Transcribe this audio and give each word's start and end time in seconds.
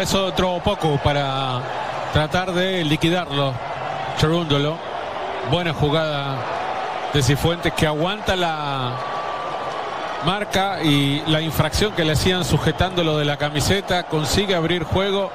para 0.00 0.08
eso 0.08 0.24
otro 0.24 0.58
poco, 0.64 0.98
para 1.04 1.60
tratar 2.14 2.52
de 2.52 2.82
liquidarlo. 2.84 3.52
Cherúndolo. 4.16 4.78
Buena 5.50 5.74
jugada 5.74 6.38
de 7.12 7.22
Cifuentes 7.22 7.74
que 7.74 7.86
aguanta 7.86 8.34
la 8.34 8.92
marca 10.24 10.82
y 10.82 11.22
la 11.26 11.42
infracción 11.42 11.92
que 11.92 12.06
le 12.06 12.12
hacían 12.12 12.46
sujetándolo 12.46 13.18
de 13.18 13.26
la 13.26 13.36
camiseta. 13.36 14.04
Consigue 14.04 14.54
abrir 14.54 14.84
juego 14.84 15.30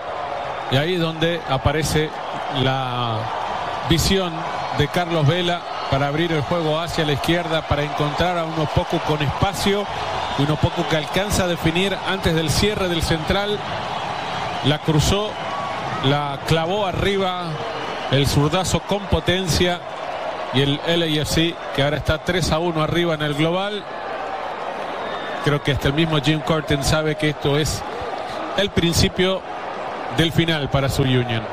y 0.71 0.77
ahí 0.77 0.95
es 0.95 0.99
donde 0.99 1.41
aparece 1.47 2.09
la 2.63 3.19
visión 3.87 4.33
de 4.79 4.87
Carlos 4.87 5.27
Vela 5.27 5.61
para 5.91 6.07
abrir 6.07 6.31
el 6.31 6.41
juego 6.41 6.79
hacia 6.79 7.05
la 7.05 7.13
izquierda, 7.13 7.67
para 7.67 7.83
encontrar 7.83 8.39
a 8.39 8.45
uno 8.45 8.67
poco 8.73 8.97
con 9.07 9.21
espacio, 9.21 9.85
uno 10.39 10.55
poco 10.55 10.87
que 10.89 10.97
alcanza 10.97 11.43
a 11.43 11.47
definir 11.47 11.95
antes 12.07 12.33
del 12.33 12.49
cierre 12.49 12.89
del 12.89 13.03
central. 13.03 13.59
La 14.65 14.79
cruzó, 14.79 15.31
la 16.05 16.39
clavó 16.47 16.85
arriba, 16.85 17.51
el 18.11 18.25
zurdazo 18.25 18.79
con 18.81 19.05
potencia 19.07 19.79
y 20.53 20.61
el 20.61 20.79
LAFC 20.87 21.53
que 21.75 21.83
ahora 21.83 21.97
está 21.97 22.23
3 22.23 22.51
a 22.51 22.59
1 22.59 22.81
arriba 22.81 23.13
en 23.13 23.21
el 23.21 23.35
global. 23.35 23.83
Creo 25.43 25.61
que 25.61 25.71
hasta 25.71 25.89
el 25.89 25.93
mismo 25.93 26.19
Jim 26.19 26.39
Curtin 26.39 26.83
sabe 26.83 27.15
que 27.15 27.29
esto 27.29 27.59
es 27.59 27.83
el 28.57 28.71
principio 28.71 29.41
del 30.17 30.31
final 30.31 30.69
para 30.69 30.89
su 30.89 31.03
Union. 31.03 31.43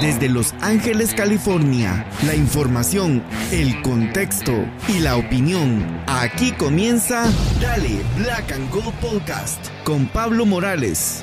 Desde 0.00 0.28
Los 0.28 0.54
Ángeles, 0.60 1.14
California, 1.14 2.04
la 2.26 2.34
información, 2.34 3.22
el 3.52 3.80
contexto 3.80 4.52
y 4.88 4.98
la 4.98 5.16
opinión. 5.16 6.02
Aquí 6.06 6.52
comienza 6.52 7.24
Dale 7.60 8.02
Black 8.18 8.52
and 8.52 8.70
Gold 8.70 8.92
Podcast 8.96 9.68
con 9.84 10.06
Pablo 10.06 10.44
Morales. 10.44 11.22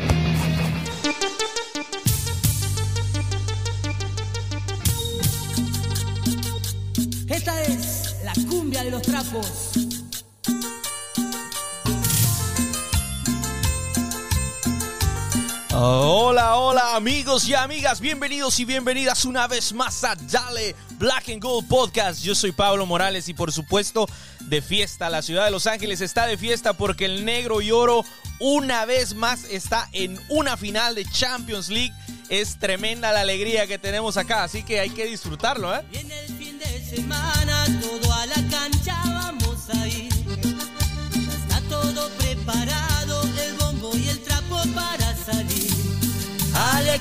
Hola, 15.73 16.57
hola 16.57 16.95
amigos 16.95 17.47
y 17.47 17.53
amigas, 17.53 18.01
bienvenidos 18.01 18.59
y 18.59 18.65
bienvenidas 18.65 19.23
una 19.23 19.47
vez 19.47 19.71
más 19.71 20.03
a 20.03 20.15
Dale 20.15 20.75
Black 20.97 21.29
and 21.29 21.41
Gold 21.41 21.67
Podcast. 21.69 22.21
Yo 22.21 22.35
soy 22.35 22.51
Pablo 22.51 22.85
Morales 22.85 23.29
y 23.29 23.33
por 23.33 23.53
supuesto 23.53 24.05
de 24.41 24.61
fiesta. 24.61 25.09
La 25.09 25.21
ciudad 25.21 25.45
de 25.45 25.51
Los 25.51 25.65
Ángeles 25.65 26.01
está 26.01 26.27
de 26.27 26.37
fiesta 26.37 26.73
porque 26.73 27.05
el 27.05 27.23
negro 27.23 27.61
y 27.61 27.71
oro 27.71 28.03
una 28.39 28.85
vez 28.85 29.15
más 29.15 29.45
está 29.45 29.87
en 29.93 30.19
una 30.27 30.57
final 30.57 30.93
de 30.93 31.05
Champions 31.05 31.69
League. 31.69 31.93
Es 32.27 32.59
tremenda 32.59 33.13
la 33.13 33.21
alegría 33.21 33.65
que 33.65 33.77
tenemos 33.77 34.17
acá, 34.17 34.43
así 34.43 34.63
que 34.63 34.79
hay 34.81 34.89
que 34.89 35.05
disfrutarlo, 35.05 35.73
¿eh? 35.73 35.83
El 35.93 36.37
fin 36.37 36.59
de 36.59 36.95
semana, 36.95 37.65
todo 37.81 38.10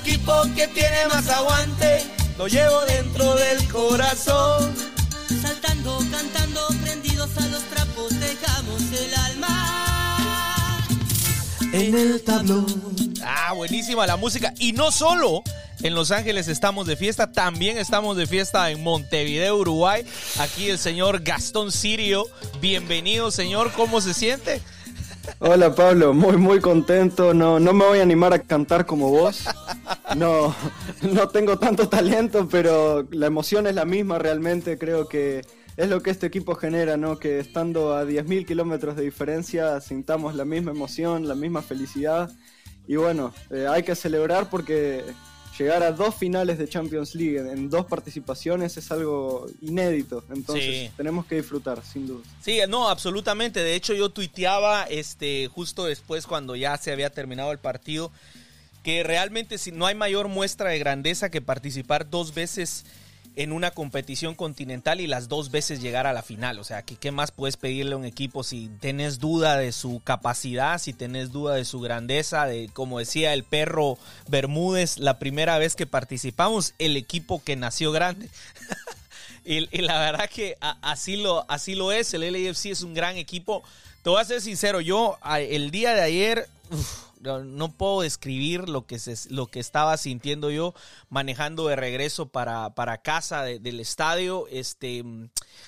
equipo 0.03 0.33
que 0.55 0.66
tiene 0.69 1.06
más 1.09 1.28
aguante, 1.28 2.03
lo 2.38 2.47
llevo 2.47 2.81
dentro 2.87 3.34
del 3.34 3.69
corazón. 3.69 4.75
Saltando, 5.43 5.99
cantando, 6.11 6.66
prendidos 6.83 7.31
a 7.37 7.47
los 7.49 7.62
trapos, 7.65 8.19
dejamos 8.19 8.81
el 8.93 9.15
alma. 9.15 10.81
en 11.72 11.97
el 11.97 12.22
tablón. 12.22 13.15
Ah, 13.22 13.53
buenísima 13.55 14.06
la 14.06 14.16
música. 14.16 14.53
Y 14.59 14.72
no 14.72 14.91
solo 14.91 15.43
en 15.83 15.94
Los 15.94 16.11
Ángeles 16.11 16.49
estamos 16.49 16.87
de 16.87 16.97
fiesta, 16.97 17.31
también 17.31 17.78
estamos 17.78 18.17
de 18.17 18.27
fiesta 18.27 18.71
en 18.71 18.82
Montevideo, 18.82 19.56
Uruguay. 19.56 20.05
Aquí 20.38 20.69
el 20.71 20.78
señor 20.78 21.22
Gastón 21.22 21.71
Sirio. 21.71 22.27
Bienvenido, 22.61 23.31
señor. 23.31 23.72
¿Cómo 23.72 24.00
se 24.00 24.15
siente? 24.15 24.61
Hola 25.38 25.75
Pablo, 25.75 26.14
muy 26.14 26.36
muy 26.36 26.60
contento. 26.60 27.34
No, 27.34 27.60
no 27.60 27.72
me 27.72 27.84
voy 27.84 27.98
a 27.98 28.03
animar 28.03 28.32
a 28.32 28.38
cantar 28.41 28.86
como 28.86 29.10
vos. 29.10 29.44
No, 30.16 30.54
no 31.03 31.28
tengo 31.28 31.58
tanto 31.58 31.88
talento, 31.88 32.48
pero 32.50 33.06
la 33.10 33.26
emoción 33.26 33.66
es 33.66 33.75
la 33.75 33.84
misma 33.84 34.19
realmente. 34.19 34.78
Creo 34.78 35.08
que 35.08 35.42
es 35.76 35.88
lo 35.88 36.03
que 36.03 36.10
este 36.10 36.26
equipo 36.26 36.54
genera, 36.54 36.97
¿no? 36.97 37.19
Que 37.19 37.38
estando 37.38 37.94
a 37.94 38.04
10.000 38.04 38.44
kilómetros 38.44 38.97
de 38.97 39.03
diferencia 39.03 39.81
sintamos 39.81 40.34
la 40.34 40.44
misma 40.44 40.72
emoción, 40.72 41.28
la 41.28 41.34
misma 41.34 41.62
felicidad. 41.62 42.31
Y 42.87 42.97
bueno, 42.97 43.32
eh, 43.50 43.66
hay 43.69 43.82
que 43.82 43.94
celebrar 43.94 44.50
porque 44.50 45.04
llegar 45.65 45.82
a 45.82 45.93
dos 45.93 46.15
finales 46.15 46.59
de 46.59 46.69
Champions 46.69 47.15
League 47.15 47.38
en, 47.38 47.69
dos 47.71 47.87
participaciones 47.87 48.76
es 48.76 48.91
algo 48.91 49.47
inédito. 49.60 50.25
Entonces 50.31 50.65
Sí. 50.88 50.91
tenemos 50.97 51.26
que 51.26 51.37
disfrutar, 51.37 51.82
sin 51.84 52.06
duda. 52.06 52.22
Sí, 52.41 52.59
no, 52.69 52.88
absolutamente. 52.88 53.60
De 53.60 53.75
hecho, 53.75 53.94
yo 53.94 54.09
tuiteaba 54.10 54.84
este, 54.84 55.49
justo 55.49 55.84
después 55.84 56.26
cuando 56.26 56.56
ya 56.56 56.76
se 56.76 56.93
había 56.93 57.10
terminado 57.10 57.53
el 57.53 57.59
partido 57.59 58.10
que 58.82 59.03
realmente 59.03 59.59
si 59.59 59.72
no 59.72 59.87
hay 59.87 59.94
mayor 59.94 60.28
muestra 60.28 60.70
de 60.70 60.78
grandeza 60.78 61.31
que 61.31 61.43
participar 61.43 62.09
dos 62.09 62.32
veces 62.32 62.84
en 63.37 63.53
una 63.53 63.71
competición 63.71 64.35
continental 64.35 65.01
y 65.01 65.07
las 65.07 65.29
dos 65.29 65.51
veces 65.51 65.81
llegar 65.81 66.07
a 66.07 66.13
la 66.13 66.23
final. 66.23 66.59
O 66.59 66.65
sea, 66.65 66.83
¿qué, 66.83 67.11
más 67.11 67.31
puedes 67.31 67.57
pedirle 67.57 67.95
a 67.95 67.99
un 67.99 68.05
equipo 68.05 68.43
si 68.43 68.69
tenés 68.81 69.19
duda 69.19 69.57
de 69.57 69.73
su 69.73 70.01
capacidad, 70.03 70.79
si 70.79 70.93
tenés 70.93 71.31
duda 71.31 71.55
de 71.55 71.65
su 71.65 71.81
grandeza, 71.81 72.47
de 72.47 72.69
como 72.73 72.99
decía 72.99 73.33
el 73.33 73.45
perro 73.45 73.99
Bermúdez, 74.29 74.99
la 74.99 75.19
primera 75.19 75.59
vez 75.59 75.77
que 75.77 75.87
participamos, 75.87 76.75
el 76.79 76.97
equipo 76.97 77.43
que 77.43 77.57
nació 77.57 77.93
grande. 77.93 78.29
Y, 79.43 79.67
la 79.81 79.99
verdad 79.99 80.29
que 80.29 80.57
así 80.61 81.17
lo, 81.17 81.51
así 81.51 81.75
lo 81.75 81.93
es. 81.93 82.12
El 82.15 82.31
LAFC 82.31 82.67
es 82.67 82.83
un 82.83 82.95
gran 82.95 83.17
equipo. 83.17 83.65
Te 84.03 84.11
voy 84.11 84.21
a 84.21 84.25
ser 84.25 84.41
sincero, 84.41 84.81
yo 84.81 85.19
el 85.39 85.71
día 85.71 85.95
de 85.95 86.03
ayer 86.03 86.49
no, 87.20 87.72
puedo 87.76 88.00
describir 88.02 88.69
lo 88.69 88.87
que, 88.87 88.99
lo 89.28 89.46
que 89.46 89.61
estaba 89.61 89.96
sintiendo 89.96 90.50
yo 90.50 90.75
manejando 91.08 91.69
de 91.69 91.76
regreso 91.76 92.28
para, 92.31 92.75
para 92.75 93.02
casa 93.02 93.43
de- 93.43 93.58
del 93.58 93.81
estadio. 93.81 94.46
Este, 94.50 95.05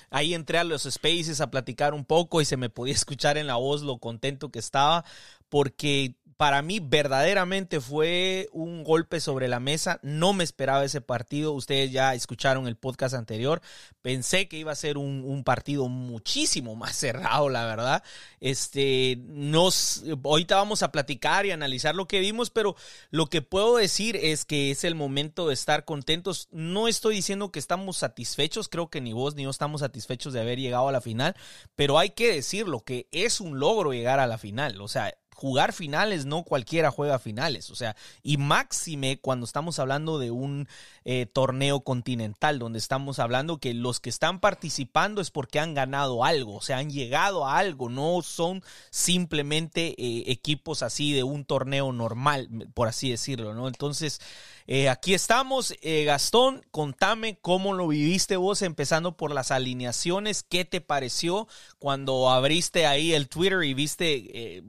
ahí 0.09 0.33
entré 0.33 0.57
a 0.57 0.63
los 0.63 0.83
spaces 0.83 1.41
a 1.41 1.51
platicar 1.51 1.93
un 1.93 2.05
poco 2.05 2.41
y 2.41 2.45
se 2.45 2.57
me 2.57 2.69
podía 2.69 2.93
escuchar 2.95 3.37
en 3.37 3.47
la 3.47 3.55
voz 3.55 3.81
lo 3.81 3.97
contento 3.99 4.49
que 4.51 4.59
estaba 4.59 5.05
porque 5.49 6.15
para 6.43 6.61
mí 6.61 6.81
verdaderamente 6.81 7.79
fue 7.79 8.49
un 8.51 8.83
golpe 8.83 9.21
sobre 9.21 9.47
la 9.47 9.61
mesa. 9.61 10.01
No 10.03 10.33
me 10.33 10.43
esperaba 10.43 10.83
ese 10.83 10.99
partido. 10.99 11.53
Ustedes 11.53 11.93
ya 11.93 12.15
escucharon 12.15 12.67
el 12.67 12.75
podcast 12.75 13.15
anterior. 13.15 13.61
Pensé 14.01 14.49
que 14.49 14.57
iba 14.57 14.73
a 14.73 14.75
ser 14.75 14.97
un, 14.97 15.43
partido 15.45 15.87
muchísimo 15.87 16.75
más 16.75 16.97
cerrado, 16.97 17.47
la 17.47 17.65
verdad. 17.65 18.03
Este, 18.41 19.19
nos, 19.25 20.03
ahorita 20.21 20.57
vamos 20.57 20.83
a 20.83 20.91
platicar 20.91 21.45
y 21.45 21.51
analizar 21.51 21.95
lo 21.95 22.09
que 22.09 22.19
vimos, 22.19 22.49
pero 22.49 22.75
lo 23.09 23.27
que 23.27 23.41
puedo 23.41 23.77
decir 23.77 24.17
es 24.17 24.43
que 24.43 24.69
es 24.69 24.83
el 24.83 24.95
momento 24.95 25.47
de 25.47 25.53
estar 25.53 25.85
contentos. 25.85 26.49
No 26.51 26.89
estoy 26.89 27.15
diciendo 27.15 27.53
que 27.53 27.59
estamos 27.59 27.95
satisfechos. 27.95 28.67
Creo 28.67 28.89
que 28.89 28.99
ni 28.99 29.13
vos 29.13 29.35
ni 29.35 29.43
yo 29.43 29.49
estamos 29.49 29.79
satisfechos 29.79 30.33
de 30.33 30.41
haber 30.41 30.59
llegado 30.59 30.89
a 30.89 30.91
la 30.91 30.99
final, 30.99 31.37
pero 31.77 31.99
hay 31.99 32.09
que 32.09 32.33
decirlo 32.33 32.81
que 32.81 33.07
es 33.13 33.39
un 33.39 33.59
logro 33.59 33.93
llegar 33.93 34.19
a 34.19 34.27
la 34.27 34.37
final. 34.37 34.81
O 34.81 34.89
sea, 34.89 35.13
jugar 35.43 35.73
finales, 35.73 36.25
no 36.25 36.43
cualquiera 36.43 36.89
juega 36.89 37.19
finales. 37.19 37.69
O 37.69 37.75
sea, 37.75 37.97
y 38.21 38.37
máxime 38.37 39.19
cuando 39.19 39.45
estamos 39.45 39.77
hablando 39.77 40.17
de 40.17 40.31
un 40.31 40.69
eh, 41.03 41.25
torneo 41.25 41.81
continental, 41.81 42.59
donde 42.59 42.79
estamos 42.79 43.19
hablando 43.19 43.57
que 43.57 43.73
los 43.73 43.99
que 43.99 44.09
están 44.09 44.39
participando 44.39 45.19
es 45.19 45.31
porque 45.31 45.59
han 45.59 45.73
ganado 45.73 46.23
algo, 46.23 46.55
o 46.55 46.61
sea, 46.61 46.77
han 46.77 46.89
llegado 46.89 47.45
a 47.45 47.57
algo, 47.57 47.89
no 47.89 48.21
son 48.21 48.63
simplemente 48.89 49.95
eh, 49.97 50.31
equipos 50.31 50.81
así 50.81 51.11
de 51.11 51.23
un 51.23 51.43
torneo 51.43 51.91
normal, 51.91 52.47
por 52.73 52.87
así 52.87 53.11
decirlo, 53.11 53.53
¿no? 53.53 53.67
Entonces, 53.67 54.21
eh, 54.65 54.87
aquí 54.87 55.13
estamos. 55.13 55.73
Gastón, 56.05 56.65
contame 56.71 57.37
cómo 57.41 57.73
lo 57.73 57.89
viviste 57.89 58.37
vos, 58.37 58.61
empezando 58.61 59.17
por 59.17 59.33
las 59.33 59.51
alineaciones. 59.51 60.41
¿Qué 60.41 60.63
te 60.63 60.79
pareció 60.79 61.49
cuando 61.79 62.29
abriste 62.29 62.85
ahí 62.85 63.11
el 63.11 63.27
Twitter 63.27 63.61
y 63.65 63.73
viste, 63.73 64.63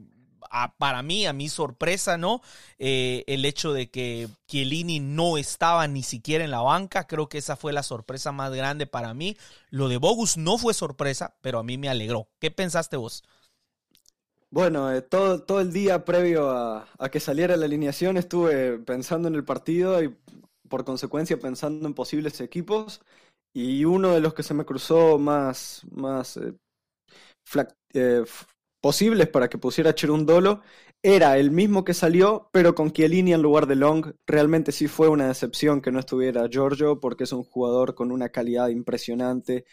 para 0.77 1.01
mí, 1.01 1.25
a 1.25 1.33
mi 1.33 1.49
sorpresa, 1.49 2.17
¿no? 2.17 2.41
Eh, 2.79 3.23
el 3.27 3.45
hecho 3.45 3.73
de 3.73 3.89
que 3.89 4.27
Chiellini 4.47 4.99
no 4.99 5.37
estaba 5.37 5.87
ni 5.87 6.03
siquiera 6.03 6.43
en 6.43 6.51
la 6.51 6.61
banca. 6.61 7.07
Creo 7.07 7.29
que 7.29 7.37
esa 7.37 7.55
fue 7.55 7.73
la 7.73 7.83
sorpresa 7.83 8.31
más 8.31 8.53
grande 8.53 8.87
para 8.87 9.13
mí. 9.13 9.37
Lo 9.69 9.89
de 9.89 9.97
Bogus 9.97 10.37
no 10.37 10.57
fue 10.57 10.73
sorpresa, 10.73 11.35
pero 11.41 11.59
a 11.59 11.63
mí 11.63 11.77
me 11.77 11.89
alegró. 11.89 12.27
¿Qué 12.39 12.51
pensaste 12.51 12.97
vos? 12.97 13.23
Bueno, 14.51 14.91
eh, 14.91 15.01
todo, 15.01 15.43
todo 15.43 15.59
el 15.59 15.73
día 15.73 16.05
previo 16.05 16.49
a, 16.49 16.87
a 16.97 17.09
que 17.09 17.19
saliera 17.19 17.57
la 17.57 17.65
alineación 17.65 18.17
estuve 18.17 18.79
pensando 18.79 19.27
en 19.27 19.35
el 19.35 19.43
partido 19.43 20.01
y 20.01 20.15
por 20.69 20.85
consecuencia 20.85 21.39
pensando 21.39 21.87
en 21.87 21.93
posibles 21.93 22.39
equipos 22.41 23.01
y 23.53 23.85
uno 23.85 24.11
de 24.11 24.19
los 24.19 24.33
que 24.33 24.43
se 24.43 24.53
me 24.53 24.65
cruzó 24.65 25.17
más, 25.17 25.81
más 25.91 26.37
eh, 26.37 26.53
posibles 28.85 29.27
para 29.27 29.49
que 29.49 29.57
pusiera 29.57 29.95
Cherundolo 29.95 30.61
era 31.01 31.39
el 31.39 31.49
mismo 31.49 31.83
que 31.83 31.95
salió, 31.95 32.51
pero 32.53 32.75
con 32.75 32.91
Chiellini 32.91 33.33
en 33.33 33.41
lugar 33.41 33.65
de 33.65 33.73
Long. 33.75 34.13
Realmente 34.27 34.71
sí 34.71 34.87
fue 34.87 35.07
una 35.07 35.27
decepción 35.27 35.81
que 35.81 35.91
no 35.91 35.97
estuviera 35.99 36.47
Giorgio, 36.47 36.99
porque 36.99 37.23
es 37.23 37.31
un 37.33 37.43
jugador 37.43 37.95
con 37.95 38.11
una 38.11 38.29
calidad 38.29 38.67
impresionante 38.67 39.65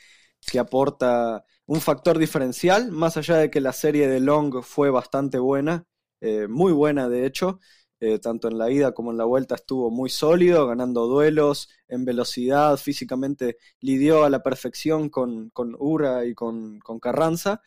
que 0.51 0.59
aporta 0.59 1.45
un 1.67 1.83
factor 1.83 2.19
diferencial, 2.19 2.91
más 2.91 3.19
allá 3.19 3.37
de 3.37 3.51
que 3.51 3.61
la 3.61 3.75
serie 3.75 4.09
de 4.09 4.19
Long 4.19 4.63
fue 4.63 4.89
bastante 4.89 5.39
buena, 5.39 5.85
eh, 6.23 6.47
muy 6.49 6.73
buena 6.73 7.11
de 7.11 7.27
hecho. 7.27 7.61
Eh, 8.01 8.19
tanto 8.19 8.49
en 8.49 8.57
la 8.57 8.71
ida 8.71 8.93
como 8.93 9.11
en 9.11 9.19
la 9.19 9.25
vuelta 9.25 9.57
estuvo 9.57 9.91
muy 9.91 10.09
sólido, 10.09 10.67
ganando 10.67 11.07
duelos 11.07 11.69
en 11.87 12.07
velocidad, 12.07 12.79
físicamente 12.79 13.59
lidió 13.81 14.25
a 14.25 14.31
la 14.31 14.43
perfección 14.43 15.11
con, 15.11 15.51
con 15.51 15.77
Ura 15.79 16.25
y 16.25 16.35
con, 16.35 16.79
con 16.81 16.99
Carranza. 16.99 17.61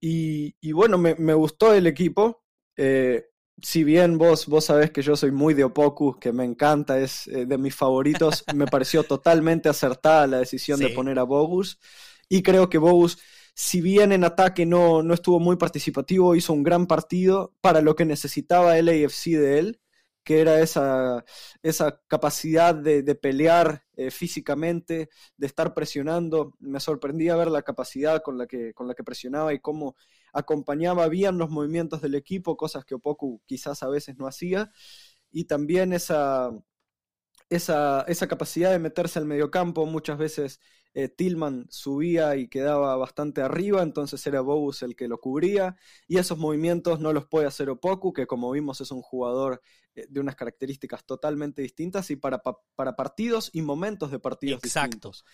Y, 0.00 0.72
bueno, 0.72 0.98
me, 0.98 1.34
gustó 1.34 1.74
el 1.74 1.86
equipo. 1.86 2.44
Eh, 2.76 3.26
si 3.60 3.82
bien 3.82 4.18
vos, 4.18 4.46
vos 4.46 4.64
sabés 4.64 4.90
que 4.90 5.02
yo 5.02 5.16
soy 5.16 5.32
muy 5.32 5.54
de 5.54 5.64
Opoku, 5.64 6.18
que 6.18 6.32
me 6.32 6.44
encanta, 6.44 6.98
es 6.98 7.26
eh, 7.26 7.44
de 7.44 7.58
mis 7.58 7.74
favoritos, 7.74 8.44
me 8.54 8.66
pareció 8.66 9.02
totalmente 9.02 9.68
acertada 9.68 10.26
la 10.28 10.38
decisión 10.38 10.78
de 10.78 10.90
poner 10.90 11.18
a 11.18 11.24
Bogus. 11.24 11.78
Y 12.28 12.42
creo 12.42 12.68
que 12.68 12.78
Bogus 12.78 13.18
si 13.58 13.80
bien 13.80 14.12
en 14.12 14.22
ataque 14.22 14.64
no, 14.66 15.02
no 15.02 15.14
estuvo 15.14 15.40
muy 15.40 15.56
participativo, 15.56 16.36
hizo 16.36 16.52
un 16.52 16.62
gran 16.62 16.86
partido 16.86 17.56
para 17.60 17.80
lo 17.80 17.96
que 17.96 18.04
necesitaba 18.04 18.78
el 18.78 18.88
AFC 18.88 19.30
de 19.30 19.58
él, 19.58 19.80
que 20.28 20.42
era 20.42 20.60
esa, 20.60 21.24
esa 21.62 22.02
capacidad 22.06 22.74
de, 22.74 23.14
pelear 23.14 23.86
eh, 23.96 24.10
físicamente, 24.10 25.08
de 25.38 25.46
estar 25.46 25.72
presionando. 25.72 26.54
Me 26.58 26.80
sorprendía 26.80 27.34
ver 27.34 27.48
la 27.50 27.62
capacidad 27.62 28.20
con 28.22 28.36
la, 28.36 28.46
que, 28.46 28.74
con 28.74 28.86
la 28.86 28.94
que 28.94 29.04
presionaba 29.04 29.54
y 29.54 29.60
cómo 29.60 29.96
acompañaba 30.34 31.08
bien 31.08 31.38
los 31.38 31.48
movimientos 31.48 32.02
del 32.02 32.14
equipo, 32.14 32.58
cosas 32.58 32.84
que 32.84 32.94
Opoku 32.96 33.40
quizás 33.46 33.82
a 33.82 33.88
veces 33.88 34.18
no 34.18 34.26
hacía. 34.26 34.70
Y 35.30 35.46
también 35.46 35.94
esa, 35.94 36.50
esa, 37.48 38.02
esa 38.02 38.28
capacidad 38.28 38.70
de 38.70 38.80
meterse 38.80 39.18
al 39.18 39.24
mediocampo, 39.24 39.86
muchas 39.86 40.18
veces 40.18 40.60
eh, 40.94 41.08
Tillman 41.08 41.66
subía 41.70 42.36
y 42.36 42.48
quedaba 42.48 42.96
bastante 42.96 43.42
arriba, 43.42 43.82
entonces 43.82 44.26
era 44.26 44.40
Bogus 44.40 44.82
el 44.82 44.96
que 44.96 45.08
lo 45.08 45.20
cubría, 45.20 45.76
y 46.06 46.18
esos 46.18 46.38
movimientos 46.38 47.00
no 47.00 47.12
los 47.12 47.26
puede 47.26 47.46
hacer 47.46 47.70
Opoku, 47.70 48.12
que 48.12 48.26
como 48.26 48.50
vimos 48.50 48.80
es 48.80 48.90
un 48.90 49.02
jugador 49.02 49.62
eh, 49.94 50.06
de 50.08 50.20
unas 50.20 50.36
características 50.36 51.04
totalmente 51.04 51.62
distintas 51.62 52.10
y 52.10 52.16
para, 52.16 52.42
para 52.74 52.96
partidos 52.96 53.50
y 53.52 53.62
momentos 53.62 54.10
de 54.10 54.18
partidos 54.18 54.62
distintos. 54.62 55.24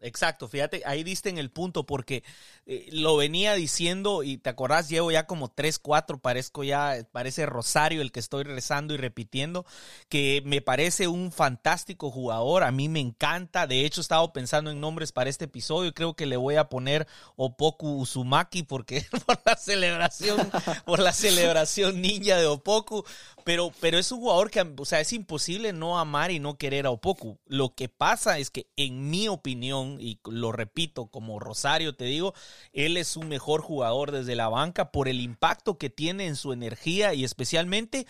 Exacto, 0.00 0.48
fíjate, 0.48 0.82
ahí 0.84 1.02
diste 1.02 1.30
en 1.30 1.38
el 1.38 1.50
punto 1.50 1.86
porque 1.86 2.24
eh, 2.66 2.88
lo 2.92 3.16
venía 3.16 3.54
diciendo 3.54 4.22
y 4.22 4.36
te 4.36 4.50
acordás, 4.50 4.88
llevo 4.90 5.10
ya 5.10 5.26
como 5.26 5.48
3, 5.48 5.78
4, 5.78 6.18
parezco 6.18 6.62
ya, 6.62 7.06
parece 7.10 7.46
Rosario 7.46 8.02
el 8.02 8.12
que 8.12 8.20
estoy 8.20 8.44
rezando 8.44 8.92
y 8.92 8.98
repitiendo, 8.98 9.64
que 10.10 10.42
me 10.44 10.60
parece 10.60 11.08
un 11.08 11.32
fantástico 11.32 12.10
jugador, 12.10 12.64
a 12.64 12.70
mí 12.70 12.90
me 12.90 13.00
encanta, 13.00 13.66
de 13.66 13.86
hecho 13.86 14.00
he 14.00 14.02
estado 14.02 14.32
pensando 14.34 14.70
en 14.70 14.80
nombres 14.80 15.10
para 15.10 15.30
este 15.30 15.46
episodio 15.46 15.94
creo 15.94 16.14
que 16.14 16.26
le 16.26 16.36
voy 16.36 16.56
a 16.56 16.68
poner 16.68 17.06
Opoku 17.36 17.96
Uzumaki 17.96 18.64
porque 18.64 19.06
por 19.26 19.40
la 19.46 19.56
celebración, 19.56 20.50
por 20.84 20.98
la 20.98 21.12
celebración 21.12 22.02
ninja 22.02 22.36
de 22.36 22.46
Opoku, 22.46 23.04
pero, 23.44 23.72
pero 23.80 23.98
es 23.98 24.12
un 24.12 24.20
jugador 24.20 24.50
que, 24.50 24.60
o 24.76 24.84
sea, 24.84 25.00
es 25.00 25.12
imposible 25.12 25.72
no 25.72 25.98
amar 25.98 26.30
y 26.30 26.38
no 26.38 26.58
querer 26.58 26.86
a 26.86 26.90
Opoku. 26.90 27.38
Lo 27.46 27.74
que 27.74 27.88
pasa 27.88 28.38
es 28.38 28.50
que 28.50 28.66
en 28.76 29.10
mi 29.10 29.28
opinión, 29.28 29.41
y 29.50 30.20
lo 30.24 30.52
repito, 30.52 31.06
como 31.06 31.38
Rosario 31.38 31.94
te 31.94 32.04
digo, 32.04 32.34
él 32.72 32.96
es 32.96 33.16
un 33.16 33.28
mejor 33.28 33.60
jugador 33.62 34.10
desde 34.10 34.36
la 34.36 34.48
banca 34.48 34.92
por 34.92 35.08
el 35.08 35.20
impacto 35.20 35.78
que 35.78 35.90
tiene 35.90 36.26
en 36.26 36.36
su 36.36 36.52
energía 36.52 37.14
y 37.14 37.24
especialmente 37.24 38.06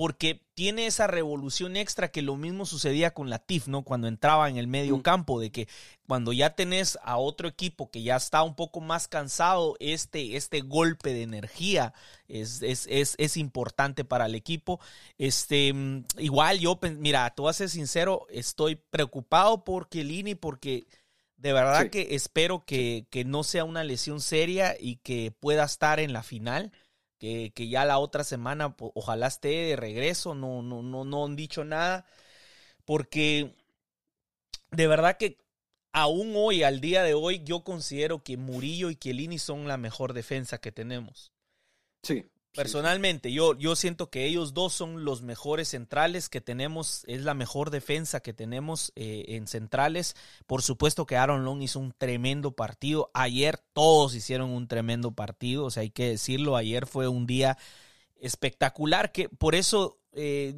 porque 0.00 0.40
tiene 0.54 0.86
esa 0.86 1.08
revolución 1.08 1.76
extra 1.76 2.10
que 2.10 2.22
lo 2.22 2.34
mismo 2.34 2.64
sucedía 2.64 3.12
con 3.12 3.28
la 3.28 3.38
TIF, 3.38 3.68
¿no? 3.68 3.82
Cuando 3.82 4.08
entraba 4.08 4.48
en 4.48 4.56
el 4.56 4.66
medio 4.66 4.96
mm. 4.96 5.02
campo, 5.02 5.38
de 5.38 5.52
que 5.52 5.68
cuando 6.06 6.32
ya 6.32 6.54
tenés 6.54 6.98
a 7.02 7.18
otro 7.18 7.46
equipo 7.46 7.90
que 7.90 8.02
ya 8.02 8.16
está 8.16 8.42
un 8.42 8.54
poco 8.54 8.80
más 8.80 9.08
cansado, 9.08 9.76
este, 9.78 10.36
este 10.36 10.62
golpe 10.62 11.12
de 11.12 11.20
energía 11.20 11.92
es, 12.28 12.62
es, 12.62 12.86
es, 12.88 13.14
es 13.18 13.36
importante 13.36 14.06
para 14.06 14.24
el 14.24 14.34
equipo. 14.34 14.80
Este, 15.18 15.70
mm, 15.74 16.04
igual 16.16 16.60
yo, 16.60 16.80
mira, 16.96 17.28
te 17.34 17.42
voy 17.42 17.50
a 17.50 17.52
ser 17.52 17.68
sincero, 17.68 18.26
estoy 18.30 18.76
preocupado 18.76 19.64
por 19.64 19.90
Kelini 19.90 20.34
porque 20.34 20.86
de 21.36 21.52
verdad 21.52 21.90
que 21.90 22.14
espero 22.14 22.64
que, 22.64 23.04
que 23.10 23.26
no 23.26 23.44
sea 23.44 23.64
una 23.64 23.84
lesión 23.84 24.22
seria 24.22 24.74
y 24.80 24.96
que 24.96 25.30
pueda 25.30 25.64
estar 25.64 26.00
en 26.00 26.14
la 26.14 26.22
final 26.22 26.72
que, 27.20 27.68
ya 27.68 27.84
la 27.84 27.98
otra 27.98 28.24
semana 28.24 28.74
ojalá 28.78 29.26
esté 29.26 29.48
de 29.48 29.76
regreso, 29.76 30.34
no, 30.34 30.62
no, 30.62 30.82
no, 30.82 31.04
no 31.04 31.24
han 31.26 31.36
dicho 31.36 31.64
nada, 31.64 32.06
porque 32.86 33.54
de 34.70 34.86
verdad 34.86 35.18
que 35.18 35.38
aún 35.92 36.32
hoy, 36.34 36.62
al 36.62 36.80
día 36.80 37.02
de 37.02 37.14
hoy, 37.14 37.42
yo 37.44 37.62
considero 37.62 38.22
que 38.22 38.38
Murillo 38.38 38.90
y 38.90 38.96
Chiellini 38.96 39.38
son 39.38 39.68
la 39.68 39.76
mejor 39.76 40.14
defensa 40.14 40.58
que 40.58 40.72
tenemos. 40.72 41.30
Sí. 42.02 42.24
Personalmente, 42.52 43.32
yo, 43.32 43.56
yo 43.56 43.76
siento 43.76 44.10
que 44.10 44.26
ellos 44.26 44.54
dos 44.54 44.72
son 44.72 45.04
los 45.04 45.22
mejores 45.22 45.68
centrales 45.68 46.28
que 46.28 46.40
tenemos, 46.40 47.04
es 47.06 47.22
la 47.22 47.34
mejor 47.34 47.70
defensa 47.70 48.20
que 48.20 48.32
tenemos 48.32 48.92
eh, 48.96 49.24
en 49.28 49.46
centrales. 49.46 50.16
Por 50.46 50.62
supuesto 50.62 51.06
que 51.06 51.16
Aaron 51.16 51.44
Long 51.44 51.62
hizo 51.62 51.78
un 51.78 51.92
tremendo 51.92 52.50
partido. 52.50 53.10
Ayer 53.14 53.58
todos 53.72 54.16
hicieron 54.16 54.50
un 54.50 54.66
tremendo 54.66 55.12
partido, 55.12 55.66
o 55.66 55.70
sea, 55.70 55.82
hay 55.82 55.90
que 55.90 56.10
decirlo, 56.10 56.56
ayer 56.56 56.86
fue 56.86 57.06
un 57.06 57.26
día 57.26 57.56
espectacular, 58.16 59.12
que 59.12 59.28
por 59.28 59.54
eso 59.54 60.00
eh, 60.12 60.54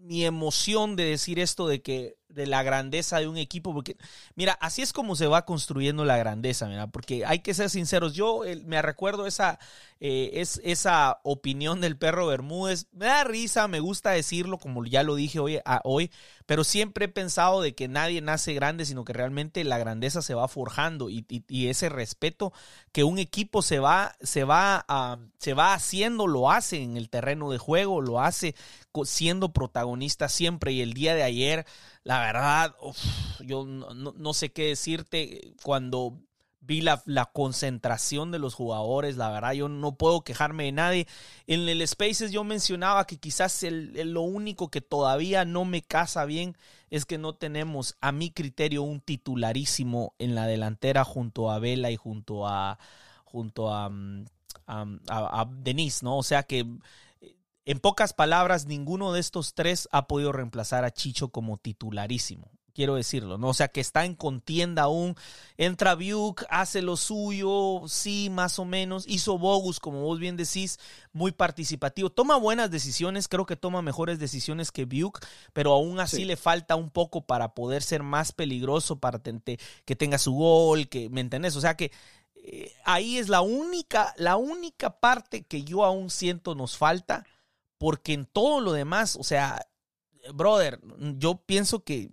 mi 0.00 0.24
emoción 0.24 0.96
de 0.96 1.04
decir 1.04 1.38
esto 1.38 1.68
de 1.68 1.82
que 1.82 2.16
de 2.34 2.46
la 2.46 2.62
grandeza 2.62 3.20
de 3.20 3.28
un 3.28 3.36
equipo, 3.36 3.72
porque 3.72 3.96
mira, 4.34 4.52
así 4.60 4.82
es 4.82 4.92
como 4.92 5.16
se 5.16 5.26
va 5.26 5.44
construyendo 5.44 6.04
la 6.04 6.16
grandeza, 6.16 6.66
mira, 6.66 6.88
porque 6.88 7.24
hay 7.24 7.40
que 7.40 7.54
ser 7.54 7.70
sinceros, 7.70 8.14
yo 8.14 8.42
me 8.66 8.82
recuerdo 8.82 9.26
esa, 9.26 9.58
eh, 10.00 10.32
es, 10.34 10.60
esa 10.64 11.20
opinión 11.22 11.80
del 11.80 11.96
perro 11.96 12.26
Bermúdez, 12.26 12.86
me 12.92 13.06
da 13.06 13.24
risa, 13.24 13.68
me 13.68 13.80
gusta 13.80 14.10
decirlo, 14.10 14.58
como 14.58 14.84
ya 14.84 15.02
lo 15.02 15.14
dije 15.14 15.38
hoy, 15.38 15.60
hoy, 15.84 16.10
pero 16.46 16.64
siempre 16.64 17.06
he 17.06 17.08
pensado 17.08 17.62
de 17.62 17.74
que 17.74 17.88
nadie 17.88 18.20
nace 18.20 18.52
grande, 18.52 18.84
sino 18.84 19.04
que 19.04 19.12
realmente 19.12 19.64
la 19.64 19.78
grandeza 19.78 20.20
se 20.20 20.34
va 20.34 20.48
forjando 20.48 21.08
y, 21.10 21.24
ese 21.48 21.88
respeto 21.88 22.52
que 22.92 23.04
un 23.04 23.18
equipo 23.18 23.62
se 23.62 23.78
va, 23.78 24.14
se 24.20 24.44
va, 24.44 24.84
a, 24.88 25.18
se 25.38 25.54
va 25.54 25.74
haciendo, 25.74 26.26
lo 26.26 26.50
hace 26.50 26.82
en 26.82 26.96
el 26.96 27.08
terreno 27.08 27.50
de 27.50 27.58
juego, 27.58 28.00
lo 28.00 28.20
hace 28.20 28.54
siendo 29.04 29.52
protagonista 29.52 30.28
siempre 30.28 30.72
y 30.72 30.82
el 30.82 30.92
día 30.92 31.14
de 31.14 31.22
ayer 31.22 31.66
la 32.04 32.20
verdad, 32.20 32.74
yo 33.40 33.64
no, 33.64 34.34
sé 34.34 34.52
qué 34.52 34.66
decirte 34.66 35.54
cuando 35.62 36.18
vi 36.60 36.82
la, 36.82 37.02
concentración 37.32 38.30
de 38.30 38.38
los 38.38 38.54
jugadores, 38.54 39.16
la 39.16 39.30
verdad, 39.30 39.52
yo 39.52 39.68
no 39.70 39.96
puedo 39.96 40.22
quejarme 40.22 40.64
de 40.64 40.72
nadie. 40.72 41.08
En 41.46 41.66
el 41.66 41.86
Spaces 41.88 42.30
yo 42.30 42.44
mencionaba 42.44 43.06
que 43.06 43.16
quizás 43.16 43.62
lo 43.62 44.20
único 44.20 44.70
que 44.70 44.82
todavía 44.82 45.46
no 45.46 45.64
me 45.64 45.80
casa 45.80 46.26
bien 46.26 46.56
es 46.90 47.06
que 47.06 47.16
no 47.16 47.34
tenemos, 47.34 47.96
a 48.02 48.12
mi 48.12 48.30
criterio, 48.30 48.82
un 48.82 49.00
titularísimo 49.00 50.14
en 50.18 50.34
la 50.34 50.46
delantera 50.46 51.04
junto 51.04 51.50
a 51.50 51.58
Vela 51.58 51.90
y 51.90 51.96
junto 51.96 52.46
a 52.46 52.78
junto 53.24 53.74
a, 53.74 53.88
mm, 53.88 54.26
a 54.66 55.48
Denise, 55.50 56.04
¿no? 56.04 56.18
O 56.18 56.22
sea 56.22 56.44
que 56.44 56.64
en 57.66 57.78
pocas 57.80 58.12
palabras, 58.12 58.66
ninguno 58.66 59.12
de 59.12 59.20
estos 59.20 59.54
tres 59.54 59.88
ha 59.90 60.06
podido 60.06 60.32
reemplazar 60.32 60.84
a 60.84 60.90
Chicho 60.90 61.28
como 61.28 61.56
titularísimo. 61.56 62.50
Quiero 62.74 62.96
decirlo, 62.96 63.38
¿no? 63.38 63.50
O 63.50 63.54
sea, 63.54 63.68
que 63.68 63.80
está 63.80 64.04
en 64.04 64.16
contienda 64.16 64.82
aún. 64.82 65.14
Entra 65.56 65.94
Buick, 65.94 66.44
hace 66.50 66.82
lo 66.82 66.96
suyo, 66.96 67.82
sí, 67.86 68.30
más 68.30 68.58
o 68.58 68.64
menos. 68.64 69.04
Hizo 69.06 69.38
Bogus, 69.38 69.78
como 69.78 70.02
vos 70.02 70.18
bien 70.18 70.36
decís, 70.36 70.80
muy 71.12 71.30
participativo. 71.30 72.10
Toma 72.10 72.36
buenas 72.36 72.72
decisiones, 72.72 73.28
creo 73.28 73.46
que 73.46 73.54
toma 73.54 73.80
mejores 73.80 74.18
decisiones 74.18 74.72
que 74.72 74.86
Buick, 74.86 75.24
pero 75.52 75.72
aún 75.72 76.00
así 76.00 76.24
le 76.24 76.36
falta 76.36 76.74
un 76.74 76.90
poco 76.90 77.20
para 77.20 77.54
poder 77.54 77.80
ser 77.84 78.02
más 78.02 78.32
peligroso, 78.32 78.96
para 78.96 79.20
que 79.20 79.96
tenga 79.96 80.18
su 80.18 80.32
gol, 80.32 80.88
que, 80.88 81.08
¿me 81.10 81.20
entendés? 81.20 81.54
O 81.54 81.60
sea 81.60 81.76
que 81.76 81.92
eh, 82.34 82.72
ahí 82.84 83.18
es 83.18 83.28
la 83.28 83.40
única, 83.40 84.12
la 84.16 84.36
única 84.36 84.98
parte 84.98 85.44
que 85.44 85.62
yo 85.62 85.84
aún 85.84 86.10
siento 86.10 86.56
nos 86.56 86.76
falta 86.76 87.24
porque 87.78 88.12
en 88.12 88.26
todo 88.26 88.60
lo 88.60 88.72
demás, 88.72 89.16
o 89.16 89.24
sea, 89.24 89.66
brother, 90.32 90.80
yo 91.18 91.36
pienso 91.44 91.84
que 91.84 92.10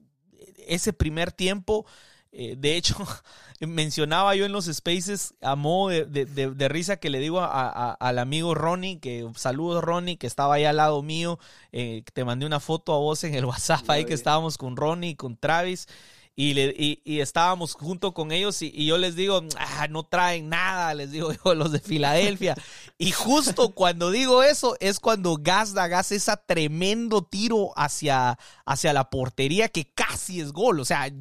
ese 0.67 0.93
primer 0.93 1.31
tiempo 1.31 1.85
Eh, 2.33 2.55
de 2.57 2.77
hecho, 2.77 2.95
mencionaba 3.59 4.35
yo 4.35 4.45
en 4.45 4.53
los 4.53 4.65
spaces 4.65 5.33
a 5.41 5.55
modo 5.55 5.89
de, 5.89 6.67
risa 6.69 6.97
que 6.97 7.09
le 7.09 7.19
digo 7.19 7.41
al 7.41 8.19
amigo 8.19 8.55
Ronnie, 8.55 8.99
que 8.99 9.29
saludos 9.35 9.83
Ronnie, 9.83 10.17
que 10.17 10.27
estaba 10.27 10.55
ahí 10.55 10.63
al 10.63 10.77
lado 10.77 11.01
mío, 11.03 11.39
eh, 11.73 12.03
te 12.13 12.23
mandé 12.23 12.45
una 12.45 12.59
foto 12.61 12.93
a 12.93 12.99
vos 12.99 13.23
en 13.25 13.35
el 13.35 13.45
WhatsApp 13.51 13.89
ahí 13.89 14.05
que 14.05 14.13
estábamos 14.13 14.57
con 14.57 14.77
Ronnie, 14.77 15.15
con 15.15 15.35
Travis 15.35 15.87
y, 16.33 16.53
le, 16.53 16.73
y, 16.77 17.19
estábamos 17.19 17.73
junto 17.73 18.13
con 18.13 18.31
ellos 18.31 18.61
y, 18.61 18.85
yo 18.85 18.97
les 18.97 19.15
digo, 19.15 19.43
ah, 19.57 19.87
no 19.89 20.03
traen 20.03 20.47
nada, 20.47 20.93
les 20.93 21.11
digo 21.11 21.33
yo, 21.33 21.53
los 21.55 21.71
de 21.71 21.79
Filadelfia. 21.79 22.55
Y 22.97 23.11
justo 23.11 23.71
cuando 23.75 24.11
digo 24.11 24.41
eso 24.41 24.77
es 24.79 24.99
cuando 24.99 25.37
Gazda 25.37 25.85
hace 25.97 26.15
ese 26.15 26.31
tremendo 26.45 27.21
tiro 27.21 27.71
hacia, 27.75 28.39
hacia 28.65 28.93
la 28.93 29.09
portería 29.09 29.67
que 29.67 29.91
casi 29.93 30.39
es 30.39 30.53
gol. 30.53 30.79
O 30.79 30.85
sea, 30.85 31.11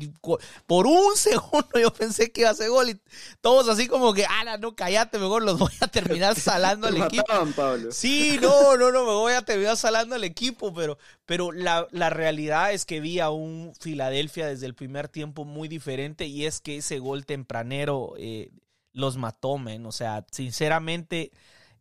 por 0.66 0.86
un 0.86 1.16
segundo 1.16 1.70
yo 1.74 1.92
pensé 1.92 2.30
que 2.30 2.42
iba 2.42 2.50
a 2.50 2.54
ser 2.54 2.70
gol 2.70 2.90
y 2.90 3.00
todos 3.40 3.68
así 3.68 3.88
como 3.88 4.14
que, 4.14 4.26
ah, 4.26 4.58
no, 4.58 4.76
cállate, 4.76 5.18
mejor 5.18 5.42
los 5.42 5.58
voy 5.58 5.72
a 5.80 5.88
terminar 5.88 6.38
salando 6.38 6.86
al 6.86 6.96
equipo. 6.96 7.24
Sí, 7.90 8.38
no, 8.40 8.76
no, 8.76 8.92
no, 8.92 9.04
me 9.04 9.12
voy 9.12 9.32
a 9.32 9.42
terminar 9.42 9.76
salando 9.76 10.14
al 10.14 10.24
equipo, 10.24 10.72
pero, 10.72 10.98
pero 11.30 11.52
la, 11.52 11.86
la 11.92 12.10
realidad 12.10 12.72
es 12.72 12.84
que 12.84 12.98
vi 12.98 13.20
a 13.20 13.30
un 13.30 13.72
Filadelfia 13.78 14.48
desde 14.48 14.66
el 14.66 14.74
primer 14.74 15.06
tiempo 15.06 15.44
muy 15.44 15.68
diferente 15.68 16.26
y 16.26 16.44
es 16.44 16.60
que 16.60 16.78
ese 16.78 16.98
gol 16.98 17.24
tempranero 17.24 18.14
eh, 18.18 18.50
los 18.92 19.16
mató, 19.16 19.56
men. 19.56 19.86
O 19.86 19.92
sea, 19.92 20.26
sinceramente 20.32 21.30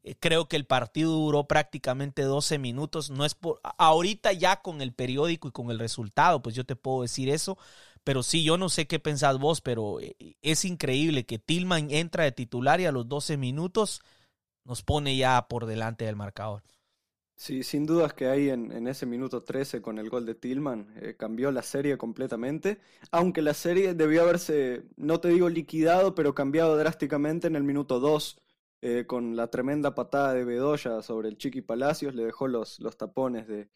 eh, 0.04 0.14
creo 0.20 0.48
que 0.48 0.56
el 0.56 0.68
partido 0.68 1.14
duró 1.14 1.48
prácticamente 1.48 2.22
12 2.22 2.60
minutos. 2.60 3.10
No 3.10 3.26
es 3.26 3.34
por 3.34 3.60
ahorita 3.80 4.34
ya 4.34 4.62
con 4.62 4.84
el 4.84 4.94
periódico 4.94 5.48
y 5.48 5.52
con 5.52 5.72
el 5.72 5.80
resultado, 5.80 6.44
pues 6.44 6.54
yo 6.54 6.64
te 6.64 6.76
puedo 6.76 7.02
decir 7.02 7.28
eso. 7.28 7.58
Pero 8.04 8.22
sí, 8.22 8.44
yo 8.44 8.56
no 8.60 8.70
sé 8.70 8.86
qué 8.86 9.00
pensás 9.00 9.40
vos, 9.40 9.62
pero 9.62 10.00
eh, 10.00 10.16
es 10.44 10.64
increíble 10.64 11.26
que 11.26 11.40
Tillman 11.40 11.90
entra 11.90 12.24
de 12.24 12.34
titular 12.34 12.82
y 12.82 12.86
a 12.86 12.92
los 12.92 13.10
12 13.10 13.36
minutos 13.38 14.02
nos 14.64 14.84
pone 14.84 15.18
ya 15.18 15.48
por 15.48 15.66
delante 15.66 16.06
del 16.06 16.16
marcador. 16.16 16.62
Sí, 17.40 17.64
sin 17.64 17.86
dudas 17.86 18.14
que 18.14 18.28
ahí 18.28 18.50
en, 18.50 18.86
ese 18.88 19.06
minuto 19.06 19.44
13 19.44 19.82
con 19.82 19.98
el 19.98 20.10
gol 20.10 20.26
de 20.26 20.36
Tillman 20.36 20.94
eh, 20.98 21.16
cambió 21.18 21.52
la 21.54 21.62
serie 21.62 21.98
completamente, 21.98 22.80
aunque 23.12 23.42
la 23.42 23.54
serie 23.54 23.94
debió 23.94 24.24
haberse, 24.24 24.84
no 24.98 25.22
te 25.22 25.30
digo 25.30 25.48
liquidado, 25.48 26.16
pero 26.16 26.36
cambiado 26.36 26.76
drásticamente 26.76 27.48
en 27.48 27.56
el 27.56 27.64
minuto 27.64 28.02
2 28.02 28.42
eh, 28.82 29.06
con 29.08 29.38
la 29.38 29.48
tremenda 29.50 29.96
patada 29.96 30.34
de 30.34 30.44
Bedoya 30.44 31.02
sobre 31.02 31.30
el 31.30 31.38
Chiqui 31.38 31.62
Palacios, 31.62 32.14
le 32.14 32.26
dejó 32.26 32.50
los, 32.50 32.78
los 32.82 32.98
tapones 32.98 33.48
de, 33.48 33.70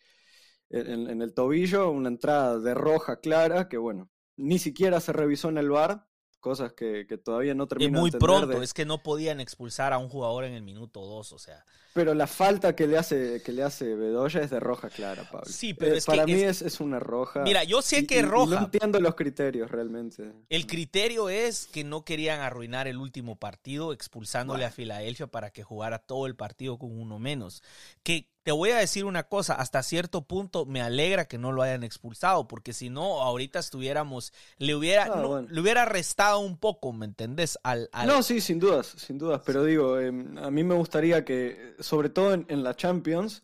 en, 0.70 1.22
el 1.22 1.34
tobillo, 1.34 1.90
una 1.90 2.10
entrada 2.10 2.60
de 2.60 2.74
roja 2.74 3.22
clara 3.22 3.70
que 3.70 3.78
bueno, 3.78 4.10
ni 4.36 4.60
siquiera 4.60 5.00
se 5.00 5.14
revisó 5.14 5.48
en 5.48 5.58
el 5.58 5.70
bar, 5.70 6.06
cosas 6.44 6.74
que, 6.74 7.06
todavía 7.24 7.56
no 7.56 7.68
terminan 7.68 7.96
Y 7.96 8.00
muy 8.00 8.12
pronto, 8.12 8.62
es 8.62 8.74
que 8.74 8.86
no 8.86 9.02
podían 9.02 9.40
expulsar 9.40 9.94
a 9.94 9.98
un 9.98 10.10
jugador 10.10 10.44
en 10.44 10.54
el 10.54 10.62
minuto 10.62 11.00
2, 11.00 11.32
o 11.32 11.40
sea. 11.40 11.66
Pero 11.94 12.14
la 12.14 12.28
falta 12.28 12.76
que 12.76 12.86
le 12.86 12.98
hace 12.98 13.42
que 13.44 13.52
le 13.52 13.64
hace 13.64 13.96
Bedoya 13.96 14.42
es 14.42 14.50
de 14.50 14.60
roja 14.60 14.90
clara, 14.90 15.24
Pablo. 15.32 15.46
Sí, 15.48 15.74
pero 15.74 15.94
eh, 15.94 16.00
es 16.00 16.06
para 16.06 16.26
mí 16.26 16.34
es, 16.34 16.62
es, 16.62 16.80
una 16.80 17.00
roja. 17.00 17.44
Mira, 17.44 17.64
yo 17.64 17.82
sé 17.82 18.06
que 18.06 18.20
es 18.20 18.28
roja. 18.28 18.56
no 18.56 18.66
entiendo 18.66 19.00
los 19.00 19.16
criterios 19.16 19.72
realmente. 19.72 20.32
El 20.50 20.68
criterio 20.68 21.30
es 21.30 21.68
que 21.68 21.84
no 21.84 22.04
querían 22.04 22.42
arruinar 22.42 22.88
el 22.88 22.98
último 22.98 23.38
partido 23.38 23.94
expulsándole 23.94 24.66
a 24.66 24.72
Filadelfia 24.72 25.28
para 25.28 25.52
que 25.52 25.64
jugara 25.64 26.00
todo 26.00 26.26
el 26.26 26.36
partido 26.36 26.78
con 26.78 27.00
uno 27.00 27.20
menos. 27.20 27.64
Que 28.02 28.33
te 28.44 28.52
voy 28.52 28.72
a 28.72 28.78
decir 28.78 29.06
una 29.06 29.24
cosa, 29.24 29.56
hasta 29.56 29.82
cierto 29.84 30.22
punto 30.22 30.66
me 30.66 30.82
alegra 30.82 31.26
que 31.26 31.38
no 31.38 31.52
lo 31.52 31.62
hayan 31.62 31.84
expulsado, 31.84 32.48
porque 32.48 32.74
si 32.74 32.90
no, 32.90 33.22
ahorita 33.22 33.60
estuviéramos, 33.60 34.34
le 34.58 34.76
hubiera, 34.76 35.06
ah, 35.06 35.44
le 35.48 35.62
hubiera 35.62 35.86
restado 35.86 36.40
un 36.40 36.58
poco, 36.58 36.92
¿me 36.94 37.06
entendés? 37.06 37.58
Al, 37.64 37.90
No, 38.06 38.22
sí, 38.22 38.42
sin 38.42 38.60
dudas, 38.60 38.94
sin 38.98 39.18
dudas, 39.18 39.42
pero 39.46 39.64
digo, 39.64 40.00
em, 40.00 40.38
a 40.38 40.52
mí 40.52 40.64
me 40.64 40.76
gustaría 40.76 41.24
que, 41.24 41.76
sobre 41.80 42.10
todo 42.10 42.34
en 42.34 42.64
la 42.64 42.76
Champions, 42.76 43.44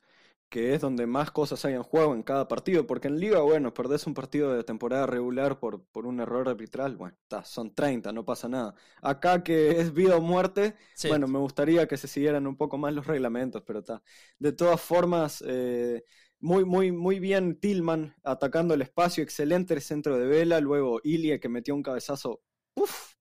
que 0.49 0.73
es 0.73 0.81
donde 0.81 1.05
más 1.07 1.31
cosas 1.31 1.63
hay 1.65 1.73
en 1.75 1.83
juego 1.83 2.15
en 2.15 2.23
cada 2.23 2.47
partido, 2.47 2.87
porque 2.87 3.07
en 3.07 3.19
Liga, 3.19 3.39
bueno, 3.41 3.73
perdés 3.73 4.07
un 4.07 4.13
partido 4.15 4.51
de 4.53 4.63
temporada 4.63 5.05
regular 5.05 5.59
por, 5.59 5.83
por 5.91 6.05
un 6.07 6.19
error 6.19 6.49
arbitral, 6.49 6.97
bueno, 6.97 7.15
son 7.45 7.73
30, 7.75 8.11
no 8.11 8.25
pasa 8.25 8.49
nada. 8.49 8.73
Acá 9.01 9.43
que 9.43 9.79
es 9.79 9.93
vida 9.93 10.17
o 10.17 10.21
muerte, 10.21 10.75
bueno, 11.05 11.27
me 11.27 11.39
gustaría 11.39 11.87
que 11.87 11.97
se 11.97 12.07
siguieran 12.07 12.47
un 12.47 12.57
poco 12.57 12.77
más 12.77 12.93
los 12.93 13.07
reglamentos, 13.07 13.63
pero 13.65 13.79
está. 13.79 14.01
De 14.39 14.51
todas 14.51 14.81
formas, 14.81 15.43
eh, 15.47 16.03
muy, 16.39 16.65
muy, 16.65 16.91
muy 16.91 17.19
bien 17.19 17.59
Tillman 17.59 18.15
atacando 18.23 18.73
el 18.73 18.81
espacio, 18.81 19.23
excelente 19.23 19.73
el 19.73 19.81
centro 19.81 20.17
de 20.17 20.25
vela, 20.27 20.59
luego 20.59 20.99
Ilie 21.03 21.39
que 21.39 21.49
metió 21.49 21.75
un 21.75 21.83
cabezazo, 21.83 22.41
uff, 22.75 23.13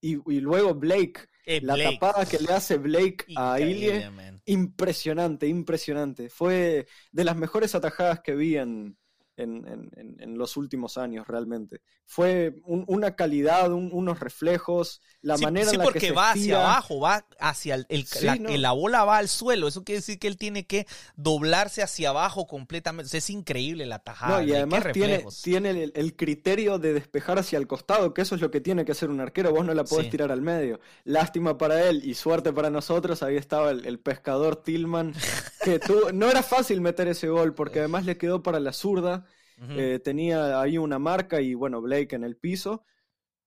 y, 0.00 0.16
y 0.32 0.40
luego 0.40 0.74
Blake 0.74 1.28
eh, 1.56 1.60
la 1.62 1.76
tapada 1.76 2.26
que 2.26 2.38
le 2.38 2.52
hace 2.52 2.78
Blake 2.78 3.24
a 3.36 3.60
Ilie, 3.60 4.10
impresionante, 4.44 5.48
impresionante. 5.48 6.28
Fue 6.28 6.86
de 7.10 7.24
las 7.24 7.36
mejores 7.36 7.74
atajadas 7.74 8.20
que 8.20 8.34
vi 8.34 8.56
en, 8.56 8.96
en, 9.42 10.38
los 10.38 10.56
últimos 10.56 10.96
años, 10.96 11.26
realmente. 11.26 11.80
Fue 12.06 12.60
una 12.64 13.14
calidad, 13.14 13.72
unos 13.72 14.20
reflejos, 14.20 15.00
la 15.22 15.36
manera 15.36 15.70
en 15.70 15.78
la 15.78 15.84
porque 15.84 15.98
que 15.98 16.12
va 16.12 16.32
hacia 16.32 16.60
abajo, 16.60 17.00
va 17.00 17.26
hacia 17.38 17.74
el, 17.74 18.06
la, 18.22 18.36
la, 18.36 18.72
bola 18.72 19.04
va 19.04 19.18
al 19.18 19.28
suelo. 19.28 19.68
Eso 19.68 19.84
quiere 19.84 20.00
decir 20.00 20.18
que 20.18 20.28
él 20.28 20.36
tiene 20.36 20.66
que 20.66 20.86
doblarse 21.16 21.82
hacia 21.82 22.10
abajo 22.10 22.46
completamente. 22.46 23.16
es 23.16 23.30
increíble 23.30 23.86
la 23.86 23.98
tajada. 23.98 24.42
y 24.42 24.52
además 24.52 24.84
tiene, 24.92 25.24
tiene 25.42 25.90
el, 25.94 26.16
criterio 26.16 26.78
de 26.78 26.92
despejar 26.92 27.38
hacia 27.38 27.58
el 27.58 27.66
costado, 27.66 28.14
que 28.14 28.22
eso 28.22 28.34
es 28.34 28.40
lo 28.40 28.50
que 28.50 28.60
tiene 28.60 28.84
que 28.84 28.92
hacer 28.92 29.10
un 29.10 29.20
arquero. 29.20 29.52
Vos 29.52 29.64
no 29.64 29.74
la 29.74 29.84
podés 29.84 30.10
tirar 30.10 30.32
al 30.32 30.42
medio. 30.42 30.80
Lástima 31.04 31.58
para 31.58 31.88
él 31.88 32.02
y 32.04 32.14
suerte 32.14 32.52
para 32.52 32.70
nosotros. 32.70 33.22
Ahí 33.22 33.36
estaba 33.36 33.70
el, 33.70 33.98
pescador 33.98 34.56
Tillman, 34.56 35.14
que 35.62 35.80
no 36.14 36.30
era 36.30 36.42
fácil 36.42 36.80
meter 36.80 37.08
ese 37.08 37.28
gol 37.28 37.54
porque 37.54 37.80
además 37.80 38.04
le 38.04 38.16
quedó 38.16 38.42
para 38.42 38.60
la 38.60 38.72
zurda. 38.72 39.26
Eh, 39.68 40.00
tenía 40.02 40.60
ahí 40.60 40.78
una 40.78 40.98
marca 40.98 41.40
y 41.40 41.54
bueno, 41.54 41.82
Blake 41.82 42.16
en 42.16 42.24
el 42.24 42.36
piso, 42.36 42.84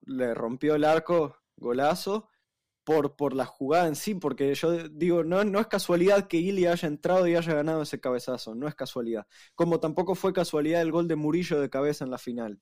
le 0.02 0.32
rompió 0.32 0.76
el 0.76 0.84
arco, 0.84 1.36
golazo, 1.56 2.28
por, 2.84 3.16
por 3.16 3.34
la 3.34 3.46
jugada 3.46 3.88
en 3.88 3.96
sí, 3.96 4.14
porque 4.14 4.54
yo 4.54 4.88
digo, 4.88 5.24
no, 5.24 5.42
no 5.44 5.58
es 5.58 5.66
casualidad 5.66 6.28
que 6.28 6.36
Ili 6.36 6.66
haya 6.66 6.86
entrado 6.86 7.26
y 7.26 7.34
haya 7.34 7.54
ganado 7.54 7.82
ese 7.82 7.98
cabezazo, 7.98 8.54
no 8.54 8.68
es 8.68 8.74
casualidad. 8.74 9.26
Como 9.54 9.80
tampoco 9.80 10.14
fue 10.14 10.32
casualidad 10.32 10.82
el 10.82 10.92
gol 10.92 11.08
de 11.08 11.16
Murillo 11.16 11.60
de 11.60 11.70
cabeza 11.70 12.04
en 12.04 12.10
la 12.10 12.18
final. 12.18 12.60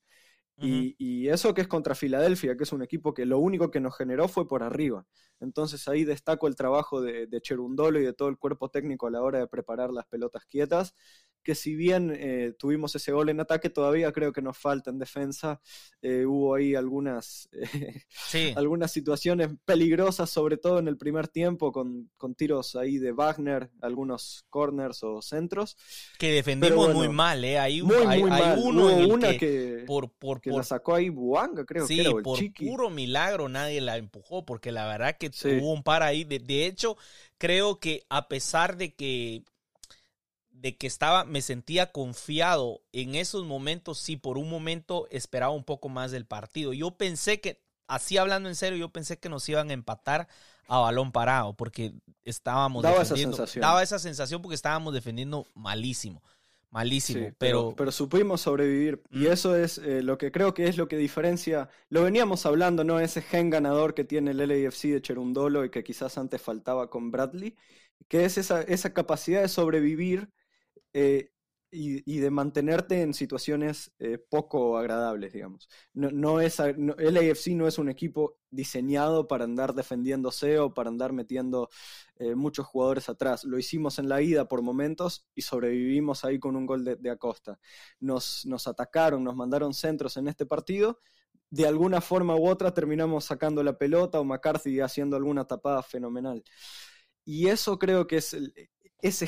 y, 0.57 1.29
eso 1.29 1.55
que 1.55 1.63
es 1.63 1.69
contra 1.69 1.95
Filadelfia, 1.95 2.57
que 2.57 2.63
es 2.65 2.73
un 2.73 2.83
equipo 2.83 3.15
que 3.15 3.27
lo 3.27 3.39
único 3.39 3.71
que 3.71 3.81
nos 3.81 3.97
generó 3.97 4.29
fue 4.29 4.47
por 4.47 4.63
arriba. 4.63 5.07
Entonces 5.41 5.89
ahí 5.89 6.05
destaco 6.05 6.47
el 6.47 6.55
trabajo 6.55 7.01
de, 7.01 7.27
de 7.27 7.41
Cherundolo 7.41 7.99
y 7.99 8.05
de 8.05 8.13
todo 8.13 8.29
el 8.29 8.39
cuerpo 8.39 8.69
técnico 8.69 9.09
a 9.09 9.11
la 9.11 9.23
hora 9.23 9.41
de 9.41 9.49
preparar 9.49 9.91
las 9.91 10.07
pelotas 10.07 10.45
quietas 10.47 10.95
que 11.43 11.55
si 11.55 11.75
bien 11.75 12.13
eh, 12.17 12.55
tuvimos 12.59 12.95
ese 12.95 13.13
gol 13.13 13.29
en 13.29 13.41
ataque, 13.41 13.71
todavía 13.71 14.13
creo 14.13 14.33
que 14.33 14.43
nos 14.43 14.57
falta 14.57 14.91
en 14.91 14.99
defensa. 14.99 15.61
Eh, 16.01 16.25
hubo 16.25 16.55
ahí 16.55 16.75
algunas, 16.75 17.49
algunas 18.57 18.93
situaciones 18.93 19.51
peligrosas, 19.65 20.31
sobre 20.31 20.57
todo 20.57 20.79
en 20.79 20.89
el 20.89 20.97
primer 20.97 21.29
tiempo, 21.29 21.73
con, 21.73 22.11
con, 22.17 22.35
tiros 22.35 22.77
ahí 22.77 22.99
de 22.99 23.13
Wagner, 23.13 23.71
algunos 23.81 24.45
corners 24.49 25.03
o 25.03 25.21
centros. 25.21 25.77
Que 26.19 26.33
defendimos 26.33 26.95
muy 26.95 27.09
mal, 27.09 27.45
¿eh? 27.45 27.59
Hay, 27.59 27.83
muy, 27.83 27.97
hay, 28.07 28.23
uno 28.23 28.87
una 29.09 29.37
que, 29.37 29.85
por, 29.87 30.11
por, 30.11 30.41
que 30.41 30.51
la 30.51 30.63
sacó 30.63 30.95
ahí 30.95 31.09
Buanga, 31.09 31.65
creo 31.65 31.87
que 31.87 32.01
era, 32.01 32.11
el 32.11 32.23
por 32.23 32.39
puro 32.55 32.91
milagro 32.91 33.49
nadie 33.49 33.81
la 33.81 33.97
empujó, 33.97 34.45
porque 34.45 34.73
la 34.73 34.87
verdad 34.87 35.17
que 35.19 35.31
hubo 35.59 35.73
un 35.73 35.83
par 35.83 36.03
ahí. 36.03 36.25
de 36.25 36.67
hecho, 36.67 36.97
creo 37.39 37.81
que 37.81 38.05
a 38.09 38.29
pesar 38.29 38.77
de 38.77 38.95
que 38.95 39.43
de 40.63 40.77
que 40.77 40.87
estaba, 40.87 41.25
me 41.25 41.43
sentía 41.43 41.91
confiado 41.91 42.83
en 42.93 43.17
esos 43.17 43.45
momentos, 43.45 43.99
sí, 43.99 44.17
por 44.17 44.39
un 44.39 44.49
momento 44.49 45.09
esperaba 45.11 45.53
un 45.53 45.65
poco 45.65 45.89
más 45.89 46.13
del 46.13 46.25
partido. 46.25 46.73
Yo 46.73 46.93
pensé 46.93 47.41
que, 47.41 47.61
así 47.89 48.17
hablando 48.17 48.49
en 48.49 48.55
serio, 48.55 48.79
yo 48.79 48.89
pensé 48.89 49.19
que 49.19 49.29
nos 49.29 49.49
iban 49.49 49.71
a 49.71 49.73
empatar 49.73 50.29
a 50.69 50.79
balón 50.79 51.11
parado, 51.11 51.55
porque 51.55 51.95
estábamos 52.25 52.85
daba 52.85 53.03
esa 53.03 53.17
sensación. 53.17 53.61
Daba 53.61 53.83
esa 53.83 53.99
sensación 53.99 54.41
porque 54.41 54.55
estábamos 54.55 54.95
defendiendo 54.95 55.49
malísimo. 55.57 56.23
Malísimo, 56.71 57.33
pero, 57.39 57.75
pero, 57.77 57.91
supimos 57.91 58.43
sobrevivir. 58.43 59.03
Y 59.11 59.27
eso 59.27 59.57
es 59.57 59.79
eh, 59.79 60.01
lo 60.01 60.17
que 60.17 60.31
creo 60.31 60.55
que 60.55 60.69
es 60.69 60.77
lo 60.77 60.87
que 60.87 60.97
diferencia. 60.97 61.69
Lo 61.89 62.05
veníamos 62.05 62.47
hablando, 62.47 62.85
¿no? 62.85 63.01
Ese 63.01 63.21
gen 63.21 63.51
ganador 63.51 63.95
que 63.95 64.05
tiene 64.05 64.31
el 64.31 64.39
LAFC 64.39 64.85
de 64.85 65.03
Cherundolo 65.03 65.65
y 65.65 65.71
que 65.71 65.83
quizás 65.83 66.17
antes 66.19 66.41
faltaba 66.41 66.89
con 66.89 67.11
Bradley, 67.11 67.57
que 68.07 68.25
es 68.25 68.39
esa, 68.39 68.63
esa 68.63 68.95
capacidad 68.95 69.43
de 69.43 69.49
sobrevivir 69.49 70.31
eh, 70.93 71.33
y, 71.75 72.19
de 72.19 72.31
mantenerte 72.31 73.01
en 73.01 73.15
situaciones 73.15 73.93
eh, 73.99 74.19
poco 74.19 74.77
agradables, 74.77 75.33
digamos. 75.33 75.71
No, 75.95 76.11
no 76.11 76.41
es, 76.41 76.61
el 76.61 77.17
AFC 77.17 77.53
no 77.55 77.67
es 77.67 77.79
un 77.79 77.89
equipo 77.89 78.37
diseñado 78.51 79.27
para 79.27 79.45
andar 79.45 79.75
defendiéndose 79.75 80.59
o 80.59 80.75
para 80.75 80.91
andar 80.91 81.15
metiendo 81.15 81.71
eh, 82.17 82.35
muchos 82.35 82.67
jugadores 82.67 83.09
atrás. 83.09 83.45
Lo 83.45 83.59
hicimos 83.59 83.99
en 83.99 84.11
la 84.11 84.21
ida 84.21 84.49
por 84.49 84.61
momentos 84.61 85.27
y 85.35 85.43
sobrevivimos 85.43 86.27
ahí 86.27 86.39
con 86.39 86.57
un 86.57 86.67
gol 86.67 86.85
de, 86.85 87.11
Acosta. 87.11 87.59
Nos, 88.01 88.45
nos 88.45 88.67
atacaron, 88.67 89.25
nos 89.25 89.35
mandaron 89.35 89.73
centros 89.73 90.19
en 90.19 90.29
este 90.29 90.45
partido 90.45 90.99
de 91.53 91.67
alguna 91.67 92.01
forma 92.01 92.35
u 92.35 92.49
otra 92.49 92.73
terminamos 92.73 93.27
sacando 93.27 93.63
la 93.63 93.77
pelota 93.77 94.19
o 94.19 94.25
McCarthy 94.25 94.81
haciendo 94.81 95.17
alguna 95.17 95.47
tapada 95.47 95.83
fenomenal. 95.83 96.43
Y 97.27 97.49
eso 97.49 97.79
creo 97.79 98.07
que 98.07 98.17
es, 98.17 98.35
es, 99.03 99.25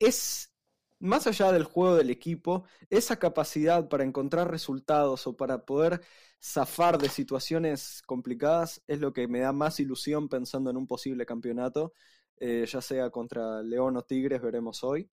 es 0.00 0.52
más 1.00 1.26
allá 1.26 1.52
del 1.52 1.64
juego 1.64 1.96
del 1.96 2.10
equipo, 2.10 2.64
esa 2.90 3.18
capacidad 3.18 3.88
para 3.88 4.04
encontrar 4.04 4.50
resultados 4.50 5.26
o 5.26 5.36
para 5.36 5.64
poder 5.64 6.00
zafar 6.40 6.98
de 6.98 7.08
situaciones 7.08 8.02
complicadas 8.06 8.82
es 8.86 9.00
lo 9.00 9.12
que 9.12 9.28
me 9.28 9.40
da 9.40 9.52
más 9.52 9.80
ilusión 9.80 10.28
pensando 10.28 10.70
en 10.70 10.76
un 10.76 10.86
posible 10.86 11.26
campeonato, 11.26 11.92
eh, 12.38 12.64
ya 12.66 12.80
sea 12.80 13.10
contra 13.10 13.62
León 13.62 13.96
o 13.96 14.02
Tigres, 14.02 14.40
veremos 14.42 14.84
hoy. 14.84 15.10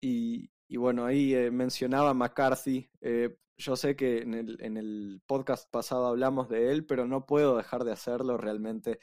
Y, 0.00 0.50
bueno, 0.76 1.04
ahí 1.06 1.34
eh, 1.34 1.50
mencionaba 1.50 2.14
McCarthy, 2.14 2.90
eh, 3.00 3.36
yo 3.56 3.76
sé 3.76 3.96
que 3.96 4.18
en 4.18 4.34
el, 4.34 4.58
en 4.60 4.76
el, 4.76 5.22
podcast 5.26 5.70
pasado 5.70 6.06
hablamos 6.06 6.48
de 6.48 6.70
él, 6.72 6.84
pero 6.86 7.06
no 7.06 7.26
puedo 7.26 7.56
dejar 7.56 7.84
de 7.84 7.92
hacerlo 7.92 8.36
realmente. 8.36 8.98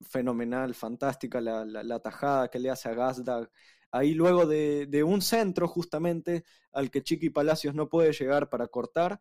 fenomenal, 0.00 0.74
fantástica 0.74 1.40
la, 1.40 1.64
la, 1.64 1.98
tajada 2.00 2.48
que 2.48 2.58
le 2.58 2.70
hace 2.70 2.88
a 2.88 2.94
Gazdag 2.94 3.50
ahí 3.90 4.14
luego 4.14 4.46
de, 4.46 5.04
un 5.04 5.22
centro 5.22 5.68
justamente 5.68 6.44
al 6.72 6.90
que 6.90 7.02
Chiqui 7.02 7.30
Palacios 7.30 7.74
no 7.74 7.88
puede 7.88 8.12
llegar 8.12 8.48
para 8.48 8.68
cortar. 8.68 9.20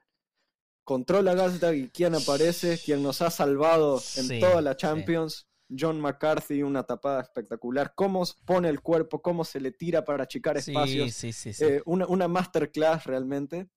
Controla 0.83 1.33
Gazdag 1.33 1.75
y 1.75 1.89
quien 1.89 2.13
aparece, 2.15 2.79
quien 2.83 3.01
nos 3.01 3.21
ha 3.21 3.31
salvado 3.31 4.01
en 4.17 4.39
toda 4.39 4.61
la 4.61 4.75
Champions. 4.75 5.47
John 5.67 5.99
McCarthy, 5.99 6.61
una 6.61 6.83
tapada 6.83 7.21
espectacular. 7.21 7.93
Cómo 7.95 8.23
pone 8.45 8.69
el 8.69 8.81
cuerpo, 8.81 9.21
cómo 9.21 9.43
se 9.43 9.59
le 9.59 9.71
tira 9.71 10.05
para 10.05 10.23
achicar 10.23 10.57
espacios. 10.57 11.23
Eh, 11.23 11.81
una, 11.85 12.05
una 12.05 12.27
masterclass 12.27 13.05
realmente. 13.05 13.67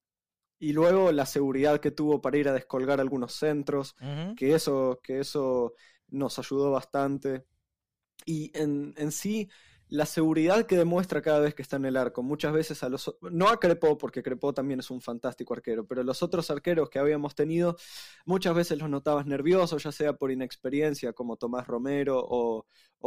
Y 0.59 0.73
luego 0.73 1.13
la 1.13 1.25
seguridad 1.25 1.81
que 1.81 1.93
tuvo 1.93 2.21
para 2.21 2.37
ir 2.37 2.49
a 2.49 2.53
descolgar 2.53 3.01
algunos 3.01 3.33
centros, 3.35 3.95
que, 4.37 4.55
eso, 4.55 5.01
que 5.03 5.21
eso 5.21 5.75
nos 6.09 6.39
ayudó 6.39 6.73
bastante. 6.73 7.47
Y 8.27 8.51
en, 8.59 8.93
en 8.97 9.13
sí, 9.13 9.49
la 9.91 10.05
seguridad 10.05 10.67
que 10.67 10.77
demuestra 10.77 11.23
cada 11.23 11.41
vez 11.41 11.55
que 11.55 11.63
está 11.63 11.77
en 11.77 11.87
el 11.87 11.97
arco. 11.97 12.23
Muchas 12.23 12.53
veces 12.53 12.83
a 12.83 12.89
los 12.89 13.15
no 13.23 13.49
a 13.49 13.59
Crepó, 13.59 13.97
porque 13.97 14.23
Crepó 14.23 14.53
también 14.53 14.81
es 14.81 14.91
un 14.91 15.01
fantástico 15.01 15.55
arquero, 15.55 15.87
pero 15.87 16.03
los 16.03 16.23
otros 16.23 16.51
arqueros 16.51 16.91
que 16.91 16.99
habíamos 16.99 17.35
tenido, 17.35 17.77
muchas 18.27 18.55
veces 18.55 18.79
los 18.79 18.91
notabas 18.91 19.27
nerviosos, 19.27 19.83
ya 19.83 19.93
sea 19.93 20.13
por 20.13 20.31
inexperiencia, 20.31 21.15
como 21.15 21.37
Tomás 21.37 21.67
Romero, 21.67 22.23
o, 22.23 22.67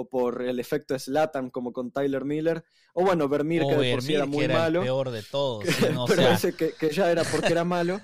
por 0.10 0.42
el 0.42 0.60
efecto 0.60 0.98
Slatan, 0.98 1.50
como 1.50 1.72
con 1.72 1.92
Tyler 1.92 2.26
Miller, 2.26 2.64
o 2.94 3.06
bueno, 3.06 3.30
Vermeer, 3.30 3.64
que 3.68 3.76
de 3.76 3.92
por 3.94 4.02
sí 4.02 4.16
era 4.16 4.26
muy 4.26 4.48
malo. 4.48 4.80
El 4.80 4.86
peor 4.86 5.12
de 5.12 5.22
todos. 5.22 5.66
pero 6.08 6.22
ese 6.30 6.54
que, 6.54 6.74
ya 6.92 7.12
era 7.12 7.24
porque 7.24 7.52
era 7.52 7.64
malo. 7.64 8.02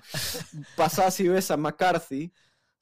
Pasás 0.76 1.20
y 1.20 1.28
ves 1.28 1.50
a 1.50 1.58
McCarthy. 1.58 2.32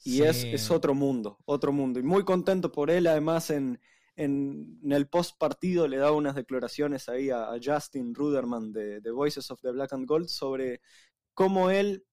Y 0.03 0.21
es, 0.21 0.43
es 0.43 0.69
otro 0.69 0.93
mundo, 0.93 1.39
otro 1.45 1.71
mundo. 1.71 1.99
Y 1.99 2.03
muy 2.03 2.23
contento 2.23 2.71
por 2.71 2.91
él, 2.91 3.07
además, 3.07 3.49
en, 3.49 3.79
en, 4.15 4.79
el 4.89 5.07
post 5.07 5.37
partido 5.37 5.87
le 5.87 5.97
daba 5.97 6.13
unas 6.13 6.35
declaraciones 6.35 7.09
ahí 7.09 7.29
a, 7.29 7.49
Justin 7.63 8.13
Ruderman 8.15 8.71
de, 8.71 9.01
The 9.01 9.11
Voices 9.11 9.51
of 9.51 9.61
the 9.61 9.71
Black 9.71 9.93
and 9.93 10.07
Gold 10.07 10.27
sobre 10.27 10.81
cómo 11.33 11.69
él 11.69 12.05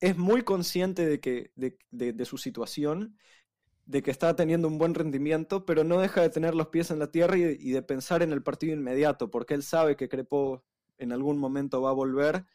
es 0.00 0.16
muy 0.16 0.42
consciente 0.42 1.06
de, 1.06 1.20
que, 1.20 1.52
de, 1.56 2.24
su 2.24 2.38
situación, 2.38 3.16
de 3.84 4.02
que 4.02 4.10
está 4.10 4.34
teniendo 4.34 4.68
un 4.68 4.78
buen 4.78 4.94
rendimiento, 4.94 5.66
pero 5.66 5.84
no 5.84 6.00
deja 6.00 6.22
de 6.22 6.30
tener 6.30 6.54
los 6.54 6.68
pies 6.68 6.90
en 6.90 6.98
la 6.98 7.10
tierra 7.10 7.36
y, 7.36 7.70
de 7.70 7.82
pensar 7.82 8.22
en 8.22 8.32
el 8.32 8.42
partido 8.42 8.72
inmediato, 8.72 9.30
porque 9.30 9.54
él 9.54 9.62
sabe 9.62 9.96
que 9.96 10.08
Crepo 10.08 10.64
en 10.96 11.12
algún 11.12 11.38
momento 11.38 11.82
va 11.82 11.90
a 11.90 11.94
volver 11.94 12.46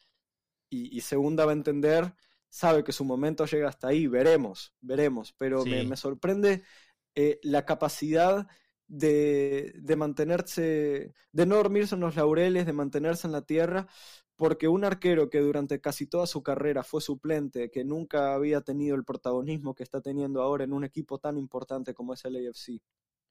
y, 0.68 1.00
segunda 1.00 1.44
va 1.44 1.52
a 1.52 1.54
entender, 1.54 2.14
sabe 2.48 2.82
que 2.82 2.92
su 2.92 3.04
momento 3.04 3.46
llega 3.46 3.68
hasta 3.68 3.88
ahí, 3.88 4.08
veremos, 4.08 4.74
veremos, 4.80 5.32
pero 5.38 5.64
me, 5.64 5.96
sorprende 5.96 6.64
eh, 7.14 7.38
la 7.42 7.64
capacidad 7.64 8.48
de, 8.88 9.72
de, 9.76 9.96
mantenerse, 9.96 11.12
de 11.32 11.46
no 11.46 11.56
dormirse 11.56 11.94
en 11.94 12.00
los 12.00 12.16
laureles, 12.16 12.66
de 12.66 12.72
mantenerse 12.72 13.26
en 13.26 13.32
la 13.32 13.42
tierra, 13.42 13.86
porque 14.36 14.68
un 14.68 14.84
arquero 14.84 15.30
que 15.30 15.40
durante 15.40 15.80
casi 15.80 16.06
toda 16.06 16.26
su 16.26 16.42
carrera 16.42 16.82
fue 16.82 17.00
suplente, 17.00 17.70
que 17.70 17.84
nunca 17.84 18.34
había 18.34 18.60
tenido 18.60 18.94
el 18.94 19.04
protagonismo 19.04 19.74
que 19.74 19.82
está 19.82 20.00
teniendo 20.00 20.42
ahora 20.42 20.64
en 20.64 20.72
un 20.72 20.84
equipo 20.84 21.18
tan 21.18 21.38
importante 21.38 21.94
como 21.94 22.14
es 22.14 22.24
el 22.24 22.36
AFC, 22.36 22.80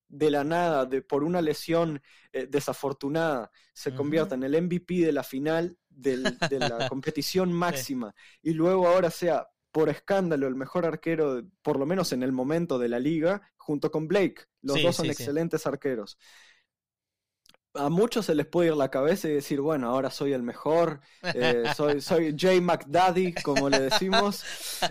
de 0.07 0.29
la 0.29 0.43
nada, 0.43 0.85
de, 0.85 1.01
por 1.01 1.23
una 1.23 1.41
lesión 1.41 2.01
eh, 2.31 2.47
desafortunada, 2.47 3.51
se 3.73 3.93
convierta 3.93 4.35
en 4.35 4.43
el 4.43 4.61
MVP 4.61 5.05
de 5.05 5.11
la 5.11 5.23
final 5.23 5.77
de 5.89 6.17
la 6.17 6.89
competición 6.89 7.51
máxima 7.51 8.13
y 8.41 8.53
luego 8.53 8.87
ahora 8.87 9.09
sea 9.09 9.47
por 9.75 9.89
escándalo 9.89 10.47
el 10.47 10.55
mejor 10.55 10.85
arquero, 10.85 11.43
por 11.61 11.77
lo 11.77 11.85
menos 11.85 12.13
en 12.13 12.23
el 12.23 12.31
momento 12.31 12.79
de 12.79 12.87
la 12.87 12.97
liga, 12.97 13.41
junto 13.57 13.91
con 13.91 14.07
Blake. 14.07 14.43
Los 14.61 14.81
dos 14.81 14.95
son 14.95 15.07
excelentes 15.07 15.67
arqueros. 15.67 16.17
A 17.73 17.89
muchos 17.89 18.25
se 18.25 18.35
les 18.35 18.45
puede 18.45 18.69
ir 18.69 18.77
la 18.77 18.89
cabeza 18.89 19.27
y 19.27 19.33
decir, 19.33 19.59
bueno, 19.59 19.89
ahora 19.89 20.11
soy 20.11 20.31
el 20.31 20.43
mejor, 20.43 21.01
eh, 21.23 21.65
soy, 21.75 21.99
soy 21.99 22.33
Jay 22.37 22.61
McDaddy, 22.61 23.33
como 23.33 23.69
le 23.69 23.81
decimos, 23.81 24.45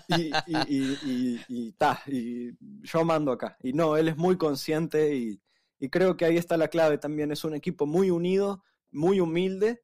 y, 0.07 0.31
y, 0.49 1.40
y, 1.49 1.75
y, 2.07 2.53
yo 2.83 3.05
mando 3.07 3.33
acá. 3.33 3.57
Y 3.62 3.73
no, 3.73 3.97
él 3.97 4.09
es 4.09 4.18
muy 4.18 4.37
consciente 4.37 5.16
y 5.16 5.40
creo 5.88 6.18
que 6.18 6.27
ahí 6.27 6.37
está 6.37 6.59
la 6.59 6.68
clave 6.68 6.99
también. 6.99 7.33
Es 7.33 7.42
un 7.44 7.55
equipo 7.55 7.87
muy 7.87 8.11
unido, 8.11 8.62
muy 8.90 9.18
humilde 9.18 9.81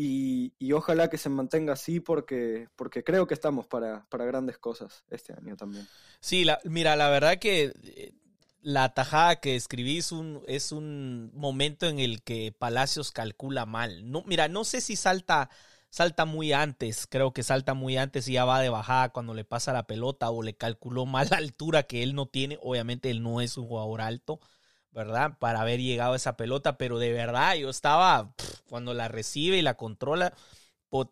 y, 0.00 0.72
ojalá 0.72 1.10
que 1.10 1.18
se 1.18 1.28
mantenga 1.28 1.72
así 1.72 1.98
porque, 1.98 2.68
porque 2.76 3.02
creo 3.02 3.26
que 3.26 3.34
estamos 3.34 3.66
para, 3.66 4.06
para 4.08 4.24
grandes 4.24 4.56
cosas 4.56 5.02
este 5.10 5.32
año 5.32 5.56
también. 5.56 5.88
Sí, 6.20 6.44
la, 6.44 6.60
mira, 6.62 6.94
la 6.94 7.10
verdad 7.10 7.38
que 7.38 7.72
eh, 7.82 8.14
la 8.60 8.94
tajada 8.94 9.40
que 9.40 9.56
escribí 9.56 9.98
es 9.98 10.12
un, 10.12 10.42
es 10.46 10.70
un 10.70 11.32
momento 11.34 11.86
en 11.86 11.98
el 11.98 12.22
que 12.22 12.54
Palacios 12.56 13.10
calcula 13.10 13.66
mal. 13.66 14.08
No, 14.08 14.22
mira, 14.24 14.46
no 14.46 14.62
sé 14.62 14.80
si 14.80 14.94
salta, 14.94 15.50
salta 15.90 16.26
muy 16.26 16.52
antes, 16.52 17.08
creo 17.08 17.32
que 17.32 17.42
salta 17.42 17.74
muy 17.74 17.96
antes 17.96 18.28
y 18.28 18.34
ya 18.34 18.44
va 18.44 18.60
de 18.60 18.68
bajada 18.68 19.08
cuando 19.08 19.34
le 19.34 19.44
pasa 19.44 19.72
la 19.72 19.88
pelota 19.88 20.30
o 20.30 20.44
le 20.44 20.54
calculó 20.54 21.06
mal 21.06 21.26
la 21.32 21.38
altura 21.38 21.82
que 21.82 22.04
él 22.04 22.14
no 22.14 22.26
tiene. 22.26 22.56
Obviamente 22.62 23.10
él 23.10 23.20
no 23.20 23.40
es 23.40 23.56
un 23.56 23.66
jugador 23.66 24.00
alto. 24.00 24.38
¿Verdad? 24.98 25.38
Para 25.38 25.60
haber 25.62 25.80
llegado 25.80 26.14
a 26.14 26.16
esa 26.16 26.36
pelota, 26.36 26.76
pero 26.76 26.98
de 26.98 27.12
verdad 27.12 27.54
yo 27.54 27.70
estaba, 27.70 28.34
cuando 28.68 28.94
la 28.94 29.08
recibe 29.08 29.56
y 29.58 29.62
la 29.62 29.74
controla, 29.74 30.34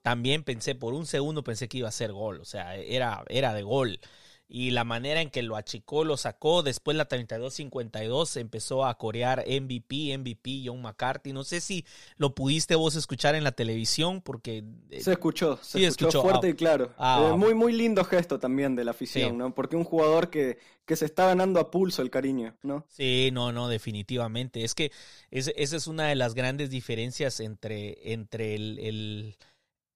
también 0.03 0.43
pensé, 0.45 0.75
por 0.75 0.95
un 0.95 1.07
segundo 1.07 1.45
pensé 1.45 1.69
que 1.69 1.79
iba 1.79 1.89
a 1.89 1.93
ser 1.93 2.13
gol, 2.13 2.41
o 2.41 2.45
sea, 2.45 2.77
era, 2.77 3.25
era 3.29 3.55
de 3.55 3.63
gol 3.63 4.01
y 4.49 4.71
la 4.71 4.85
manera 4.85 5.21
en 5.21 5.31
que 5.31 5.43
lo 5.43 5.57
achicó, 5.57 6.05
lo 6.05 6.17
sacó. 6.17 6.63
Después 6.63 6.97
la 6.97 7.09
32-52 7.09 8.41
empezó 8.41 8.85
a 8.85 8.97
corear 8.97 9.45
MVP, 9.47 10.17
MVP, 10.17 10.63
John 10.65 10.83
McCarthy. 10.83 11.33
No 11.33 11.43
sé 11.43 11.61
si 11.61 11.85
lo 12.17 12.35
pudiste 12.35 12.77
vos 12.77 12.95
escuchar 12.95 13.35
en 13.35 13.43
la 13.43 13.53
televisión 13.53 14.21
porque... 14.21 14.63
Eh, 14.91 15.01
se 15.01 15.13
escuchó, 15.13 15.59
se 15.63 15.85
escuchó, 15.85 16.23
fuerte 16.23 16.47
ah, 16.47 16.51
y 16.51 16.55
claro. 16.55 16.95
Ah, 16.97 17.31
eh, 17.33 17.37
muy, 17.37 17.55
muy 17.55 17.73
lindo 17.73 18.05
gesto 18.05 18.39
también 18.39 18.77
de 18.77 18.85
la 18.85 18.93
afición, 18.93 19.37
¿no? 19.37 19.53
Porque 19.53 19.75
un 19.75 19.85
jugador 19.85 20.31
que, 20.31 20.59
que 20.85 20.95
se 20.95 21.07
está 21.07 21.27
ganando 21.27 21.59
a 21.59 21.73
pulso 21.73 22.03
el 22.03 22.11
cariño, 22.11 22.57
¿no? 22.63 22.87
Sí, 22.89 23.31
no, 23.33 23.51
no, 23.51 23.69
definitivamente. 23.69 24.63
Es 24.63 24.77
que 24.77 24.93
esa 25.33 25.51
es 25.57 25.87
una 25.89 26.07
de 26.07 26.15
las 26.15 26.35
grandes 26.35 26.71
diferencias 26.71 27.41
entre, 27.41 28.13
entre 28.13 28.55
el, 28.55 28.79
el, 28.79 29.37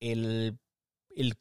el, 0.00 0.58
el 1.14 1.36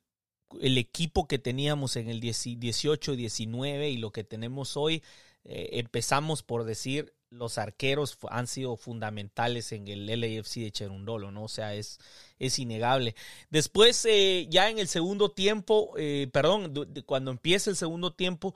el 0.61 0.77
equipo 0.77 1.27
que 1.27 1.39
teníamos 1.39 1.95
en 1.95 2.09
el 2.09 2.19
18, 2.19 3.15
19 3.15 3.89
y 3.89 3.97
lo 3.97 4.11
que 4.11 4.23
tenemos 4.23 4.77
hoy, 4.77 5.03
eh, 5.43 5.69
empezamos 5.73 6.43
por 6.43 6.63
decir, 6.63 7.13
los 7.29 7.57
arqueros 7.57 8.17
han 8.29 8.47
sido 8.47 8.75
fundamentales 8.75 9.71
en 9.71 9.87
el 9.87 10.07
LAFC 10.07 10.61
de 10.61 10.71
Cherundolo, 10.71 11.31
¿no? 11.31 11.43
O 11.43 11.47
sea, 11.47 11.75
es, 11.75 11.99
es 12.39 12.57
innegable. 12.57 13.15
Después, 13.49 14.03
eh, 14.05 14.47
ya 14.49 14.69
en 14.69 14.79
el 14.79 14.87
segundo 14.87 15.29
tiempo, 15.29 15.93
eh, 15.97 16.27
perdón, 16.33 16.73
cuando 17.05 17.29
empieza 17.29 17.69
el 17.69 17.75
segundo 17.75 18.13
tiempo, 18.13 18.55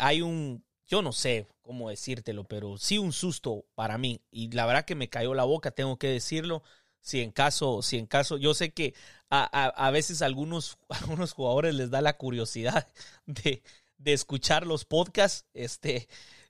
hay 0.00 0.22
un, 0.22 0.64
yo 0.86 1.02
no 1.02 1.12
sé 1.12 1.46
cómo 1.60 1.90
decírtelo, 1.90 2.44
pero 2.44 2.78
sí 2.78 2.96
un 2.96 3.12
susto 3.12 3.66
para 3.74 3.98
mí. 3.98 4.22
Y 4.30 4.50
la 4.52 4.64
verdad 4.64 4.86
que 4.86 4.94
me 4.94 5.10
cayó 5.10 5.34
la 5.34 5.44
boca, 5.44 5.70
tengo 5.70 5.98
que 5.98 6.08
decirlo 6.08 6.62
si 7.06 7.20
en 7.22 7.30
caso, 7.30 7.82
si 7.82 7.98
en 7.98 8.06
caso, 8.06 8.36
yo 8.36 8.52
sé 8.52 8.72
que 8.72 8.92
a, 9.30 9.66
a, 9.66 9.90
veces 9.90 10.22
algunos, 10.22 10.78
algunos 10.88 11.32
jugadores 11.32 11.74
les 11.74 11.90
da 11.90 12.00
la 12.00 12.16
curiosidad 12.16 12.88
de, 13.26 13.62
de, 13.98 14.12
escuchar 14.12 14.66
los 14.66 14.84
podcasts, 14.84 15.46
este, 15.54 16.08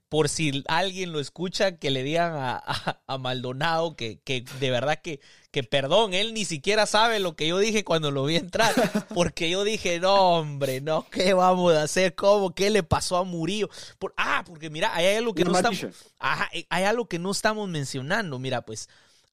por 0.09 0.29
si 0.29 0.63
alguien 0.67 1.11
lo 1.11 1.19
escucha, 1.19 1.77
que 1.77 1.89
le 1.89 2.03
digan 2.03 2.33
a, 2.35 2.63
a, 3.05 3.17
Maldonado 3.17 3.95
que, 3.95 4.19
que, 4.19 4.45
de 4.59 4.71
verdad 4.71 5.01
que, 5.01 5.19
que 5.51 5.63
perdón, 5.63 6.13
él 6.13 6.33
ni 6.33 6.45
siquiera 6.45 6.85
sabe 6.85 7.19
lo 7.19 7.35
que 7.35 7.47
yo 7.47 7.57
dije 7.57 7.83
cuando 7.83 8.11
lo 8.11 8.23
vi 8.25 8.37
entrar, 8.37 8.73
porque 9.13 9.49
yo 9.49 9.63
dije, 9.63 9.99
no, 9.99 10.39
hombre, 10.39 10.79
no, 10.79 11.09
¿qué 11.09 11.33
vamos 11.33 11.73
a 11.73 11.83
hacer? 11.83 12.15
¿Cómo? 12.15 12.53
¿Qué 12.53 12.69
le 12.69 12.83
pasó 12.83 13.17
a 13.17 13.23
Murillo? 13.23 13.69
Por, 13.99 14.13
ah, 14.17 14.43
porque 14.45 14.69
mira, 14.69 14.95
hay 14.95 15.15
algo 15.15 15.33
que 15.33 15.43
no 15.43 15.55
estamos, 15.55 15.85
hay 16.19 16.83
algo 16.83 17.07
que 17.07 17.19
no 17.19 17.31
estamos 17.31 17.67
mencionando, 17.67 18.39
mira, 18.39 18.61
pues, 18.61 18.87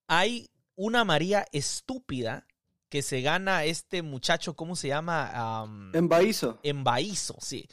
hay 0.09 0.51
una 0.77 1.05
María 1.05 1.47
estúpida 1.53 2.47
que 2.95 3.03
se 3.03 3.23
gana 3.23 3.65
este 3.65 4.03
muchacho, 4.03 4.55
¿cómo 4.55 4.77
se 4.77 4.87
llama? 4.87 5.67
en 5.93 6.09
Baízo. 6.09 6.61
En 6.63 6.85
Baízo, 6.85 7.35
sí 7.41 7.69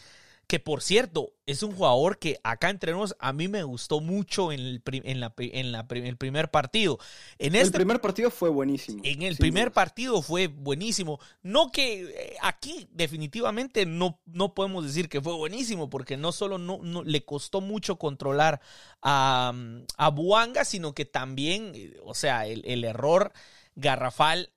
que 0.47 0.59
por 0.59 0.81
cierto, 0.81 1.31
es 1.45 1.63
un 1.63 1.73
jugador 1.73 2.19
que 2.19 2.37
acá 2.43 2.69
entre 2.69 2.91
nosotros 2.91 3.15
a 3.21 3.31
mí 3.31 3.47
me 3.47 3.63
gustó 3.63 4.01
mucho 4.01 4.51
en 4.51 4.59
el, 4.59 4.81
en 4.85 5.21
la, 5.21 5.33
en 5.37 5.71
la, 5.71 5.87
el 5.89 6.17
primer 6.17 6.51
partido. 6.51 6.99
En 7.39 7.55
el 7.55 7.61
este 7.61 7.77
primer 7.77 8.01
partido 8.01 8.29
fue 8.29 8.49
buenísimo. 8.49 9.01
En 9.05 9.21
el 9.21 9.37
primer 9.37 9.71
partido 9.71 10.21
fue 10.21 10.47
buenísimo. 10.47 11.21
No 11.41 11.71
que 11.71 12.01
eh, 12.03 12.35
aquí 12.41 12.89
definitivamente 12.91 13.85
no, 13.85 14.19
no 14.25 14.53
podemos 14.53 14.83
decir 14.83 15.07
que 15.07 15.21
fue 15.21 15.35
buenísimo, 15.35 15.89
porque 15.89 16.17
no 16.17 16.33
solo 16.33 16.57
no, 16.57 16.81
le 17.01 17.23
costó 17.23 17.61
mucho 17.61 17.95
controlar 17.95 18.59
a, 19.01 19.53
a 19.95 20.09
Buanga, 20.09 20.65
sino 20.65 20.93
que 20.93 21.05
también, 21.05 21.71
eh, 21.75 21.93
o 22.03 22.13
sea, 22.13 22.45
el, 22.45 22.61
el 22.65 22.83
error 22.83 23.31
garrafal 23.75 24.49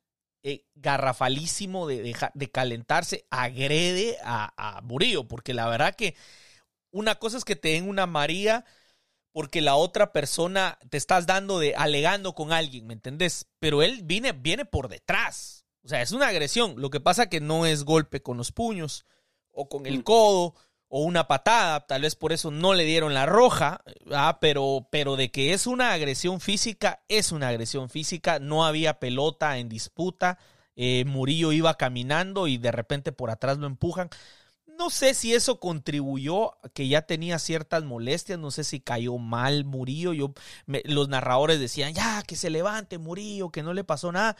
eh, 0.46 0.66
garrafalísimo 0.74 1.86
de, 1.86 2.14
de, 2.34 2.50
calentarse, 2.50 3.26
agrede 3.30 4.18
a, 4.22 4.52
a, 4.56 4.82
Murillo, 4.82 5.26
porque 5.26 5.54
la 5.54 5.66
verdad 5.68 5.96
que 5.96 6.14
una 6.90 7.14
cosa 7.14 7.38
es 7.38 7.44
que 7.44 7.56
te 7.56 7.70
den 7.70 7.88
una 7.88 8.06
María 8.06 8.66
porque 9.32 9.62
la 9.62 9.74
otra 9.74 10.12
persona 10.12 10.78
te 10.90 10.98
estás 10.98 11.26
dando 11.26 11.58
de 11.58 11.74
alegando 11.74 12.34
con 12.34 12.52
alguien, 12.52 12.86
¿me 12.86 12.92
entendés? 12.92 13.48
Pero 13.58 13.82
él 13.82 14.02
viene, 14.04 14.32
viene 14.32 14.64
por 14.64 14.88
detrás. 14.88 15.64
O 15.82 15.88
sea, 15.88 16.02
es 16.02 16.12
una 16.12 16.28
agresión. 16.28 16.74
Lo 16.76 16.90
que 16.90 17.00
pasa 17.00 17.28
que 17.28 17.40
no 17.40 17.66
es 17.66 17.84
golpe 17.84 18.22
con 18.22 18.36
los 18.36 18.52
puños 18.52 19.06
o 19.50 19.68
con 19.68 19.86
el 19.86 20.00
mm. 20.00 20.02
codo 20.02 20.54
o 20.88 21.02
una 21.02 21.26
patada, 21.26 21.86
tal 21.86 22.02
vez 22.02 22.14
por 22.14 22.32
eso 22.32 22.50
no 22.50 22.74
le 22.74 22.84
dieron 22.84 23.14
la 23.14 23.26
roja, 23.26 23.82
pero, 24.40 24.86
pero 24.90 25.16
de 25.16 25.30
que 25.30 25.52
es 25.52 25.66
una 25.66 25.92
agresión 25.92 26.40
física, 26.40 27.02
es 27.08 27.32
una 27.32 27.48
agresión 27.48 27.88
física, 27.88 28.38
no 28.38 28.64
había 28.64 29.00
pelota 29.00 29.58
en 29.58 29.68
disputa, 29.68 30.38
eh, 30.76 31.04
Murillo 31.06 31.52
iba 31.52 31.76
caminando 31.76 32.46
y 32.46 32.58
de 32.58 32.72
repente 32.72 33.12
por 33.12 33.30
atrás 33.30 33.58
lo 33.58 33.66
empujan. 33.66 34.08
No 34.78 34.90
sé 34.90 35.14
si 35.14 35.34
eso 35.34 35.60
contribuyó, 35.60 36.52
que 36.74 36.88
ya 36.88 37.02
tenía 37.02 37.38
ciertas 37.38 37.84
molestias, 37.84 38.38
no 38.38 38.50
sé 38.50 38.64
si 38.64 38.80
cayó 38.80 39.18
mal 39.18 39.64
Murillo, 39.64 40.12
yo, 40.12 40.34
los 40.66 41.08
narradores 41.08 41.60
decían, 41.60 41.94
ya, 41.94 42.22
que 42.26 42.34
se 42.34 42.50
levante 42.50 42.98
Murillo, 42.98 43.50
que 43.50 43.62
no 43.62 43.72
le 43.72 43.84
pasó 43.84 44.10
nada. 44.10 44.36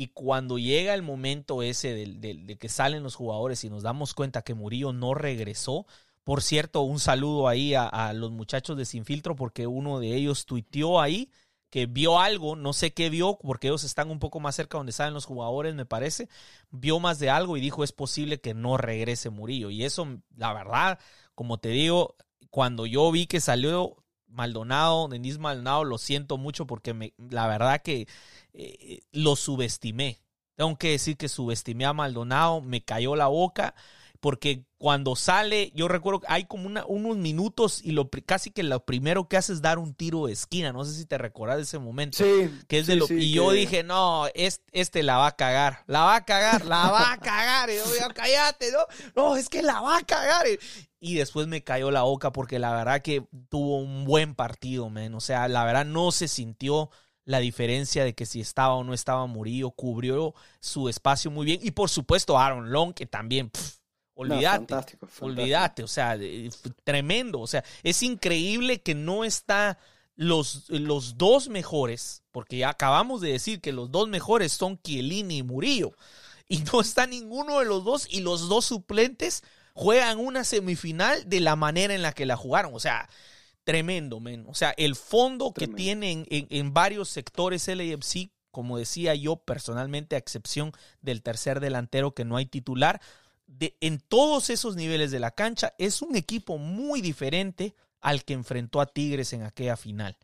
Y 0.00 0.06
cuando 0.14 0.58
llega 0.58 0.94
el 0.94 1.02
momento 1.02 1.60
ese 1.60 1.92
de, 1.92 2.56
que 2.56 2.68
salen 2.68 3.02
los 3.02 3.16
jugadores 3.16 3.64
y 3.64 3.68
nos 3.68 3.82
damos 3.82 4.14
cuenta 4.14 4.42
que 4.42 4.54
Murillo 4.54 4.92
no 4.92 5.12
regresó, 5.12 5.86
por 6.22 6.40
cierto, 6.40 6.82
un 6.82 7.00
saludo 7.00 7.48
ahí 7.48 7.74
a, 7.74 8.12
los 8.12 8.30
muchachos 8.30 8.76
de 8.76 8.84
Sin 8.84 9.04
Filtro 9.04 9.34
porque 9.34 9.66
uno 9.66 9.98
de 9.98 10.14
ellos 10.14 10.46
tuiteó 10.46 11.00
ahí 11.00 11.32
que 11.68 11.86
vio 11.86 12.20
algo, 12.20 12.54
no 12.54 12.74
sé 12.74 12.94
qué 12.94 13.10
vio, 13.10 13.40
porque 13.42 13.66
ellos 13.66 13.82
están 13.82 14.08
un 14.12 14.20
poco 14.20 14.38
más 14.38 14.54
cerca 14.54 14.78
donde 14.78 14.92
salen 14.92 15.14
los 15.14 15.24
jugadores, 15.24 15.74
me 15.74 15.84
parece, 15.84 16.28
vio 16.70 17.00
más 17.00 17.18
de 17.18 17.30
algo 17.30 17.56
y 17.56 17.60
dijo 17.60 17.82
es 17.82 17.90
posible 17.90 18.40
que 18.40 18.54
no 18.54 18.76
regrese 18.76 19.30
Murillo. 19.30 19.68
Y 19.68 19.82
eso, 19.82 20.06
la 20.36 20.52
verdad, 20.52 21.00
como 21.34 21.58
te 21.58 21.70
digo, 21.70 22.14
cuando 22.50 22.86
yo 22.86 23.10
vi 23.10 23.26
que 23.26 23.40
salió 23.40 23.96
Maldonado, 24.28 25.08
Denis 25.08 25.38
Maldonado, 25.38 25.84
lo 25.84 25.98
siento 25.98 26.36
mucho 26.36 26.66
porque 26.66 26.94
me, 26.94 27.14
la 27.18 27.46
verdad 27.46 27.82
que 27.82 28.06
eh, 28.52 29.00
lo 29.12 29.36
subestimé. 29.36 30.20
Tengo 30.56 30.76
que 30.76 30.90
decir 30.90 31.16
que 31.16 31.28
subestimé 31.28 31.86
a 31.86 31.92
Maldonado, 31.92 32.60
me 32.60 32.84
cayó 32.84 33.14
la 33.14 33.28
boca, 33.28 33.74
porque 34.20 34.64
cuando 34.78 35.16
sale, 35.16 35.72
yo 35.74 35.88
recuerdo 35.88 36.20
que 36.20 36.26
hay 36.28 36.44
como 36.44 36.66
una, 36.66 36.84
unos 36.86 37.16
minutos 37.16 37.80
y 37.84 37.92
lo 37.92 38.08
casi 38.26 38.50
que 38.50 38.62
lo 38.62 38.84
primero 38.84 39.28
que 39.28 39.36
hace 39.36 39.52
es 39.52 39.62
dar 39.62 39.78
un 39.78 39.94
tiro 39.94 40.26
de 40.26 40.32
esquina. 40.32 40.72
No 40.72 40.84
sé 40.84 40.92
si 40.94 41.04
te 41.04 41.18
recuerdas 41.18 41.58
de 41.58 41.62
ese 41.64 41.78
momento. 41.78 42.18
Sí. 42.18 42.50
Que 42.68 42.78
es 42.78 42.86
de 42.86 42.96
lo, 42.96 43.06
y 43.08 43.32
yo 43.32 43.52
dije, 43.52 43.82
no, 43.82 44.26
este, 44.34 44.64
este, 44.72 45.02
la 45.02 45.16
va 45.18 45.28
a 45.28 45.36
cagar, 45.36 45.84
la 45.86 46.00
va 46.02 46.16
a 46.16 46.24
cagar, 46.24 46.64
la 46.64 46.90
va 46.90 47.12
a 47.12 47.18
cagar. 47.18 47.70
Y 47.70 47.76
yo, 47.76 48.08
cállate, 48.14 48.72
no, 48.72 48.78
no, 49.14 49.36
es 49.36 49.48
que 49.48 49.62
la 49.62 49.80
va 49.80 49.98
a 49.98 50.02
cagar. 50.02 50.46
Y 51.00 51.14
después 51.14 51.46
me 51.46 51.62
cayó 51.62 51.90
la 51.90 52.02
boca 52.02 52.32
porque 52.32 52.58
la 52.58 52.72
verdad 52.72 53.02
que 53.02 53.24
tuvo 53.48 53.78
un 53.78 54.04
buen 54.04 54.34
partido, 54.34 54.90
men. 54.90 55.14
O 55.14 55.20
sea, 55.20 55.46
la 55.48 55.64
verdad 55.64 55.84
no 55.84 56.10
se 56.10 56.26
sintió 56.26 56.90
la 57.24 57.38
diferencia 57.40 58.04
de 58.04 58.14
que 58.14 58.26
si 58.26 58.40
estaba 58.40 58.74
o 58.74 58.84
no 58.84 58.94
estaba 58.94 59.26
Murillo, 59.26 59.70
cubrió 59.70 60.34
su 60.60 60.88
espacio 60.88 61.30
muy 61.30 61.44
bien. 61.44 61.60
Y 61.62 61.72
por 61.72 61.90
supuesto 61.90 62.38
Aaron 62.38 62.72
Long, 62.72 62.94
que 62.94 63.04
también, 63.04 63.50
olvídate, 64.14 64.74
olvídate, 65.20 65.82
o 65.82 65.88
sea, 65.88 66.18
tremendo. 66.84 67.40
O 67.40 67.46
sea, 67.46 67.62
es 67.82 68.02
increíble 68.02 68.80
que 68.80 68.94
no 68.94 69.24
está 69.24 69.78
los, 70.16 70.70
los 70.70 71.18
dos 71.18 71.48
mejores, 71.48 72.22
porque 72.32 72.56
ya 72.58 72.70
acabamos 72.70 73.20
de 73.20 73.32
decir 73.32 73.60
que 73.60 73.72
los 73.72 73.92
dos 73.92 74.08
mejores 74.08 74.52
son 74.52 74.80
Chiellini 74.82 75.38
y 75.38 75.42
Murillo. 75.42 75.92
Y 76.48 76.58
no 76.72 76.80
está 76.80 77.06
ninguno 77.06 77.58
de 77.58 77.66
los 77.66 77.84
dos 77.84 78.06
y 78.10 78.20
los 78.20 78.48
dos 78.48 78.64
suplentes 78.64 79.44
juegan 79.78 80.18
una 80.18 80.42
semifinal 80.42 81.28
de 81.28 81.38
la 81.38 81.54
manera 81.54 81.94
en 81.94 82.02
la 82.02 82.12
que 82.12 82.26
la 82.26 82.36
jugaron. 82.36 82.74
O 82.74 82.80
sea, 82.80 83.08
tremendo, 83.62 84.18
men. 84.18 84.44
O 84.48 84.54
sea, 84.54 84.74
el 84.76 84.96
fondo 84.96 85.54
que 85.54 85.68
tienen 85.68 86.26
en, 86.30 86.74
varios 86.74 87.08
sectores 87.08 87.68
LAFC, 87.68 88.32
como 88.50 88.76
decía 88.76 89.14
yo 89.14 89.36
personalmente, 89.36 90.16
a 90.16 90.18
excepción 90.18 90.72
del 91.00 91.22
tercer 91.22 91.60
delantero 91.60 92.12
que 92.12 92.24
no 92.24 92.36
hay 92.36 92.46
titular, 92.46 93.00
de, 93.46 93.76
en 93.80 94.00
todos 94.00 94.50
esos 94.50 94.74
niveles 94.74 95.12
de 95.12 95.20
la 95.20 95.30
cancha, 95.30 95.74
es 95.78 96.02
un 96.02 96.16
equipo 96.16 96.58
muy 96.58 97.00
diferente 97.00 97.76
al 98.00 98.24
que 98.24 98.34
enfrentó 98.34 98.80
a 98.80 98.86
Tigres 98.86 99.32
en 99.32 99.44
aquella 99.44 99.76
final, 99.76 100.16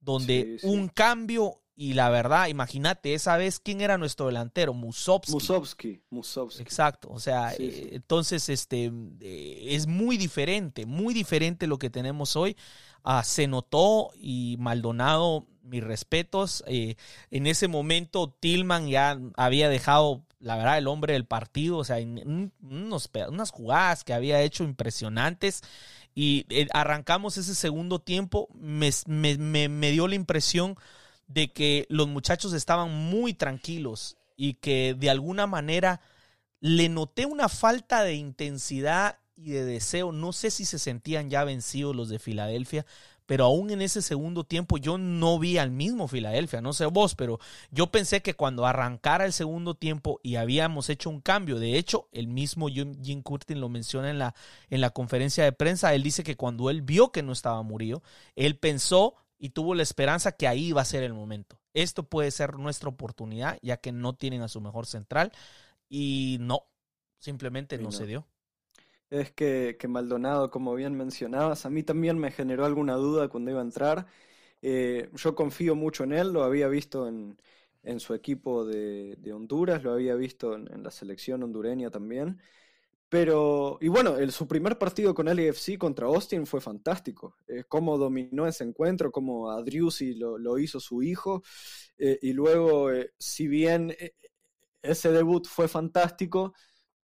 donde 0.00 0.58
un 0.64 0.88
cambio 0.88 1.62
y 1.80 1.94
la 1.94 2.10
verdad, 2.10 2.48
imagínate, 2.48 3.14
esa 3.14 3.36
vez, 3.36 3.60
¿quién 3.60 3.80
era 3.80 3.98
nuestro 3.98 4.26
delantero? 4.26 4.74
Musovski. 4.74 5.30
Musovski, 5.30 6.02
Musovski. 6.10 6.60
Exacto, 6.60 7.08
o 7.08 7.20
sea, 7.20 7.54
eh, 7.56 7.90
entonces 7.92 8.48
este, 8.48 8.90
eh, 9.20 9.64
es 9.68 9.86
muy 9.86 10.16
diferente, 10.16 10.86
muy 10.86 11.14
diferente 11.14 11.68
lo 11.68 11.78
que 11.78 11.88
tenemos 11.88 12.34
hoy. 12.34 12.56
Ah, 13.04 13.22
se 13.22 13.46
notó 13.46 14.10
y 14.16 14.56
Maldonado, 14.58 15.46
mis 15.62 15.84
respetos. 15.84 16.64
Eh, 16.66 16.96
en 17.30 17.46
ese 17.46 17.68
momento, 17.68 18.34
Tillman 18.40 18.88
ya 18.88 19.16
había 19.36 19.68
dejado, 19.68 20.24
la 20.40 20.56
verdad, 20.56 20.78
el 20.78 20.88
hombre 20.88 21.12
del 21.12 21.26
partido, 21.26 21.78
o 21.78 21.84
sea, 21.84 22.00
en, 22.00 22.52
unos, 22.60 23.08
unas 23.28 23.52
jugadas 23.52 24.02
que 24.02 24.14
había 24.14 24.42
hecho 24.42 24.64
impresionantes. 24.64 25.62
Y 26.12 26.44
arrancamos 26.72 27.36
ese 27.36 27.54
segundo 27.54 28.00
tiempo, 28.00 28.48
me, 28.52 28.90
me, 29.06 29.68
me 29.68 29.90
dio 29.92 30.08
la 30.08 30.16
impresión 30.16 30.76
de 31.28 31.52
que 31.52 31.86
los 31.88 32.08
muchachos 32.08 32.52
estaban 32.52 32.92
muy 32.92 33.34
tranquilos 33.34 34.16
y 34.36 34.54
que 34.54 34.96
de 34.98 35.10
alguna 35.10 35.46
manera 35.46 36.00
le 36.60 36.88
noté 36.88 37.26
una 37.26 37.48
falta 37.48 38.02
de 38.02 38.14
intensidad 38.14 39.18
y 39.36 39.50
de 39.50 39.64
deseo. 39.64 40.10
No 40.10 40.32
sé 40.32 40.50
si 40.50 40.64
se 40.64 40.78
sentían 40.78 41.30
ya 41.30 41.44
vencidos 41.44 41.94
los 41.94 42.08
de 42.08 42.18
Filadelfia, 42.18 42.86
pero 43.26 43.44
aún 43.44 43.70
en 43.70 43.82
ese 43.82 44.00
segundo 44.00 44.42
tiempo 44.42 44.78
yo 44.78 44.96
no 44.96 45.38
vi 45.38 45.58
al 45.58 45.70
mismo 45.70 46.08
Filadelfia, 46.08 46.62
no 46.62 46.72
sé 46.72 46.86
vos, 46.86 47.14
pero 47.14 47.38
yo 47.70 47.88
pensé 47.88 48.22
que 48.22 48.32
cuando 48.32 48.64
arrancara 48.64 49.26
el 49.26 49.34
segundo 49.34 49.74
tiempo 49.74 50.18
y 50.22 50.36
habíamos 50.36 50.88
hecho 50.88 51.10
un 51.10 51.20
cambio, 51.20 51.58
de 51.58 51.76
hecho, 51.76 52.08
el 52.10 52.26
mismo 52.26 52.68
Jim 52.68 53.22
Curtin 53.22 53.60
lo 53.60 53.68
menciona 53.68 54.08
en 54.08 54.18
la, 54.18 54.34
en 54.70 54.80
la 54.80 54.90
conferencia 54.90 55.44
de 55.44 55.52
prensa, 55.52 55.94
él 55.94 56.02
dice 56.02 56.24
que 56.24 56.36
cuando 56.36 56.70
él 56.70 56.80
vio 56.80 57.12
que 57.12 57.22
no 57.22 57.32
estaba 57.32 57.62
Murillo, 57.62 58.02
él 58.34 58.56
pensó 58.56 59.14
y 59.38 59.50
tuvo 59.50 59.74
la 59.74 59.82
esperanza 59.82 60.32
que 60.32 60.48
ahí 60.48 60.72
va 60.72 60.82
a 60.82 60.86
ser 60.86 61.02
el 61.02 61.14
momento. 61.14 61.60
Esto 61.74 62.02
puede 62.02 62.30
ser 62.30 62.58
nuestra 62.58 62.88
oportunidad, 62.88 63.58
ya 63.62 63.76
que 63.76 63.92
no 63.92 64.14
tienen 64.14 64.42
a 64.42 64.48
su 64.48 64.60
mejor 64.60 64.86
central 64.86 65.32
y 65.88 66.38
no, 66.40 66.64
simplemente 67.18 67.78
no, 67.78 67.92
se 67.92 68.06
dio. 68.06 68.26
Es 69.10 69.30
que, 69.32 69.76
que, 69.78 69.88
Maldonado, 69.88 70.50
como 70.50 70.74
bien 70.74 70.94
mencionabas, 70.94 71.64
a 71.64 71.70
mí 71.70 71.82
también 71.82 72.18
me 72.18 72.30
generó 72.30 72.66
alguna 72.66 72.94
duda 72.94 73.28
cuando 73.28 73.50
iba 73.50 73.60
a 73.60 73.64
entrar. 73.64 74.06
Eh, 74.60 75.08
yo 75.14 75.34
confío 75.34 75.74
mucho 75.76 76.04
en 76.04 76.12
él, 76.12 76.32
lo 76.32 76.42
había 76.42 76.68
visto 76.68 77.06
en, 77.06 77.40
en 77.84 78.00
su 78.00 78.14
equipo 78.14 78.66
de, 78.66 79.16
de, 79.16 79.32
Honduras, 79.32 79.82
lo 79.84 79.92
había 79.92 80.14
visto 80.16 80.54
en 80.54 80.82
la 80.82 80.90
selección 80.90 81.42
hondureña 81.44 81.90
también. 81.90 82.40
Pero, 83.10 83.78
y 83.80 83.88
bueno, 83.88 84.16
el, 84.18 84.32
su 84.32 84.46
primer 84.46 84.76
partido 84.76 85.14
con 85.14 85.26
LAFC 85.26 85.78
contra 85.78 86.06
Austin 86.06 86.46
fue 86.46 86.60
fantástico. 86.60 87.36
Eh, 87.46 87.64
cómo 87.66 87.96
dominó 87.96 88.46
ese 88.46 88.64
encuentro, 88.64 89.10
cómo 89.10 89.50
a 89.50 89.62
lo, 89.62 90.38
lo 90.38 90.58
hizo 90.58 90.78
su 90.78 91.02
hijo. 91.02 91.42
Eh, 91.96 92.18
y 92.20 92.32
luego, 92.34 92.92
eh, 92.92 93.12
si 93.18 93.48
bien 93.48 93.90
eh, 93.98 94.14
ese 94.82 95.10
debut 95.10 95.46
fue 95.46 95.68
fantástico, 95.68 96.54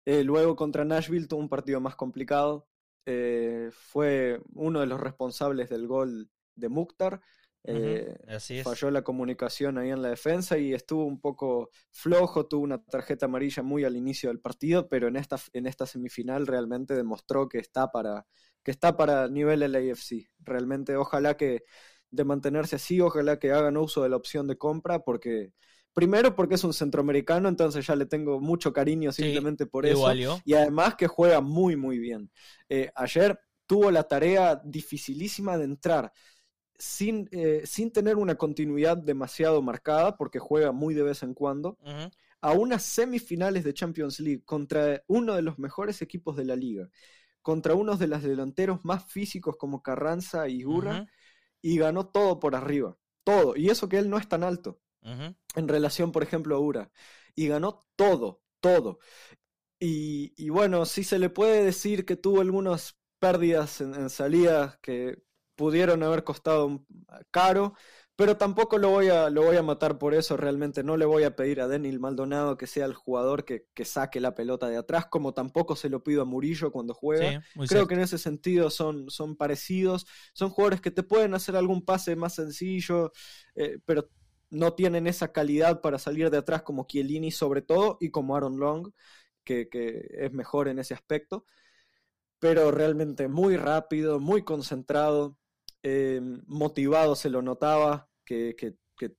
luego 0.07 0.57
contra 0.57 0.85
Nashville 0.85 1.27
tuvo 1.29 1.41
un 1.41 1.49
partido 1.49 1.81
más 1.81 1.97
complicado. 1.97 2.69
fue 3.71 4.41
uno 4.55 4.81
de 4.81 4.87
los 4.87 5.01
responsables 5.01 5.69
del 5.71 5.87
gol 5.87 6.29
de 6.57 6.69
Mukhtar. 6.69 7.21
Eh, 7.67 8.15
falló 8.63 8.91
la 8.91 9.03
comunicación 9.03 9.79
ahí 9.79 9.91
en 9.91 10.03
la 10.03 10.11
defensa 10.11 10.59
y 10.59 10.75
estuvo 10.75 11.07
un 11.07 11.19
poco 11.19 11.71
flojo, 11.91 12.47
tuvo 12.47 12.63
una 12.63 12.83
tarjeta 12.85 13.27
amarilla 13.27 13.63
muy 13.63 13.85
al 13.85 13.97
inicio 13.97 14.29
del 14.29 14.41
partido, 14.41 14.89
pero 14.89 15.09
en 15.09 15.17
esta, 15.17 15.39
en 15.55 15.67
esta 15.67 15.87
semifinal 15.87 16.47
realmente 16.47 16.95
demostró 16.95 17.49
que 17.49 17.59
está 17.59 17.91
para, 17.91 18.27
que 18.63 18.71
está 18.71 18.97
para 18.97 19.29
nivel 19.29 19.61
LAFC. 19.61 20.31
Realmente 20.41 20.97
ojalá 20.97 21.37
que 21.37 21.65
de 22.11 22.25
mantenerse 22.25 22.77
así, 22.77 23.01
ojalá 23.01 23.39
que 23.39 23.53
hagan 23.53 23.79
uso 23.79 24.03
de 24.03 24.11
la 24.11 24.17
opción 24.17 24.47
de 24.47 24.59
compra 24.59 25.01
porque 25.01 25.53
Primero 25.95 26.35
porque 26.35 26.57
es 26.57 26.65
un 26.65 26.75
centroamericano, 26.75 27.49
entonces 27.49 27.87
ya 27.87 27.95
le 27.95 28.05
tengo 28.05 28.41
mucho 28.41 28.73
cariño 28.73 29.13
Sí, 29.13 29.23
simplemente 29.23 29.65
por 29.65 29.87
eso. 29.87 30.13
Y 30.45 30.55
además 30.55 30.97
que 30.97 31.07
juega 31.07 31.41
muy, 31.41 31.77
muy 31.77 32.01
bien. 32.01 32.33
Eh, 32.69 32.91
ayer 32.97 33.39
tuvo 33.67 33.93
la 33.93 34.03
tarea 34.03 34.61
dificilísima 34.65 35.57
de 35.57 35.65
entrar 35.65 36.13
sin, 36.79 37.29
eh, 37.33 37.63
sin 37.65 37.91
tener 37.93 38.17
una 38.17 38.35
continuidad 38.37 38.97
demasiado 38.97 39.63
marcada, 39.63 40.17
porque 40.17 40.39
juega 40.39 40.73
muy 40.73 40.95
de 40.95 41.03
vez 41.03 41.23
en 41.23 41.35
cuando, 41.35 41.79
a 42.41 42.53
unas 42.53 42.83
semifinales 42.83 43.65
de 43.65 43.75
Champions 43.75 44.21
League 44.21 44.43
contra 44.45 45.03
uno 45.07 45.35
de 45.35 45.43
los 45.43 45.59
mejores 45.59 46.03
equipos 46.03 46.37
de 46.37 46.45
la 46.45 46.57
liga, 46.57 46.91
contra 47.43 47.75
unos 47.75 47.99
de 47.99 48.07
los 48.07 48.23
delanteros 48.23 48.85
más 48.85 49.05
físicos 49.05 49.57
como 49.57 49.83
Carranza 49.83 50.49
y 50.49 50.63
Gurra, 50.63 51.07
y 51.63 51.79
ganó 51.79 52.07
todo 52.07 52.39
por 52.39 52.55
arriba. 52.55 52.99
Todo. 53.25 53.57
Y 53.57 53.71
eso 53.71 53.89
que 53.89 53.97
él 53.97 54.11
no 54.11 54.19
es 54.19 54.29
tan 54.29 54.45
alto 54.45 54.79
en 55.03 55.69
relación, 55.69 56.13
por 56.13 56.23
ejemplo, 56.23 56.57
a 56.57 56.59
Ura. 56.59 56.91
Y 57.35 57.49
ganó 57.49 57.87
todo, 57.97 58.43
todo. 58.61 58.99
Y, 59.81 60.35
y 60.37 60.51
bueno, 60.51 60.85
sí 60.85 61.05
se 61.05 61.19
le 61.19 61.31
puede 61.31 61.65
decir 61.65 62.05
que 62.05 62.17
tuvo 62.17 62.43
algunas 62.43 62.99
pérdidas 63.19 63.81
en, 63.81 63.95
en 63.95 64.11
salidas 64.11 64.79
que 64.83 65.24
pudieron 65.57 66.03
haber 66.03 66.25
costado 66.25 66.67
un- 66.67 66.87
caro, 67.31 67.75
pero 68.17 68.37
tampoco 68.37 68.79
lo 68.79 68.91
voy 68.91 69.09
a, 69.09 69.29
lo 69.31 69.43
voy 69.43 69.57
a 69.57 69.63
matar 69.63 69.99
por 69.99 70.15
eso. 70.15 70.37
Realmente 70.37 70.83
no 70.85 70.97
le 70.97 71.05
voy 71.05 71.25
a 71.25 71.35
pedir 71.37 71.61
a 71.61 71.69
Denil 71.69 71.99
Maldonado 72.01 72.57
que 72.57 72.67
sea 72.67 72.87
el 72.87 72.95
jugador 72.95 73.45
que, 73.45 73.67
que 73.75 73.85
saque 73.85 74.21
la 74.21 74.35
pelota 74.35 74.69
de 74.69 74.77
atrás, 74.77 75.07
como 75.07 75.35
tampoco 75.35 75.75
se 75.77 75.89
lo 75.89 76.03
pido 76.05 76.23
a 76.23 76.25
Murillo 76.25 76.71
cuando 76.73 76.95
juega. 76.95 77.37
Sí, 77.55 77.67
Creo 77.67 77.87
cierto. 77.87 77.89
que 77.89 77.95
en 77.95 78.01
ese 78.01 78.19
sentido 78.19 78.71
son, 78.71 79.11
son 79.11 79.37
parecidos. 79.37 80.07
Son 80.33 80.51
jugadores 80.51 80.81
que 80.81 80.91
te 80.93 81.03
pueden 81.03 81.35
hacer 81.35 81.57
algún 81.57 81.85
pase 81.85 82.15
más 82.17 82.35
sencillo, 82.35 83.13
eh, 83.57 83.79
pero 83.85 84.09
no 84.51 84.75
tienen 84.75 85.07
esa 85.07 85.33
calidad 85.33 85.81
para 85.81 85.99
salir 85.99 86.31
de 86.31 86.39
atrás 86.39 86.63
como 86.63 86.87
Chiellini 86.87 87.31
sobre 87.33 87.63
todo 87.63 87.97
y 88.01 88.11
como 88.11 88.37
Aaron 88.37 88.59
Long, 88.59 88.91
que, 89.45 89.69
que 89.69 90.07
es 90.11 90.33
mejor 90.33 90.69
en 90.69 90.79
ese 90.79 90.95
aspecto. 90.95 91.45
Pero 92.39 92.71
realmente 92.71 93.29
muy 93.29 93.57
rápido, 93.57 94.21
muy 94.21 94.45
concentrado, 94.45 95.39
eh, 95.85 96.21
motivado 96.49 97.17
se 97.17 97.31
lo 97.31 97.43
notaba, 97.43 98.11
que, 98.25 98.57
que- 98.57 98.77
que 98.99 99.15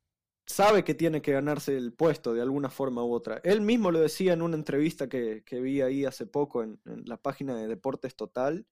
sabe 0.47 0.83
que 0.83 0.95
tiene 0.95 1.21
que 1.21 1.31
ganarse 1.33 1.77
el 1.77 1.93
puesto 1.93 2.33
de 2.33 2.41
alguna 2.41 2.69
forma 2.69 3.03
u 3.05 3.13
otra. 3.13 3.41
Él 3.43 3.61
mismo 3.61 3.91
lo 3.91 3.99
decía 4.01 4.33
en 4.33 4.41
una 4.41 4.57
entrevista 4.57 5.09
que, 5.09 5.43
que 5.45 5.61
vi 5.61 5.81
ahí 5.81 6.05
hace 6.05 6.25
poco 6.27 6.63
en, 6.63 6.79
en 6.85 7.03
la 7.05 7.17
página 7.17 7.55
de 7.57 7.67
Deportes 7.67 8.15
Total. 8.15 8.67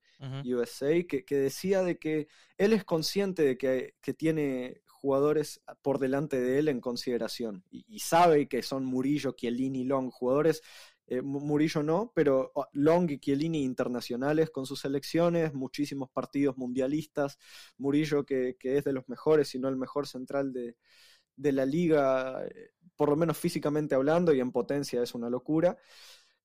USA, 0.45 1.03
que, 1.07 1.25
que 1.25 1.35
decía 1.37 1.83
de 1.83 1.97
que 1.99 2.27
él 2.57 2.73
es 2.73 2.85
consciente 2.85 3.43
de 3.43 3.57
que, 3.57 3.95
que 4.01 4.13
tiene 4.13 4.81
jugadores 4.87 5.61
por 5.81 5.99
delante 5.99 6.39
de 6.39 6.59
él 6.59 6.69
en 6.69 6.79
consideración 6.79 7.63
y, 7.69 7.83
y 7.87 7.99
sabe 7.99 8.47
que 8.47 8.63
son 8.63 8.85
Murillo, 8.85 9.33
Chiellini, 9.33 9.83
Long, 9.83 10.11
jugadores, 10.11 10.61
eh, 11.07 11.21
Mu- 11.21 11.39
Murillo 11.41 11.83
no, 11.83 12.11
pero 12.15 12.51
Long 12.73 13.09
y 13.11 13.19
Chiellini 13.19 13.63
internacionales 13.63 14.49
con 14.49 14.65
sus 14.65 14.79
selecciones, 14.81 15.53
muchísimos 15.53 16.09
partidos 16.11 16.57
mundialistas, 16.57 17.37
Murillo 17.77 18.25
que, 18.25 18.55
que 18.59 18.77
es 18.77 18.83
de 18.83 18.93
los 18.93 19.07
mejores, 19.09 19.49
si 19.49 19.59
no 19.59 19.69
el 19.69 19.75
mejor 19.77 20.07
central 20.07 20.53
de, 20.53 20.75
de 21.35 21.51
la 21.53 21.65
liga, 21.65 22.45
eh, 22.47 22.71
por 22.95 23.09
lo 23.09 23.15
menos 23.17 23.37
físicamente 23.37 23.95
hablando 23.95 24.33
y 24.33 24.39
en 24.41 24.51
potencia 24.51 25.03
es 25.03 25.15
una 25.15 25.29
locura. 25.29 25.77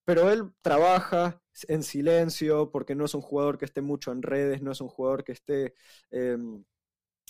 Pero 0.05 0.31
él 0.31 0.51
trabaja 0.63 1.43
en 1.69 1.83
silencio 1.83 2.71
porque 2.71 2.95
no 2.95 3.05
es 3.05 3.15
un 3.15 3.21
jugador 3.21 3.59
que 3.59 3.67
esté 3.67 3.83
mucho 3.83 4.13
en 4.13 4.23
redes, 4.23 4.63
no 4.63 4.73
es 4.73 4.81
un 4.81 4.89
jugador 4.89 5.23
que 5.25 5.33
esté 5.33 5.75
eh, 6.11 6.39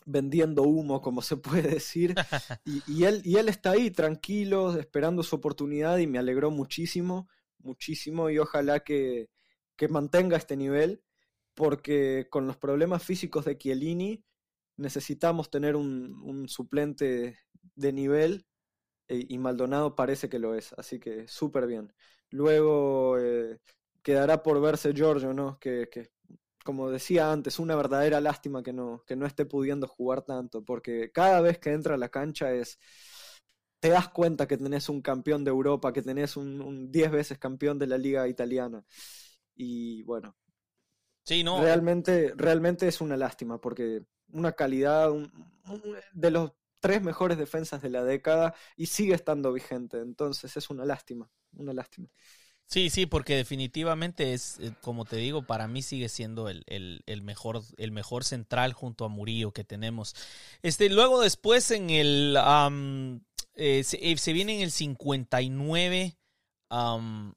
vendiendo 0.09 0.63
humo, 0.63 1.01
como 1.03 1.23
se 1.23 1.37
puede 1.37 1.63
decir, 1.71 2.15
y, 2.65 2.83
y 2.87 3.05
él, 3.05 3.21
y 3.25 3.37
él 3.37 3.49
está 3.49 3.73
ahí 3.73 3.91
tranquilo, 3.91 4.79
esperando 4.79 5.23
su 5.23 5.37
oportunidad 5.37 5.99
y 5.99 6.07
me 6.07 6.19
alegró 6.19 6.51
muchísimo, 6.51 7.29
muchísimo 7.59 8.31
y 8.31 8.39
ojalá 8.39 8.81
que, 8.81 9.31
que 9.77 9.89
mantenga 9.89 10.37
este 10.37 10.57
nivel 10.57 11.03
porque 11.55 12.29
con 12.31 12.47
los 12.47 12.57
problemas 12.57 13.03
físicos 13.05 13.45
de 13.45 13.59
Chiellini 13.59 14.25
necesitamos 14.77 15.51
tener 15.51 15.77
un, 15.77 16.21
un 16.23 16.49
suplente 16.49 17.39
de 17.75 17.93
nivel 17.93 18.47
e- 19.09 19.27
y 19.29 19.39
Maldonado 19.39 19.95
parece 19.97 20.29
que 20.29 20.39
lo 20.39 20.55
es, 20.55 20.73
así 20.75 20.99
que 21.01 21.27
súper 21.29 21.67
bien. 21.67 21.93
Luego 22.31 23.19
eh, 23.19 23.59
quedará 24.03 24.43
por 24.43 24.61
verse 24.61 24.93
Giorgio, 24.95 25.33
¿no? 25.35 25.59
Que, 25.59 25.89
que, 25.91 26.11
como 26.69 26.91
decía 26.91 27.33
antes, 27.33 27.59
una 27.59 27.77
verdadera 27.77 28.21
lástima 28.21 28.63
que 28.63 28.75
no, 28.75 29.03
que 29.07 29.17
no 29.17 29.25
esté 29.27 29.47
pudiendo 29.47 29.89
jugar 29.89 30.23
tanto, 30.23 30.63
porque 30.65 31.11
cada 31.13 31.41
vez 31.41 31.59
que 31.59 31.73
entra 31.73 31.95
a 31.95 31.99
la 31.99 32.11
cancha 32.11 32.53
es... 32.53 32.79
Te 33.81 33.89
das 33.91 34.09
cuenta 34.09 34.47
que 34.49 34.57
tenés 34.59 34.89
un 34.89 35.03
campeón 35.03 35.45
de 35.45 35.51
Europa, 35.51 35.93
que 35.93 36.03
tenés 36.03 36.37
un, 36.37 36.61
un 36.61 36.91
10 36.93 37.11
veces 37.11 37.39
campeón 37.39 37.79
de 37.79 37.87
la 37.87 37.99
liga 37.99 38.27
italiana. 38.29 38.85
Y 39.55 40.03
bueno, 40.05 40.37
Sí, 41.25 41.45
no. 41.45 41.65
realmente, 41.65 42.33
realmente 42.37 42.89
es 42.89 43.01
una 43.01 43.17
lástima, 43.17 43.61
porque 43.61 44.03
una 44.33 44.53
calidad 44.53 45.11
un- 45.11 45.31
un- 45.67 45.97
de 46.13 46.31
los 46.31 46.53
tres 46.81 47.03
mejores 47.03 47.39
defensas 47.39 47.83
de 47.83 47.91
la 47.91 48.05
década 48.05 48.55
y 48.77 48.87
sigue 48.87 49.15
estando 49.15 49.53
vigente. 49.53 49.99
Entonces 49.99 50.57
es 50.57 50.71
una 50.71 50.85
lástima, 50.85 51.29
una 51.57 51.73
lástima. 51.73 52.09
Sí, 52.71 52.91
sí, 52.91 53.07
porque 53.07 53.35
definitivamente 53.35 54.35
es, 54.35 54.59
eh, 54.61 54.73
como 54.83 55.07
te 55.07 55.17
digo, 55.17 55.43
para 55.43 55.69
mí 55.69 55.81
sigue 55.83 56.09
siendo 56.11 56.49
el, 56.51 56.65
el- 56.67 57.03
el 57.07 57.23
mejor, 57.23 57.63
el 57.79 57.93
mejor 57.93 58.25
central 58.25 58.75
junto 58.75 59.05
a 59.07 59.09
Murillo 59.09 59.53
que 59.53 59.65
tenemos. 59.65 60.15
Este, 60.63 60.91
luego 60.91 61.21
después 61.23 61.71
en 61.71 61.89
el 61.91 62.37
eh, 63.57 63.85
se, 63.85 63.99
eh, 64.13 64.17
se 64.19 64.33
viene 64.35 64.57
en 64.57 64.63
el 64.63 64.71
59 64.71 66.17
am, 66.69 67.35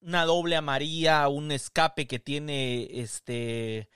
una 0.00 0.24
doble 0.24 0.56
amarilla, 0.56 1.28
un 1.28 1.52
escape 1.52 2.06
que 2.06 2.18
tiene 2.18 2.88
este 3.00 3.88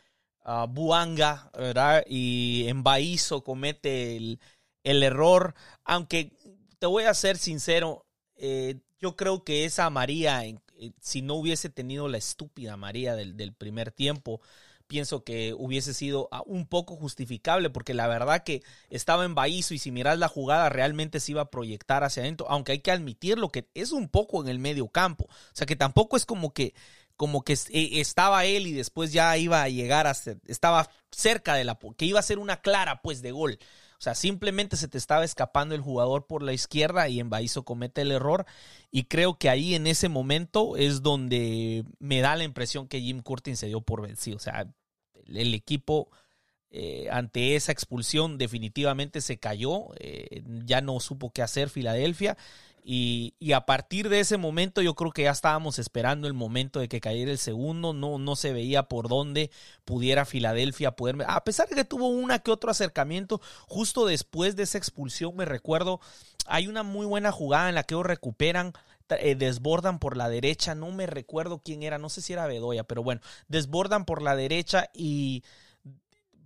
Buanga, 0.70 1.50
¿verdad? 1.56 2.04
Y 2.08 2.66
en 2.68 2.82
Baízo 2.82 3.44
comete 3.44 4.16
el, 4.16 4.40
el 4.84 5.02
error, 5.02 5.54
aunque 5.84 6.32
te 6.78 6.86
voy 6.86 7.04
a 7.04 7.14
ser 7.14 7.38
sincero, 7.38 8.04
eh, 8.36 8.76
yo 9.02 9.16
creo 9.16 9.42
que 9.42 9.64
esa 9.64 9.90
María, 9.90 10.46
eh, 10.46 10.56
si 11.00 11.22
no 11.22 11.34
hubiese 11.34 11.68
tenido 11.68 12.08
la 12.08 12.18
estúpida 12.18 12.76
María 12.76 13.16
del, 13.16 13.52
primer 13.52 13.90
tiempo, 13.90 14.40
pienso 14.86 15.24
que 15.24 15.54
hubiese 15.58 15.92
sido 15.92 16.28
ah, 16.30 16.42
un 16.46 16.66
poco 16.66 16.94
justificable, 16.94 17.68
porque 17.68 17.94
la 17.94 18.06
verdad 18.06 18.44
que 18.44 18.62
estaba 18.90 19.24
en 19.24 19.34
Baízo 19.34 19.74
y 19.74 19.78
si 19.78 19.90
miras 19.90 20.18
la 20.18 20.28
jugada 20.28 20.68
realmente 20.68 21.18
se 21.18 21.32
iba 21.32 21.42
a 21.42 21.50
proyectar 21.50 22.04
hacia 22.04 22.22
adentro, 22.22 22.46
aunque 22.48 22.72
hay 22.72 22.78
que 22.78 22.92
admitirlo 22.92 23.50
que 23.50 23.68
es 23.74 23.90
un 23.90 24.08
poco 24.08 24.40
en 24.40 24.48
el 24.48 24.60
medio 24.60 24.86
campo, 24.88 25.24
o 25.24 25.52
sea 25.52 25.66
que 25.66 25.76
tampoco 25.76 26.16
es 26.16 26.24
como 26.24 26.54
que 26.54 26.72
como 27.16 27.44
que 27.44 27.52
eh, 27.52 28.00
estaba 28.00 28.44
él 28.46 28.66
y 28.66 28.72
después 28.72 29.12
ya 29.12 29.36
iba 29.36 29.62
a 29.62 29.68
llegar 29.68 30.06
a 30.06 30.14
estaba 30.46 30.90
cerca 31.10 31.54
de 31.54 31.64
la, 31.64 31.78
que 31.96 32.06
iba 32.06 32.18
a 32.18 32.22
ser 32.22 32.38
una 32.38 32.60
clara 32.60 33.02
pues 33.02 33.22
de 33.22 33.32
gol. 33.32 33.58
O 34.02 34.04
sea, 34.04 34.16
simplemente 34.16 34.76
se 34.76 34.88
te 34.88 34.98
estaba 34.98 35.24
escapando 35.24 35.76
el 35.76 35.80
jugador 35.80 36.26
por 36.26 36.42
la 36.42 36.52
izquierda 36.52 37.08
y 37.08 37.20
en 37.20 37.30
Baízo 37.30 37.64
comete 37.64 38.00
el 38.00 38.10
error. 38.10 38.46
Y 38.90 39.04
creo 39.04 39.38
que 39.38 39.48
ahí 39.48 39.76
en 39.76 39.86
ese 39.86 40.08
momento 40.08 40.76
es 40.76 41.02
donde 41.02 41.84
me 42.00 42.20
da 42.20 42.34
la 42.34 42.42
impresión 42.42 42.88
que 42.88 43.00
Jim 43.00 43.22
Curtin 43.22 43.56
se 43.56 43.68
dio 43.68 43.80
por 43.80 44.02
vencido. 44.02 44.38
O 44.38 44.40
sea, 44.40 44.66
el, 45.24 45.36
el 45.36 45.54
equipo 45.54 46.10
eh, 46.72 47.10
ante 47.12 47.54
esa 47.54 47.70
expulsión 47.70 48.38
definitivamente 48.38 49.20
se 49.20 49.38
cayó. 49.38 49.90
eh, 50.00 50.42
ya 50.64 50.80
no 50.80 50.98
supo 50.98 51.30
qué 51.30 51.42
hacer 51.42 51.68
Filadelfia. 51.68 52.36
Y, 52.84 53.52
a 53.52 53.64
partir 53.64 54.08
de 54.08 54.18
ese 54.18 54.38
momento 54.38 54.82
yo 54.82 54.94
creo 54.94 55.12
que 55.12 55.22
ya 55.22 55.30
estábamos 55.30 55.78
esperando 55.78 56.26
el 56.26 56.34
momento 56.34 56.80
de 56.80 56.88
que 56.88 57.00
cayera 57.00 57.30
el 57.30 57.38
segundo, 57.38 57.92
no, 57.92 58.18
no 58.18 58.34
se 58.34 58.52
veía 58.52 58.84
por 58.84 59.08
dónde 59.08 59.52
pudiera 59.84 60.24
Filadelfia 60.24 60.96
poder, 60.96 61.16
a 61.28 61.44
pesar 61.44 61.68
de 61.68 61.76
que 61.76 61.84
tuvo 61.84 62.08
una 62.08 62.40
que 62.40 62.50
otro 62.50 62.72
acercamiento, 62.72 63.40
justo 63.68 64.04
después 64.04 64.56
de 64.56 64.64
esa 64.64 64.78
expulsión 64.78 65.36
me 65.36 65.44
recuerdo, 65.44 66.00
hay 66.46 66.66
una 66.66 66.82
muy 66.82 67.06
buena 67.06 67.30
jugada 67.30 67.68
en 67.68 67.76
la 67.76 67.84
que 67.84 67.94
ellos 67.94 68.06
recuperan, 68.06 68.72
eh, 69.10 69.36
desbordan 69.36 70.00
por 70.00 70.16
la 70.16 70.28
derecha, 70.28 70.74
no 70.74 70.90
me 70.90 71.06
recuerdo 71.06 71.60
quién 71.64 71.84
era, 71.84 71.98
no 71.98 72.08
sé 72.08 72.20
si 72.20 72.32
era 72.32 72.46
Bedoya, 72.46 72.82
pero 72.82 73.04
bueno, 73.04 73.20
desbordan 73.46 74.04
por 74.04 74.22
la 74.22 74.34
derecha 74.34 74.90
y 74.92 75.44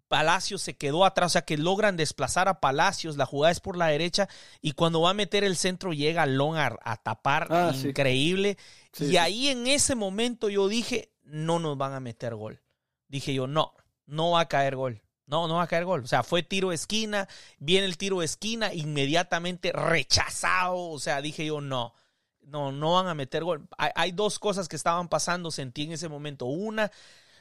Palacios 0.09 0.63
se 0.63 0.77
quedó 0.77 1.05
atrás, 1.05 1.27
o 1.27 1.33
sea 1.33 1.43
que 1.43 1.57
logran 1.57 1.97
desplazar 1.97 2.49
a 2.49 2.61
Palacios, 2.61 3.17
la 3.17 3.27
jugada 3.27 3.53
es 3.53 3.61
por 3.61 3.77
la 3.77 3.89
derecha 3.89 4.29
y 4.61 4.73
cuando 4.73 5.01
va 5.01 5.11
a 5.11 5.15
meter 5.15 5.43
el 5.45 5.57
centro 5.57 5.93
llega 5.93 6.27
Long 6.27 6.57
a, 6.57 6.97
tapar, 6.97 7.49
Ah, 7.51 7.73
increíble. 7.75 8.57
Sí, 8.93 9.07
y 9.07 9.17
ahí 9.17 9.49
en 9.49 9.67
ese 9.67 9.95
momento 9.95 10.49
yo 10.49 10.69
dije, 10.69 11.13
no 11.25 11.59
nos 11.59 11.77
van 11.77 11.93
a 11.93 12.01
meter 12.01 12.35
gol. 12.35 12.61
Dije 13.09 13.35
yo, 13.35 13.47
no, 13.47 13.75
no 14.07 14.33
va 14.33 14.41
a 14.41 14.49
caer 14.49 14.77
gol. 14.77 15.03
No, 15.27 15.49
no 15.49 15.57
va 15.57 15.65
a 15.65 15.67
caer 15.67 15.85
gol. 15.85 16.05
O 16.05 16.07
sea, 16.07 16.23
fue 16.23 16.45
tiro 16.45 16.69
de 16.69 16.77
esquina, 16.77 17.29
viene 17.59 17.87
el 17.87 17.99
tiro 17.99 18.21
de 18.21 18.27
esquina, 18.27 18.73
inmediatamente 18.73 19.73
rechazado. 19.73 20.79
O 20.79 21.01
sea, 21.01 21.21
dije 21.21 21.45
yo, 21.45 21.61
no, 21.61 21.95
no, 22.43 22.71
no 22.71 22.93
van 22.93 23.09
a 23.09 23.15
meter 23.15 23.43
gol. 23.43 23.67
Hay, 23.77 23.91
hay 23.97 24.13
dos 24.13 24.39
cosas 24.39 24.69
que 24.69 24.77
estaban 24.77 25.09
pasando, 25.09 25.51
sentí 25.51 25.83
en 25.83 25.93
ese 25.93 26.09
momento. 26.09 26.47
Una, 26.47 26.93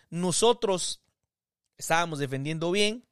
nosotros 0.09 1.01
estábamos 1.77 2.19
defendiendo 2.19 2.71
bien 2.71 3.03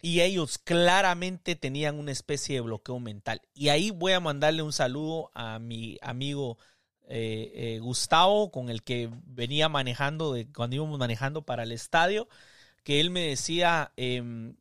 y 0.00 0.20
ellos 0.20 0.58
claramente 0.58 1.56
tenían 1.56 1.98
una 1.98 2.12
especie 2.12 2.56
de 2.56 2.60
bloqueo 2.60 3.00
mental. 3.00 3.40
Y 3.54 3.70
ahí 3.70 3.90
voy 3.90 4.12
a 4.12 4.20
mandarle 4.20 4.62
un 4.62 4.72
saludo 4.72 5.30
a 5.34 5.58
mi 5.58 5.98
amigo 6.02 6.58
eh, 7.08 7.52
eh, 7.54 7.78
Gustavo, 7.80 8.50
con 8.50 8.68
el 8.68 8.82
que 8.82 9.10
venía 9.24 9.68
manejando, 9.68 10.32
de, 10.32 10.50
cuando 10.52 10.76
íbamos 10.76 10.98
manejando 10.98 11.42
para 11.42 11.62
el 11.62 11.72
estadio, 11.72 12.28
que 12.82 13.00
él 13.00 13.10
me 13.10 13.28
decía 13.28 13.92
em, 13.96 14.56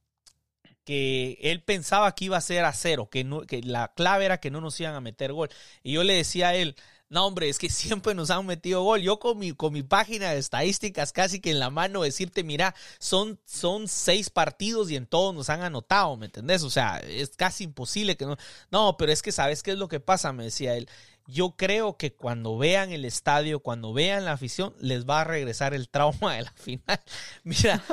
que 0.83 1.37
él 1.41 1.63
pensaba 1.63 2.13
que 2.15 2.25
iba 2.25 2.37
a 2.37 2.41
ser 2.41 2.65
a 2.65 2.73
cero, 2.73 3.09
que, 3.09 3.23
no, 3.23 3.41
que 3.41 3.61
la 3.61 3.93
clave 3.93 4.25
era 4.25 4.39
que 4.39 4.51
no 4.51 4.61
nos 4.61 4.79
iban 4.79 4.95
a 4.95 5.01
meter 5.01 5.33
gol. 5.33 5.49
Y 5.83 5.93
yo 5.93 6.03
le 6.03 6.13
decía 6.13 6.49
a 6.49 6.55
él, 6.55 6.75
no, 7.09 7.25
hombre, 7.25 7.49
es 7.49 7.59
que 7.59 7.69
siempre 7.69 8.13
nos 8.13 8.29
han 8.29 8.45
metido 8.45 8.83
gol. 8.83 9.01
Yo 9.01 9.19
con 9.19 9.37
mi, 9.37 9.53
con 9.53 9.73
mi 9.73 9.83
página 9.83 10.31
de 10.31 10.39
estadísticas 10.39 11.11
casi 11.11 11.39
que 11.39 11.51
en 11.51 11.59
la 11.59 11.69
mano 11.69 12.03
decirte, 12.03 12.43
mira, 12.43 12.75
son, 12.99 13.39
son 13.45 13.87
seis 13.87 14.29
partidos 14.29 14.89
y 14.89 14.95
en 14.95 15.05
todos 15.05 15.33
nos 15.33 15.49
han 15.49 15.61
anotado, 15.61 16.17
¿me 16.17 16.27
entendés? 16.27 16.63
O 16.63 16.69
sea, 16.69 16.97
es 16.99 17.29
casi 17.35 17.65
imposible 17.65 18.17
que 18.17 18.25
no. 18.25 18.37
No, 18.71 18.97
pero 18.97 19.11
es 19.11 19.21
que 19.21 19.31
sabes 19.31 19.63
qué 19.63 19.71
es 19.71 19.77
lo 19.77 19.87
que 19.87 19.99
pasa, 19.99 20.33
me 20.33 20.45
decía 20.45 20.75
él 20.75 20.89
yo 21.27 21.55
creo 21.55 21.97
que 21.97 22.13
cuando 22.13 22.57
vean 22.57 22.91
el 22.91 23.03
estadio, 23.03 23.59
cuando 23.59 23.93
vean 23.93 24.25
la 24.25 24.33
afición, 24.33 24.75
les 24.79 25.05
va 25.05 25.21
a 25.21 25.23
regresar 25.23 25.73
el 25.73 25.89
trauma 25.89 26.35
de 26.35 26.43
la 26.43 26.51
final. 26.55 27.01
Mira, 27.43 27.83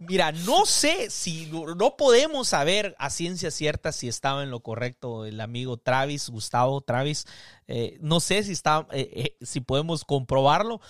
mira, 0.00 0.32
no 0.32 0.66
sé 0.66 1.10
si 1.10 1.46
no 1.76 1.96
podemos 1.96 2.48
saber 2.48 2.94
a 2.98 3.10
ciencia 3.10 3.50
cierta 3.50 3.92
si 3.92 4.08
estaba 4.08 4.42
en 4.42 4.50
lo 4.50 4.60
correcto 4.60 5.26
el 5.26 5.40
amigo 5.40 5.76
Travis, 5.76 6.28
Gustavo 6.28 6.80
Travis. 6.80 7.26
Eh, 7.68 7.98
no 8.00 8.20
sé 8.20 8.42
si 8.42 8.52
está, 8.52 8.86
eh, 8.90 9.10
eh, 9.14 9.44
si 9.44 9.60
podemos 9.60 10.04
comprobarlo, 10.04 10.80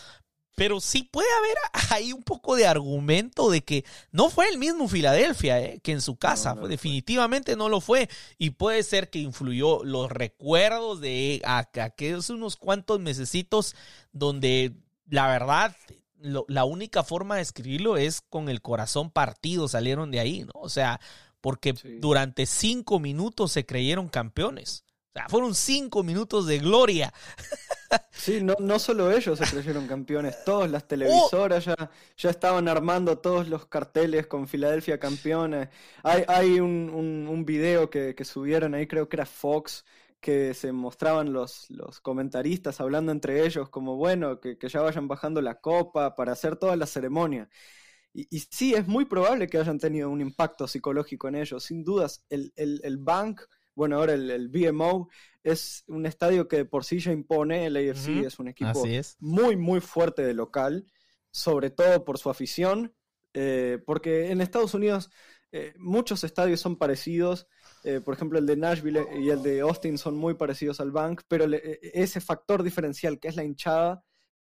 pero 0.54 0.80
sí 0.80 1.02
puede 1.04 1.28
haber 1.38 1.56
ahí 1.90 2.12
un 2.12 2.22
poco 2.22 2.56
de 2.56 2.66
argumento 2.66 3.50
de 3.50 3.62
que 3.62 3.84
no 4.10 4.30
fue 4.30 4.48
el 4.48 4.58
mismo 4.58 4.88
Filadelfia 4.88 5.60
eh, 5.60 5.80
que 5.82 5.92
en 5.92 6.00
su 6.00 6.16
casa. 6.16 6.54
definitivamente 6.54 7.56
no 7.56 7.68
lo 7.68 7.80
fue. 7.80 8.08
Y 8.38 8.50
puede 8.50 8.82
ser 8.82 9.10
que 9.10 9.18
influyó 9.18 9.84
los 9.84 10.10
recuerdos 10.10 11.00
de 11.00 11.42
aquellos 11.44 12.30
unos 12.30 12.56
cuantos 12.56 13.00
mesecitos 13.00 13.74
donde 14.12 14.72
la 15.08 15.28
verdad 15.28 15.76
la 16.22 16.64
única 16.64 17.02
forma 17.02 17.36
de 17.36 17.42
escribirlo 17.42 17.96
es 17.96 18.20
con 18.20 18.48
el 18.48 18.62
corazón 18.62 19.10
partido 19.10 19.66
salieron 19.66 20.10
de 20.12 20.20
ahí, 20.20 20.44
¿no? 20.44 20.52
O 20.54 20.68
sea, 20.68 21.00
porque 21.40 21.74
durante 22.00 22.46
cinco 22.46 23.00
minutos 23.00 23.52
se 23.52 23.66
creyeron 23.66 24.08
campeones. 24.08 24.84
O 25.14 25.18
sea, 25.18 25.28
fueron 25.28 25.54
cinco 25.54 26.02
minutos 26.02 26.46
de 26.46 26.58
gloria. 26.58 27.12
Sí, 28.10 28.42
no, 28.42 28.54
no 28.58 28.78
solo 28.78 29.10
ellos 29.10 29.38
se 29.38 29.44
creyeron 29.44 29.86
campeones, 29.86 30.42
todas 30.44 30.70
las 30.70 30.88
televisoras 30.88 31.66
ya, 31.66 31.90
ya 32.16 32.30
estaban 32.30 32.66
armando 32.66 33.18
todos 33.18 33.48
los 33.48 33.66
carteles 33.66 34.26
con 34.26 34.48
Filadelfia 34.48 34.98
campeones. 34.98 35.68
Hay, 36.02 36.24
hay 36.26 36.60
un, 36.60 36.88
un, 37.28 37.44
video 37.44 37.90
que, 37.90 38.16
subieron 38.24 38.74
ahí, 38.74 38.86
creo 38.86 39.10
que 39.10 39.16
era 39.16 39.26
Fox, 39.26 39.84
que 40.20 40.54
se 40.54 40.72
mostraban 40.72 41.34
los, 41.34 41.68
los 41.68 42.00
comentaristas 42.00 42.80
hablando 42.80 43.12
entre 43.12 43.44
ellos 43.44 43.68
como, 43.68 43.96
bueno, 43.96 44.40
que, 44.40 44.56
ya 44.66 44.80
vayan 44.80 45.08
bajando 45.08 45.42
la 45.42 45.60
copa 45.60 46.14
para 46.16 46.32
hacer 46.32 46.56
toda 46.56 46.76
la 46.76 46.86
ceremonia. 46.86 47.50
Y, 48.14 48.26
y, 48.34 48.40
sí, 48.50 48.72
es 48.72 48.86
muy 48.86 49.04
probable 49.04 49.48
que 49.48 49.58
hayan 49.58 49.78
tenido 49.78 50.08
un 50.08 50.22
impacto 50.22 50.66
psicológico 50.66 51.28
en 51.28 51.34
ellos, 51.34 51.64
sin 51.64 51.84
dudas. 51.84 52.24
El, 52.30 52.54
el, 52.56 52.80
el 52.84 52.96
bank 52.96 53.42
bueno, 53.74 53.96
ahora 53.96 54.14
el, 54.14 54.48
BMO 54.48 55.08
es 55.42 55.84
un 55.88 56.06
estadio 56.06 56.48
que 56.48 56.64
por 56.64 56.84
sí 56.84 56.98
ya 56.98 57.12
impone, 57.12 57.66
el 57.66 57.76
AFC 57.76 58.24
es 58.26 58.38
un 58.38 58.48
equipo 58.48 58.84
muy, 59.18 59.56
muy 59.56 59.80
fuerte 59.80 60.22
de 60.22 60.34
local, 60.34 60.86
sobre 61.30 61.70
todo 61.70 62.04
por 62.04 62.18
su 62.18 62.30
afición, 62.30 62.94
eh, 63.34 63.78
porque 63.86 64.30
en 64.30 64.40
Estados 64.40 64.74
Unidos 64.74 65.10
eh, 65.50 65.74
muchos 65.78 66.22
estadios 66.24 66.60
son 66.60 66.76
parecidos, 66.76 67.48
eh, 67.84 68.00
por 68.00 68.14
ejemplo 68.14 68.38
el 68.38 68.46
de 68.46 68.56
Nashville 68.56 69.06
y 69.18 69.30
el 69.30 69.42
de 69.42 69.60
Austin 69.60 69.98
son 69.98 70.16
muy 70.16 70.34
parecidos 70.34 70.80
al 70.80 70.92
Bank, 70.92 71.22
pero 71.28 71.46
ese 71.52 72.20
factor 72.20 72.62
diferencial 72.62 73.18
que 73.18 73.28
es 73.28 73.36
la 73.36 73.44
hinchada 73.44 74.04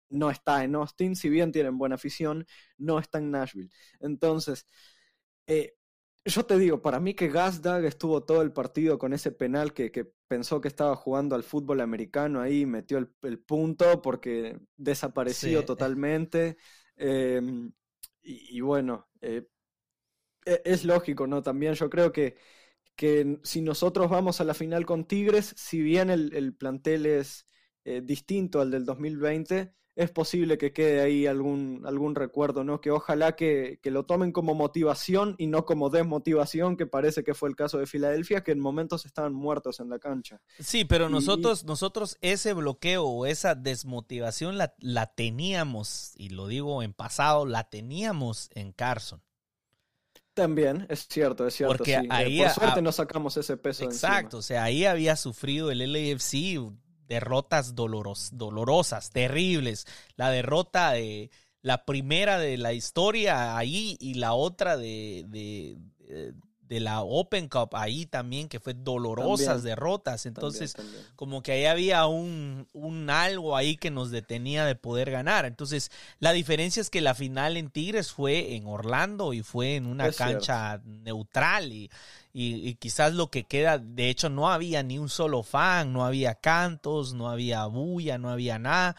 no 0.09 0.31
está 0.31 0.63
en 0.63 0.75
Austin, 0.75 1.15
si 1.15 1.29
bien 1.29 1.51
tienen 1.51 1.77
buena 1.77 1.95
afición, 1.95 2.47
no 2.77 2.97
está 2.97 3.19
en 3.19 3.29
Nashville. 3.29 3.69
Entonces, 3.99 4.67
yo 6.29 6.45
te 6.45 6.57
digo, 6.57 6.81
para 6.81 6.99
mí 6.99 7.13
que 7.13 7.29
Gazdag 7.29 7.85
estuvo 7.85 8.23
todo 8.23 8.41
el 8.41 8.51
partido 8.51 8.97
con 8.97 9.13
ese 9.13 9.31
penal 9.31 9.73
que, 9.73 9.91
pensó 10.27 10.61
que 10.61 10.67
estaba 10.67 10.95
jugando 10.95 11.35
al 11.35 11.43
fútbol 11.43 11.81
americano 11.81 12.41
ahí, 12.41 12.65
metió 12.65 12.97
el, 12.97 13.39
punto 13.39 14.01
porque 14.01 14.59
desapareció 14.77 15.65
totalmente. 15.65 16.57
Em, 16.95 17.71
y, 18.21 18.61
bueno, 18.61 19.09
eh, 19.21 19.47
e, 20.45 20.61
es 20.65 20.85
lógico, 20.85 21.27
¿no? 21.27 21.41
También 21.41 21.73
yo 21.73 21.89
creo 21.89 22.11
que, 22.11 22.35
que 22.95 23.39
si 23.43 23.61
nosotros 23.61 24.09
vamos 24.09 24.41
a 24.41 24.43
la 24.43 24.53
final 24.53 24.85
con 24.85 25.05
Tigres, 25.05 25.53
si 25.57 25.81
bien 25.81 26.09
el, 26.09 26.53
plantel 26.55 27.05
es 27.05 27.47
eh, 27.85 28.01
distinto 28.03 28.61
al 28.61 28.71
del 28.71 28.85
2020, 28.85 29.73
es 29.99 30.11
posible 30.11 30.57
que 30.57 30.71
quede 30.71 31.01
ahí 31.01 31.27
algún, 31.27 31.83
algún 31.85 32.15
recuerdo, 32.15 32.63
¿no? 32.63 32.79
Que 32.79 32.89
ojalá 32.89 33.35
que, 33.35 33.79
lo 33.83 34.05
tomen 34.05 34.31
como 34.31 34.55
motivación 34.55 35.35
y 35.37 35.47
no 35.47 35.65
como 35.65 35.89
desmotivación, 35.89 36.77
que 36.77 36.85
parece 36.85 37.25
que 37.25 37.33
fue 37.33 37.49
el 37.49 37.57
caso 37.57 37.79
de 37.79 37.85
Filadelfia, 37.85 38.41
que 38.41 38.53
en 38.53 38.61
momentos 38.61 39.05
estaban 39.05 39.33
muertos 39.33 39.81
en 39.81 39.89
la 39.89 39.99
cancha. 39.99 40.39
Sí, 40.57 40.85
pero 40.85 41.09
nosotros, 41.09 41.65
nosotros 41.65 42.17
ese 42.21 42.53
bloqueo 42.53 43.03
o 43.03 43.25
esa 43.25 43.55
desmotivación 43.55 44.57
la, 44.57 44.73
la 44.79 45.07
teníamos, 45.07 46.13
y 46.15 46.29
lo 46.29 46.47
digo 46.47 46.81
en 46.81 46.93
pasado, 46.93 47.45
la 47.45 47.69
teníamos 47.69 48.49
en 48.53 48.71
Carson. 48.71 49.21
También, 50.33 50.85
es 50.87 51.09
cierto, 51.09 51.45
es 51.45 51.55
cierto. 51.55 51.75
Porque 51.75 51.99
ahí, 52.09 52.39
Por 52.39 52.51
suerte 52.51 52.81
no 52.81 52.93
sacamos 52.93 53.35
ese 53.35 53.57
peso. 53.57 53.83
Exacto, 53.83 54.37
o 54.37 54.41
sea, 54.41 54.63
ahí 54.63 54.85
había 54.85 55.17
sufrido 55.17 55.71
el 55.71 55.79
LAFC 55.79 56.71
derrotas 57.09 57.75
dolorosas, 57.75 59.09
terribles. 59.09 59.87
La 60.15 60.29
derrota 60.29 60.91
de 60.91 61.31
la 61.61 61.83
primera 61.83 62.37
de 62.37 62.57
la 62.57 62.71
historia 62.71 63.57
ahí 63.57 63.97
y 63.99 64.13
la 64.13 64.33
otra 64.33 64.77
de, 64.77 65.25
de, 65.27 65.77
la 66.69 67.01
Open 67.01 67.47
Cup 67.47 67.69
ahí 67.73 68.05
también, 68.05 68.47
que 68.47 68.59
fue 68.59 68.73
dolorosas 68.73 69.63
derrotas. 69.63 70.25
Entonces, 70.25 70.75
como 71.15 71.41
que 71.41 71.53
ahí 71.53 71.65
había 71.65 72.05
un, 72.05 72.67
un, 72.73 73.09
algo 73.09 73.55
ahí 73.55 73.75
que 73.77 73.91
nos 73.91 74.11
detenía 74.11 74.65
de 74.65 74.75
poder 74.75 75.09
ganar. 75.09 75.45
Entonces, 75.45 75.89
la 76.19 76.33
diferencia 76.33 76.81
es 76.81 76.89
que 76.89 77.01
la 77.01 77.15
final 77.15 77.57
en 77.57 77.69
Tigres 77.69 78.11
fue 78.11 78.55
en 78.55 78.67
Orlando 78.67 79.33
y 79.33 79.41
fue 79.41 79.75
en 79.75 79.85
una 79.85 80.11
cancha 80.11 80.81
neutral 80.85 81.71
y 81.71 81.89
y, 82.31 82.75
quizás 82.75 83.13
lo 83.13 83.31
que 83.31 83.45
queda, 83.45 83.79
de 83.79 84.09
hecho 84.09 84.29
no 84.29 84.49
había 84.49 84.83
ni 84.83 84.99
un 84.99 85.09
solo 85.09 85.41
fan, 85.41 85.91
no 85.91 86.05
había 86.05 86.35
cantos, 86.35 87.13
no 87.13 87.29
había 87.29 87.65
bulla, 87.65 88.17
no 88.17 88.29
había 88.29 88.59
nada. 88.59 88.95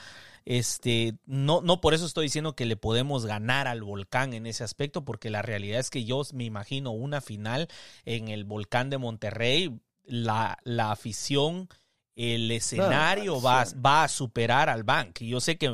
Este, 0.51 1.15
no, 1.27 1.61
no 1.61 1.81
por 1.81 1.95
eso 1.95 2.05
estoy 2.05 2.25
diciendo 2.25 2.57
que 2.57 2.67
le 2.67 2.75
podemos 2.77 3.25
ganar 3.25 3.69
al 3.69 3.85
volcán 3.85 4.35
en 4.35 4.47
ese 4.47 4.65
aspecto, 4.65 5.05
porque 5.05 5.31
la 5.31 5.43
realidad 5.43 5.79
es 5.79 5.91
que 5.91 6.05
yo 6.05 6.23
me 6.33 6.43
imagino 6.43 6.91
una 6.91 7.21
final 7.21 7.69
en 8.05 8.27
el 8.27 8.43
volcán 8.43 8.91
de 8.91 8.99
Monterrey, 8.99 9.81
la, 10.03 10.59
la 10.65 10.91
afición 10.91 11.69
el 12.21 12.51
escenario 12.51 13.41
va, 13.41 13.65
va, 13.85 14.05
a 14.05 14.09
superar 14.09 14.69
al 14.69 14.83
Bank. 14.83 15.23
Y 15.23 15.29
yo 15.29 15.41
sé 15.41 15.57
que 15.57 15.69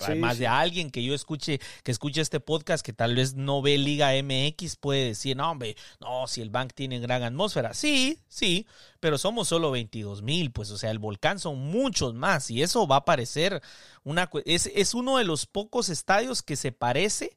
además 0.00 0.36
de 0.36 0.48
alguien 0.48 0.90
que 0.90 1.04
yo 1.04 1.14
escuche, 1.14 1.60
que 1.84 1.92
escuche 1.92 2.20
este 2.20 2.40
podcast, 2.40 2.84
que 2.84 2.92
tal 2.92 3.14
vez 3.14 3.34
no 3.34 3.62
ve 3.62 3.78
Liga 3.78 4.10
MX, 4.20 4.74
puede 4.76 5.06
decir, 5.06 5.36
no, 5.36 5.52
hombre, 5.52 5.76
no, 6.00 6.26
si 6.26 6.40
el 6.40 6.50
Bank 6.50 6.72
tiene 6.74 6.98
gran 6.98 7.22
atmósfera. 7.22 7.72
Sí, 7.72 8.18
sí, 8.26 8.66
pero 8.98 9.16
somos 9.16 9.46
solo 9.46 9.70
22 9.70 10.22
mil, 10.22 10.50
pues, 10.50 10.72
o 10.72 10.78
sea, 10.78 10.90
el 10.90 10.98
volcán 10.98 11.38
son 11.38 11.58
muchos 11.58 12.14
más. 12.14 12.50
Y 12.50 12.62
eso 12.62 12.88
va 12.88 12.96
a 12.96 13.04
parecer 13.04 13.62
una. 14.02 14.28
Es, 14.44 14.70
es 14.74 14.94
uno 14.94 15.18
de 15.18 15.24
los 15.24 15.46
pocos 15.46 15.88
estadios 15.88 16.42
que 16.42 16.56
se 16.56 16.72
parece 16.72 17.36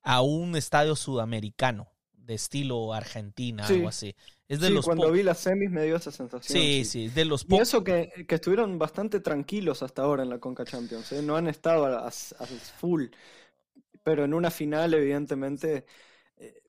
a 0.00 0.22
un 0.22 0.56
estadio 0.56 0.96
sudamericano, 0.96 1.92
de 2.14 2.32
estilo 2.34 2.94
Argentina, 2.94 3.66
algo 3.66 3.88
así. 3.88 4.16
Es 4.48 4.60
de 4.60 4.68
sí, 4.68 4.74
cuando 4.82 5.12
vi 5.12 5.22
las 5.22 5.38
semis 5.38 5.70
me 5.70 5.84
dio 5.84 5.96
esa 5.96 6.10
sensación. 6.10 6.58
Sí, 6.58 6.82
sí, 6.86 7.08
de 7.08 7.26
los 7.26 7.44
pocos. 7.44 7.58
Y 7.58 7.62
eso 7.62 7.84
que, 7.84 8.10
estuvieron 8.26 8.78
bastante 8.78 9.20
tranquilos 9.20 9.82
hasta 9.82 10.02
ahora 10.02 10.22
en 10.22 10.30
la 10.30 10.38
Conca 10.38 10.64
Champions. 10.64 11.12
¿eh? 11.12 11.20
No 11.20 11.36
han 11.36 11.48
estado 11.48 11.86
a, 11.86 12.10
full. 12.10 13.06
Pero 14.02 14.24
en 14.24 14.32
una 14.32 14.50
final, 14.50 14.94
evidentemente, 14.94 15.84
eh, 16.38 16.62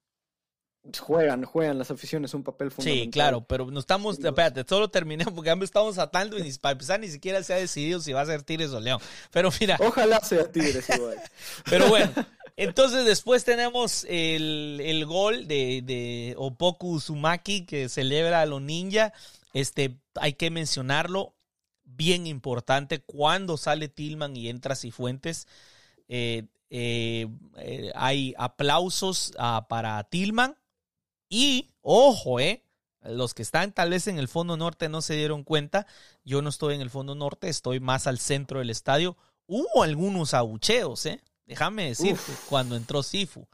juegan, 0.99 1.45
juegan 1.45 1.77
las 1.77 1.89
aficiones 1.89 2.33
un 2.33 2.43
papel 2.43 2.69
fundamental. 2.69 3.05
Sí, 3.05 3.11
claro, 3.11 3.45
pero 3.47 3.71
no 3.71 3.79
estamos. 3.79 4.19
Espérate, 4.19 4.65
solo 4.67 4.89
terminé 4.89 5.23
porque 5.33 5.49
estamos 5.61 5.97
atando 5.99 6.37
y 6.37 6.43
ni, 6.43 6.51
para 6.51 6.73
empezar 6.73 6.99
ni 6.99 7.07
siquiera 7.07 7.41
se 7.43 7.53
ha 7.53 7.57
decidido 7.57 8.01
si 8.01 8.11
va 8.11 8.21
a 8.21 8.25
ser 8.25 8.43
Tigres 8.43 8.71
o 8.71 8.81
León. 8.81 8.99
Pero 9.31 9.51
mira. 9.57 9.77
Ojalá 9.79 10.19
sea 10.19 10.51
Tigres 10.51 10.89
igual. 10.89 11.15
pero 11.69 11.87
bueno. 11.87 12.11
Entonces 12.61 13.05
después 13.05 13.45
tenemos 13.45 14.05
el, 14.09 15.05
gol 15.07 15.47
de, 15.47 15.81
de, 15.81 16.35
Opoku 16.37 16.99
Sumaki 16.99 17.65
que 17.65 17.87
celebra 17.87 18.41
a 18.41 18.45
los 18.45 18.61
ninja. 18.61 19.13
Este, 19.53 19.97
hay 20.15 20.33
que 20.33 20.51
mencionarlo, 20.51 21.35
bien 21.85 22.27
importante, 22.27 22.99
cuando 22.99 23.55
sale 23.55 23.87
Tillman 23.87 24.35
y 24.35 24.49
entra 24.49 24.75
Cifuentes. 24.75 25.47
Eh, 26.09 26.47
eh, 26.69 27.27
eh, 27.55 27.91
hay 27.95 28.35
aplausos 28.37 29.31
ah, 29.39 29.67
para 29.69 30.03
Tillman 30.03 30.57
Y, 31.29 31.71
ojo, 31.81 32.41
eh, 32.41 32.65
los 33.03 33.33
que 33.33 33.41
están 33.41 33.71
tal 33.71 33.91
vez 33.91 34.07
en 34.07 34.19
el 34.19 34.27
fondo 34.27 34.57
norte 34.57 34.89
no 34.89 35.01
se 35.01 35.15
dieron 35.15 35.45
cuenta. 35.45 35.87
Yo 36.25 36.41
no 36.41 36.49
estoy 36.49 36.75
en 36.75 36.81
el 36.81 36.89
fondo 36.89 37.15
norte, 37.15 37.47
estoy 37.47 37.79
más 37.79 38.05
al 38.05 38.19
centro 38.19 38.59
del 38.59 38.69
estadio. 38.69 39.15
Hubo 39.47 39.81
algunos 39.81 40.33
abucheos, 40.33 41.05
¿eh? 41.05 41.21
Déjame 41.49 41.87
decirte, 41.87 42.31
cuando 42.47 42.75
entró 42.75 43.03
Sifu. 43.03 43.47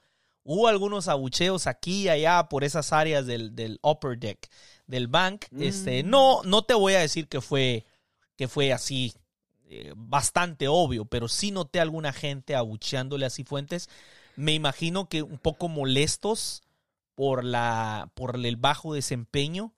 Hubo 0.43 0.67
algunos 0.67 1.07
abucheos 1.07 1.65
aquí 1.65 2.03
y 2.03 2.09
allá 2.09 2.47
por 2.49 2.63
esas 2.63 2.93
áreas 2.93 3.25
del, 3.25 3.55
del 3.55 3.79
upper 3.81 4.19
deck, 4.19 4.47
del 4.85 5.07
bank. 5.07 5.45
Este, 5.59 6.03
Mm. 6.03 6.09
no, 6.09 6.43
no 6.43 6.63
te 6.63 6.75
voy 6.75 6.93
a 6.93 6.99
decir 6.99 7.27
que 7.27 7.41
fue, 7.41 7.85
que 8.35 8.47
fue 8.47 8.71
así 8.71 9.13
eh, 9.67 9.93
bastante 9.95 10.67
obvio, 10.67 11.05
pero 11.05 11.27
sí 11.27 11.49
noté 11.49 11.79
a 11.79 11.81
alguna 11.81 12.13
gente 12.13 12.53
abucheándole 12.55 13.25
a 13.25 13.31
Cifuentes. 13.31 13.89
Me 14.35 14.53
imagino 14.53 15.09
que 15.09 15.23
un 15.23 15.39
poco 15.39 15.69
molestos 15.69 16.61
por, 17.15 17.43
la, 17.43 18.11
por 18.13 18.35
el 18.35 18.57
bajo 18.57 18.93
desempeño 18.93 19.73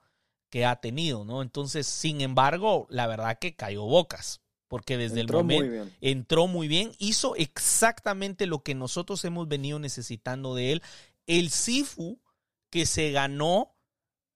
que 0.49 0.65
ha 0.65 0.77
tenido, 0.77 1.23
¿no? 1.23 1.41
Entonces, 1.41 1.87
sin 1.87 2.19
embargo, 2.21 2.87
la 2.89 3.05
verdad 3.07 3.37
que 3.39 3.55
cayó 3.55 3.83
bocas, 3.85 4.41
porque 4.67 4.97
desde 4.97 5.21
Entró 5.21 5.39
el 5.39 5.45
momento 5.45 5.91
entró 6.01 6.47
muy 6.47 6.67
bien, 6.67 6.91
hizo 6.99 7.35
exactamente 7.35 8.45
lo 8.45 8.63
que 8.63 8.75
nosotros 8.75 9.23
hemos 9.25 9.47
venido 9.47 9.79
necesitando 9.79 10.55
de 10.55 10.73
él. 10.73 10.83
El 11.25 11.49
Sifu 11.49 12.19
que 12.69 12.85
se 12.85 13.11
ganó 13.11 13.73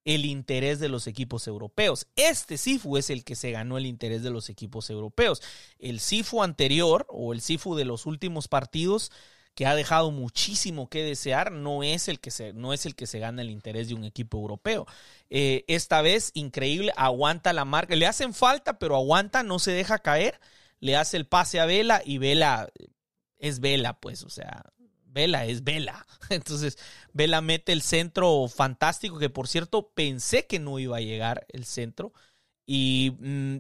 el 0.03 0.25
interés 0.25 0.79
de 0.79 0.89
los 0.89 1.07
equipos 1.07 1.47
europeos. 1.47 2.07
Este 2.15 2.57
Sifu 2.57 2.97
es 2.97 3.09
el 3.09 3.23
que 3.23 3.35
se 3.35 3.51
ganó 3.51 3.77
el 3.77 3.85
interés 3.85 4.23
de 4.23 4.31
los 4.31 4.49
equipos 4.49 4.89
europeos. 4.89 5.41
El 5.77 5.99
Sifu 5.99 6.41
anterior 6.41 7.05
o 7.09 7.33
el 7.33 7.41
Sifu 7.41 7.75
de 7.75 7.85
los 7.85 8.05
últimos 8.05 8.47
partidos 8.47 9.11
que 9.55 9.65
ha 9.65 9.75
dejado 9.75 10.11
muchísimo 10.11 10.89
que 10.89 11.03
desear, 11.03 11.51
no 11.51 11.83
es 11.83 12.07
el 12.07 12.19
que 12.19 12.31
se, 12.31 12.53
no 12.53 12.73
es 12.73 12.85
el 12.85 12.95
que 12.95 13.07
se 13.07 13.19
gana 13.19 13.41
el 13.41 13.49
interés 13.49 13.89
de 13.89 13.95
un 13.95 14.05
equipo 14.05 14.37
europeo. 14.37 14.87
Eh, 15.29 15.65
esta 15.67 16.01
vez, 16.01 16.31
increíble, 16.33 16.93
aguanta 16.95 17.53
la 17.53 17.65
marca. 17.65 17.95
Le 17.95 18.07
hacen 18.07 18.33
falta, 18.33 18.79
pero 18.79 18.95
aguanta, 18.95 19.43
no 19.43 19.59
se 19.59 19.71
deja 19.71 19.99
caer. 19.99 20.39
Le 20.79 20.95
hace 20.95 21.17
el 21.17 21.27
pase 21.27 21.59
a 21.59 21.65
Vela 21.65 22.01
y 22.05 22.17
Vela 22.17 22.69
es 23.37 23.59
Vela, 23.59 23.99
pues, 23.99 24.23
o 24.23 24.29
sea, 24.29 24.63
Vela 25.05 25.45
es 25.45 25.63
Vela. 25.63 26.05
Entonces, 26.29 26.77
Vela 27.13 27.41
mete 27.41 27.73
el 27.73 27.81
centro 27.81 28.47
fantástico, 28.47 29.19
que 29.19 29.29
por 29.29 29.47
cierto, 29.47 29.89
pensé 29.93 30.47
que 30.47 30.59
no 30.59 30.79
iba 30.79 30.97
a 30.97 31.01
llegar 31.01 31.45
el 31.49 31.65
centro. 31.65 32.13
Y 32.65 33.15
mm, 33.19 33.57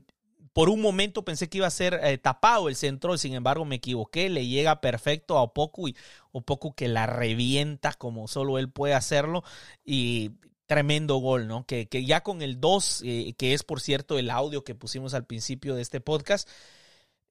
por 0.53 0.69
un 0.69 0.81
momento 0.81 1.23
pensé 1.23 1.49
que 1.49 1.59
iba 1.59 1.67
a 1.67 1.71
ser 1.71 1.99
eh, 2.03 2.17
tapado 2.17 2.67
el 2.67 2.75
centro, 2.75 3.17
sin 3.17 3.33
embargo 3.33 3.63
me 3.65 3.75
equivoqué, 3.75 4.29
le 4.29 4.47
llega 4.47 4.81
perfecto 4.81 5.37
a 5.37 5.43
Opoku 5.43 5.89
y 5.89 5.95
Opoku 6.31 6.73
que 6.73 6.87
la 6.87 7.05
revienta 7.05 7.93
como 7.93 8.27
solo 8.27 8.59
él 8.59 8.69
puede 8.69 8.93
hacerlo 8.93 9.43
y 9.85 10.31
tremendo 10.65 11.17
gol, 11.17 11.47
¿no? 11.47 11.65
Que, 11.65 11.87
que 11.87 12.05
ya 12.05 12.21
con 12.21 12.41
el 12.41 12.59
2, 12.59 13.03
eh, 13.05 13.33
que 13.37 13.53
es 13.53 13.63
por 13.63 13.81
cierto 13.81 14.17
el 14.17 14.29
audio 14.29 14.63
que 14.63 14.75
pusimos 14.75 15.13
al 15.13 15.25
principio 15.25 15.75
de 15.75 15.81
este 15.81 16.01
podcast, 16.01 16.49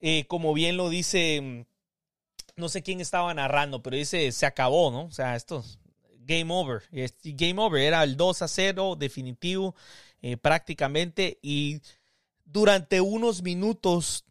eh, 0.00 0.26
como 0.26 0.54
bien 0.54 0.76
lo 0.76 0.88
dice, 0.88 1.40
mm, 1.40 1.64
no 2.56 2.68
sé 2.68 2.82
quién 2.82 3.00
estaba 3.00 3.32
narrando, 3.34 3.82
pero 3.82 3.96
dice, 3.96 4.32
se 4.32 4.46
acabó, 4.46 4.90
¿no? 4.90 5.04
O 5.04 5.10
sea, 5.10 5.36
esto, 5.36 5.64
game 6.20 6.52
over, 6.52 6.82
game 7.24 7.60
over, 7.60 7.82
era 7.82 8.02
el 8.02 8.16
2 8.16 8.42
a 8.42 8.48
0 8.48 8.96
definitivo 8.98 9.74
prácticamente 10.42 11.38
y 11.40 11.80
durante 12.52 13.00
unos 13.00 13.42
minutos 13.42 14.24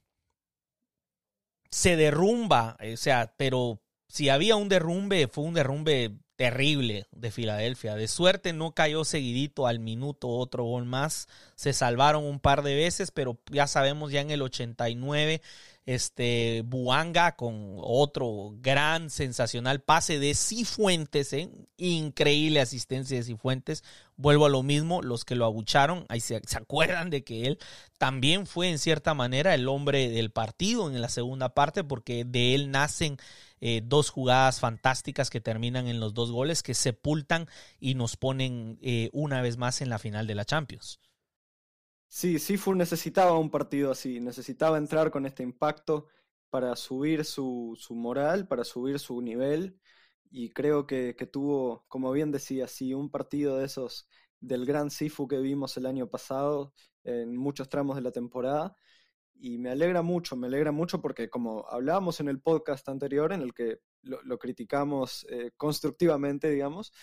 se 1.71 1.95
derrumba, 1.95 2.77
o 2.93 2.97
sea, 2.97 3.33
pero 3.37 3.81
si 4.07 4.29
había 4.29 4.55
un 4.55 4.69
derrumbe, 4.69 5.27
fue 5.27 5.43
un 5.43 5.53
derrumbe 5.53 6.17
terrible 6.39 7.05
de 7.11 7.31
Filadelfia. 7.31 7.95
De 7.95 8.07
suerte 8.07 8.53
no 8.53 8.71
cayó 8.71 9.03
seguidito 9.03 9.67
al 9.67 9.79
minuto 9.79 10.29
otro 10.29 10.63
gol 10.63 10.85
más. 10.85 11.27
Se 11.55 11.73
salvaron 11.73 12.23
un 12.23 12.39
par 12.39 12.63
de 12.63 12.75
veces, 12.75 13.11
pero 13.11 13.37
ya 13.51 13.67
sabemos 13.67 14.09
ya 14.09 14.21
en 14.21 14.31
el 14.31 14.41
89 14.41 15.41
este 15.85 16.63
Buanga 16.65 17.35
con 17.35 17.75
otro 17.81 18.53
gran 18.61 19.09
sensacional 19.09 19.81
pase 19.81 20.17
de 20.17 20.33
Cifuentes, 20.33 21.33
¿eh? 21.33 21.49
increíble 21.75 22.61
asistencia 22.61 23.17
de 23.17 23.23
Cifuentes. 23.23 23.83
Vuelvo 24.15 24.45
a 24.45 24.49
lo 24.49 24.63
mismo, 24.63 25.01
los 25.01 25.25
que 25.25 25.35
lo 25.35 25.43
abucharon, 25.43 26.05
ahí 26.07 26.21
se, 26.21 26.39
se, 26.47 26.57
acuerdan 26.57 27.09
de 27.09 27.25
que 27.25 27.47
él 27.47 27.59
también 27.97 28.45
fue 28.45 28.69
en 28.69 28.79
cierta 28.79 29.13
manera 29.13 29.53
el 29.55 29.67
hombre 29.67 30.09
del 30.09 30.31
partido 30.31 30.89
en 30.89 31.01
la 31.01 31.09
segunda 31.09 31.49
parte, 31.49 31.83
porque 31.83 32.23
de 32.23 32.55
él 32.55 32.71
nacen 32.71 33.17
eh, 33.61 33.81
dos 33.83 34.09
jugadas 34.09 34.59
fantásticas 34.59 35.29
que 35.29 35.41
terminan 35.41 35.87
en 35.87 35.99
los 35.99 36.13
dos 36.13 36.31
goles 36.31 36.63
que 36.63 36.73
sepultan 36.73 37.47
y 37.79 37.95
nos 37.95 38.17
ponen 38.17 38.79
eh, 38.81 39.09
una 39.13 39.41
vez 39.41 39.57
más 39.57 39.81
en 39.81 39.89
la 39.89 39.99
final 39.99 40.27
de 40.27 40.35
la 40.35 40.45
Champions. 40.45 40.99
Sí, 42.07 42.39
Sifu 42.39 42.73
necesitaba 42.73 43.37
un 43.37 43.51
partido 43.51 43.91
así, 43.91 44.19
necesitaba 44.19 44.77
entrar 44.77 45.11
con 45.11 45.25
este 45.25 45.43
impacto 45.43 46.07
para 46.49 46.75
subir 46.75 47.23
su, 47.25 47.77
su 47.79 47.93
moral, 47.93 48.47
para 48.47 48.63
subir 48.63 48.97
su 48.97 49.21
nivel 49.21 49.79
y 50.31 50.49
creo 50.49 50.87
que, 50.87 51.15
que, 51.15 51.27
tuvo, 51.27 51.85
como 51.87 52.11
bien 52.11 52.31
decía, 52.31 52.67
sí, 52.67 52.93
un 52.93 53.11
partido 53.11 53.57
de 53.57 53.65
esos 53.65 54.07
del 54.39 54.65
gran 54.65 54.89
Sifu 54.89 55.27
que 55.27 55.37
vimos 55.37 55.77
el 55.77 55.85
año 55.85 56.09
pasado 56.09 56.73
en 57.03 57.35
muchos 57.35 57.69
tramos 57.69 57.95
de 57.95 58.01
la 58.01 58.11
temporada 58.11 58.75
y 59.39 59.57
me 59.57 59.71
alegra 59.71 60.01
mucho, 60.01 60.35
me 60.35 60.47
alegra 60.47 60.71
mucho 60.71 61.01
porque 61.01 61.29
como 61.29 61.65
hablábamos 61.69 62.19
en 62.19 62.27
el 62.27 62.41
podcast 62.41 62.87
anterior 62.89 63.33
en 63.33 63.41
el 63.41 63.53
que 63.53 63.79
lo, 64.01 64.37
criticamos 64.37 65.25
eh, 65.29 65.51
constructivamente, 65.57 66.49
digamos, 66.49 66.93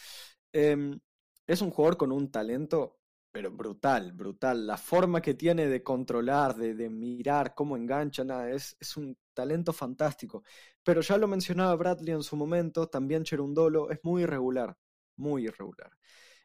eh, 0.53 0.99
es 1.47 1.63
un 1.63 1.71
jugador 1.71 1.97
con 1.97 2.13
un 2.13 2.31
talento 2.31 2.99
pero 3.37 3.51
brutal, 3.51 4.13
brutal. 4.13 4.67
La 4.67 4.79
forma 4.79 5.21
que 5.21 5.35
tiene 5.35 5.67
de 5.67 5.83
controlar, 5.83 6.57
de, 6.57 6.75
de 6.75 6.89
mirar 6.89 7.55
cómo 7.55 7.77
engancha, 7.77 8.25
nada, 8.25 8.51
es, 8.51 8.75
es, 8.81 8.97
un 8.97 9.15
talento 9.35 9.75
fantástico. 9.75 10.43
Pero 10.83 11.03
ya 11.03 11.19
lo 11.19 11.29
mencionaba 11.29 11.75
Bradley 11.77 12.15
en 12.15 12.23
su 12.23 12.35
momento, 12.35 12.89
también 12.89 13.25
Cherundolo 13.25 13.91
es 13.91 13.99
muy 14.05 14.23
irregular, 14.23 14.79
muy 15.17 15.45
irregular. 15.45 15.91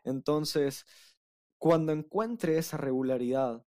Entonces, 0.03 0.85
cuando 1.57 1.93
encuentre 1.93 2.57
esa 2.57 2.75
regularidad 2.75 3.65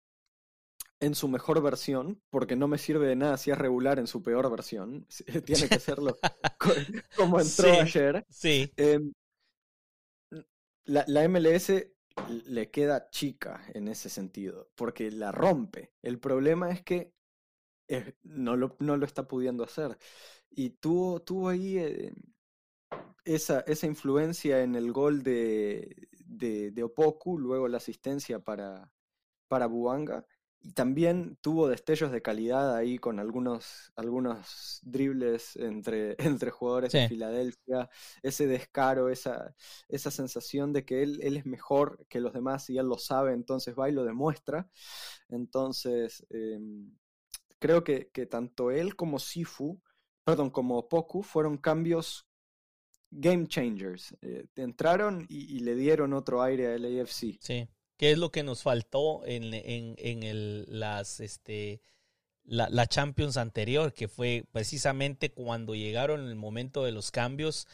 en 1.05 1.15
su 1.15 1.29
mejor 1.29 1.63
versión, 1.63 2.23
porque 2.31 2.57
no 2.57 2.67
me 2.67 2.79
sirve 2.79 3.07
de 3.07 3.17
nada 3.17 3.37
si 3.37 3.51
es 3.51 3.59
regular 3.59 3.99
en 3.99 4.07
su 4.07 4.23
peor 4.23 4.51
versión, 4.51 5.07
tiene 5.45 5.69
que 5.69 5.79
serlo 5.79 6.17
como 7.17 7.41
entró 7.41 7.75
sí, 7.75 7.81
ayer. 7.81 8.27
Sí. 8.31 8.73
Eh, 8.77 9.01
la, 10.87 11.05
la 11.07 11.29
MLS 11.29 11.73
le 12.47 12.71
queda 12.71 13.11
chica 13.11 13.65
en 13.75 13.89
ese 13.89 14.09
sentido, 14.09 14.71
porque 14.75 15.11
la 15.11 15.33
rompe. 15.33 15.93
El 16.03 16.19
problema 16.19 16.71
es 16.71 16.83
que 16.83 17.13
eh, 17.89 18.15
no, 18.23 18.57
lo, 18.57 18.77
no, 18.79 18.97
lo, 18.97 19.05
está 19.05 19.29
pudiendo 19.29 19.65
hacer. 19.65 19.99
Y 20.51 20.71
tuvo, 20.71 21.21
tuvo 21.21 21.49
ahí 21.49 21.79
eh, 21.79 22.15
esa, 23.25 23.61
esa, 23.61 23.87
influencia 23.87 24.63
en 24.63 24.75
el 24.75 24.93
gol 24.93 25.23
de, 25.23 26.09
de, 26.25 26.71
de, 26.71 26.83
Opoku, 26.83 27.39
luego 27.39 27.69
la 27.69 27.79
asistencia 27.79 28.39
para, 28.39 28.91
para 29.49 29.67
Buanga. 29.67 30.27
Y 30.65 30.73
también 30.73 31.37
tuvo 31.43 31.69
destellos 31.69 32.11
de 32.11 32.23
calidad 32.23 32.75
ahí 32.75 32.97
con 32.99 33.21
algunos, 33.21 33.93
algunos 33.97 34.81
dribles 34.83 35.57
entre, 35.57 36.17
entre 36.19 36.51
jugadores 36.51 36.91
sí. 36.91 36.99
de 36.99 37.09
Filadelfia, 37.09 37.91
ese 38.23 38.47
descaro, 38.47 39.11
esa, 39.11 39.55
esa 39.89 40.11
sensación 40.11 40.73
de 40.73 40.87
que 40.87 41.03
él, 41.03 41.21
él, 41.23 41.37
es 41.37 41.45
mejor 41.45 42.07
que 42.09 42.19
los 42.19 42.33
demás 42.33 42.71
y 42.71 42.79
él 42.79 42.87
lo 42.87 42.97
sabe, 42.97 43.35
entonces 43.35 43.75
va 43.79 43.91
y 43.91 43.93
lo 43.93 44.05
demuestra. 44.05 44.71
Entonces, 45.29 46.25
eh, 46.31 46.59
creo 47.59 47.85
que, 47.85 48.09
que, 48.09 48.25
tanto 48.25 48.71
él 48.71 48.97
como 48.97 49.19
Sifu, 49.19 49.83
perdón, 50.25 50.49
como 50.49 50.89
Poku, 50.89 51.23
fueron 51.23 51.59
cambios 51.59 52.27
game 53.11 53.47
changers. 53.49 54.17
Eh, 54.23 54.47
entraron 54.57 55.27
y, 55.29 55.57
y, 55.57 55.59
le 55.59 55.75
dieron 55.75 56.15
otro 56.15 56.41
aire 56.41 56.73
al 56.73 56.87
AFC. 56.87 57.37
Sí. 57.39 57.69
¿Qué 58.05 58.11
es 58.11 58.19
lo 58.19 58.31
que 58.31 58.43
nos 58.43 58.63
faltó 58.63 59.25
en, 59.25 59.55
en, 59.55 59.95
en 59.97 60.23
el, 60.25 60.67
las, 60.69 61.21
este, 61.21 61.81
la, 62.45 62.69
la, 62.69 62.87
Champions 62.87 63.39
anterior? 63.39 63.95
Que 63.95 64.09
fue 64.09 64.45
precisamente 64.53 65.33
cuando 65.33 65.75
llegaron 65.75 66.29
el 66.29 66.35
momento 66.35 66.85
de 66.85 66.93
los 66.93 67.11
cambios, 67.11 67.67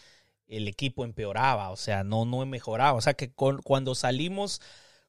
el 0.47 0.69
equipo 0.69 1.05
empeoraba, 1.05 1.71
o 1.71 1.77
sea, 1.77 2.05
no, 2.05 2.27
no 2.27 2.47
mejoraba. 2.47 2.93
O 2.93 3.01
sea, 3.01 3.15
que 3.15 3.33
con, 3.33 3.61
cuando 3.63 3.97
salimos 3.97 4.61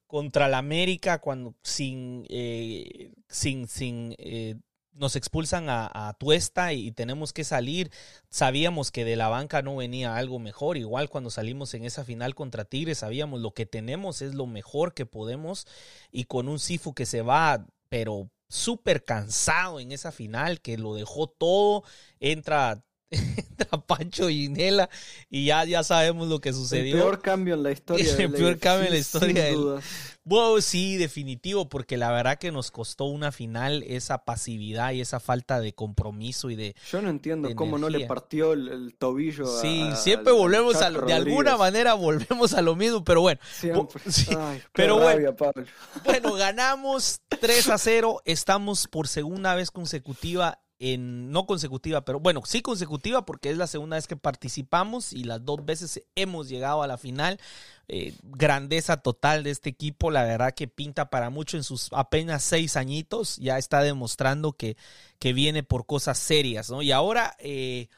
contra 0.08 0.48
la 0.48 0.58
América, 0.58 1.20
cuando 1.20 1.54
sin, 1.62 2.26
eh, 2.28 3.12
sin, 3.28 3.68
sin 3.68 4.16
eh, 4.18 4.56
nos 4.94 5.16
expulsan 5.16 5.68
a, 5.68 5.90
a, 5.92 6.14
Tuesta 6.14 6.72
y 6.72 6.92
tenemos 6.92 7.32
que 7.32 7.44
salir. 7.44 7.90
Sabíamos 8.28 8.90
que 8.90 9.04
de 9.04 9.16
la 9.16 9.28
banca 9.28 9.62
no 9.62 9.76
venía 9.76 10.16
algo 10.16 10.38
mejor. 10.38 10.76
Igual 10.76 11.08
cuando 11.08 11.30
salimos 11.30 11.74
en 11.74 11.84
esa 11.84 12.04
final 12.04 12.34
contra 12.34 12.64
Tigres, 12.64 12.98
sabíamos 12.98 13.40
lo 13.40 13.52
que 13.52 13.66
tenemos 13.66 14.22
es 14.22 14.34
lo 14.34 14.46
mejor 14.46 14.94
que 14.94 15.06
podemos. 15.06 15.66
Y 16.10 16.24
con 16.24 16.48
un 16.48 16.58
Sifu 16.58 16.94
que 16.94 17.06
se 17.06 17.22
va, 17.22 17.66
pero 17.88 18.30
súper 18.48 19.04
cansado 19.04 19.80
en 19.80 19.92
esa 19.92 20.12
final, 20.12 20.60
que 20.60 20.76
lo 20.76 20.94
dejó 20.94 21.26
todo, 21.26 21.84
entra 22.20 22.84
entra 23.10 23.78
Pancho 23.86 24.28
Ginela 24.28 24.88
y 25.28 25.46
ya, 25.46 25.64
ya 25.64 25.82
sabemos 25.82 26.28
lo 26.28 26.40
que 26.40 26.52
sucedió. 26.52 26.96
El 26.96 27.02
peor 27.02 27.22
cambio 27.22 27.54
en 27.54 27.62
la 27.62 27.72
historia. 27.72 28.16
El 28.18 28.32
peor 28.32 28.58
cambio 28.58 28.86
en 28.86 28.92
la 28.92 28.98
historia. 28.98 29.46
Sin 29.46 29.54
dudas. 29.54 29.84
Wow, 30.24 30.60
sí, 30.60 30.96
definitivo, 30.98 31.68
porque 31.68 31.96
la 31.96 32.12
verdad 32.12 32.38
que 32.38 32.52
nos 32.52 32.70
costó 32.70 33.06
una 33.06 33.32
final 33.32 33.82
esa 33.82 34.24
pasividad 34.24 34.92
y 34.92 35.00
esa 35.00 35.18
falta 35.18 35.58
de 35.60 35.74
compromiso 35.74 36.48
y 36.48 36.54
de... 36.54 36.76
Yo 36.90 37.02
no 37.02 37.08
entiendo 37.10 37.52
cómo 37.56 37.76
no 37.76 37.88
le 37.88 38.06
partió 38.06 38.52
el, 38.52 38.68
el 38.68 38.94
tobillo 38.94 39.46
Sí, 39.60 39.82
a- 39.82 39.96
siempre 39.96 40.32
volvemos 40.32 40.76
a... 40.76 40.90
Lo- 40.90 41.02
De 41.06 41.12
alguna 41.12 41.52
Rodríguez. 41.52 41.58
manera 41.58 41.94
volvemos 41.94 42.54
a 42.54 42.62
lo 42.62 42.76
mismo, 42.76 43.02
pero 43.02 43.20
bueno. 43.22 43.40
Siempre. 43.52 44.00
Sí, 44.12 44.26
Ay, 44.38 44.62
pero 44.72 44.98
bueno. 45.00 45.34
Pablo. 45.34 45.64
Bueno, 46.04 46.34
ganamos 46.36 47.20
3 47.40 47.70
a 47.70 47.78
0. 47.78 48.22
Estamos 48.24 48.86
por 48.86 49.08
segunda 49.08 49.56
vez 49.56 49.72
consecutiva 49.72 50.60
en 50.84 51.30
no 51.30 51.46
consecutiva, 51.46 52.04
pero 52.04 52.18
bueno, 52.18 52.42
sí 52.44 52.60
consecutiva 52.60 53.24
porque 53.24 53.50
es 53.50 53.56
la 53.56 53.68
segunda 53.68 53.94
vez 53.96 54.08
que 54.08 54.16
participamos 54.16 55.12
y 55.12 55.22
las 55.22 55.44
dos 55.44 55.64
veces 55.64 56.02
hemos 56.16 56.48
llegado 56.48 56.82
a 56.82 56.88
la 56.88 56.98
final. 56.98 57.38
Eh, 57.86 58.14
grandeza 58.24 58.96
total 58.96 59.44
de 59.44 59.50
este 59.50 59.70
equipo, 59.70 60.10
la 60.10 60.24
verdad 60.24 60.54
que 60.54 60.66
pinta 60.66 61.08
para 61.08 61.30
mucho 61.30 61.56
en 61.56 61.62
sus 61.62 61.88
apenas 61.92 62.42
seis 62.42 62.76
añitos, 62.76 63.36
ya 63.36 63.58
está 63.58 63.80
demostrando 63.82 64.54
que, 64.54 64.76
que 65.20 65.32
viene 65.32 65.62
por 65.62 65.86
cosas 65.86 66.18
serias, 66.18 66.68
¿no? 66.68 66.82
Y 66.82 66.90
ahora 66.90 67.36
eh, 67.38 67.88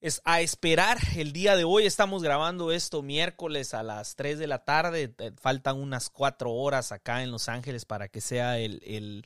es 0.00 0.20
a 0.24 0.40
esperar 0.40 0.98
el 1.16 1.32
día 1.32 1.56
de 1.56 1.64
hoy. 1.64 1.84
Estamos 1.86 2.22
grabando 2.22 2.70
esto 2.70 3.02
miércoles 3.02 3.74
a 3.74 3.82
las 3.82 4.14
3 4.14 4.38
de 4.38 4.46
la 4.46 4.64
tarde. 4.64 5.14
Faltan 5.40 5.78
unas 5.78 6.10
cuatro 6.10 6.52
horas 6.52 6.92
acá 6.92 7.24
en 7.24 7.32
Los 7.32 7.48
Ángeles 7.48 7.84
para 7.86 8.06
que 8.08 8.20
sea 8.20 8.58
el- 8.58 9.24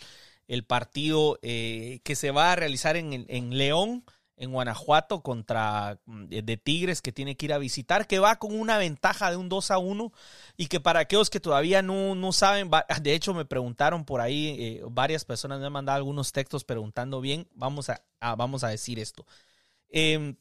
el 0.48 0.64
partido 0.64 1.38
eh, 1.42 2.00
que 2.04 2.16
se 2.16 2.32
va 2.32 2.52
a 2.52 2.56
realizar 2.56 2.96
en, 2.96 3.26
en 3.28 3.56
León, 3.58 4.04
en 4.36 4.52
Guanajuato, 4.52 5.22
contra 5.22 6.00
mm, 6.06 6.26
de 6.26 6.56
Tigres 6.56 7.02
que 7.02 7.12
tiene 7.12 7.36
que 7.36 7.46
ir 7.46 7.52
a 7.52 7.58
visitar, 7.58 8.06
que 8.06 8.18
va 8.18 8.36
con 8.38 8.58
una 8.58 8.78
ventaja 8.78 9.30
de 9.30 9.36
un 9.36 9.48
2 9.48 9.70
a 9.70 9.78
1 9.78 10.12
y 10.56 10.66
que 10.68 10.80
para 10.80 11.00
aquellos 11.00 11.30
que 11.30 11.40
todavía 11.40 11.82
no, 11.82 12.14
no 12.14 12.32
saben, 12.32 12.70
de 13.02 13.14
hecho 13.14 13.34
me 13.34 13.44
preguntaron 13.44 14.04
por 14.04 14.20
ahí, 14.20 14.56
eh, 14.58 14.82
varias 14.90 15.24
personas 15.24 15.60
me 15.60 15.66
han 15.66 15.72
mandado 15.72 15.96
algunos 15.96 16.32
textos 16.32 16.64
preguntando 16.64 17.20
bien, 17.20 17.48
vamos 17.54 17.90
a, 17.90 18.02
a- 18.20 18.36
vamos 18.36 18.64
a 18.64 18.68
decir 18.68 18.98
esto. 18.98 19.26
Em, 19.90 20.36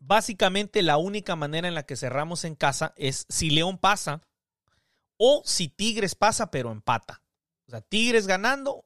básicamente 0.00 0.82
la 0.82 0.96
única 0.96 1.36
manera 1.36 1.68
en 1.68 1.74
la 1.74 1.84
que 1.84 1.96
cerramos 1.96 2.44
en 2.44 2.54
casa 2.54 2.92
es 2.96 3.26
si 3.28 3.50
León 3.50 3.78
pasa 3.78 4.20
o 5.16 5.42
si 5.44 5.68
Tigres 5.68 6.14
pasa 6.14 6.50
pero 6.50 6.72
empata. 6.72 7.22
O 7.66 7.70
sea, 7.70 7.80
Tigres 7.80 8.26
ganando, 8.26 8.84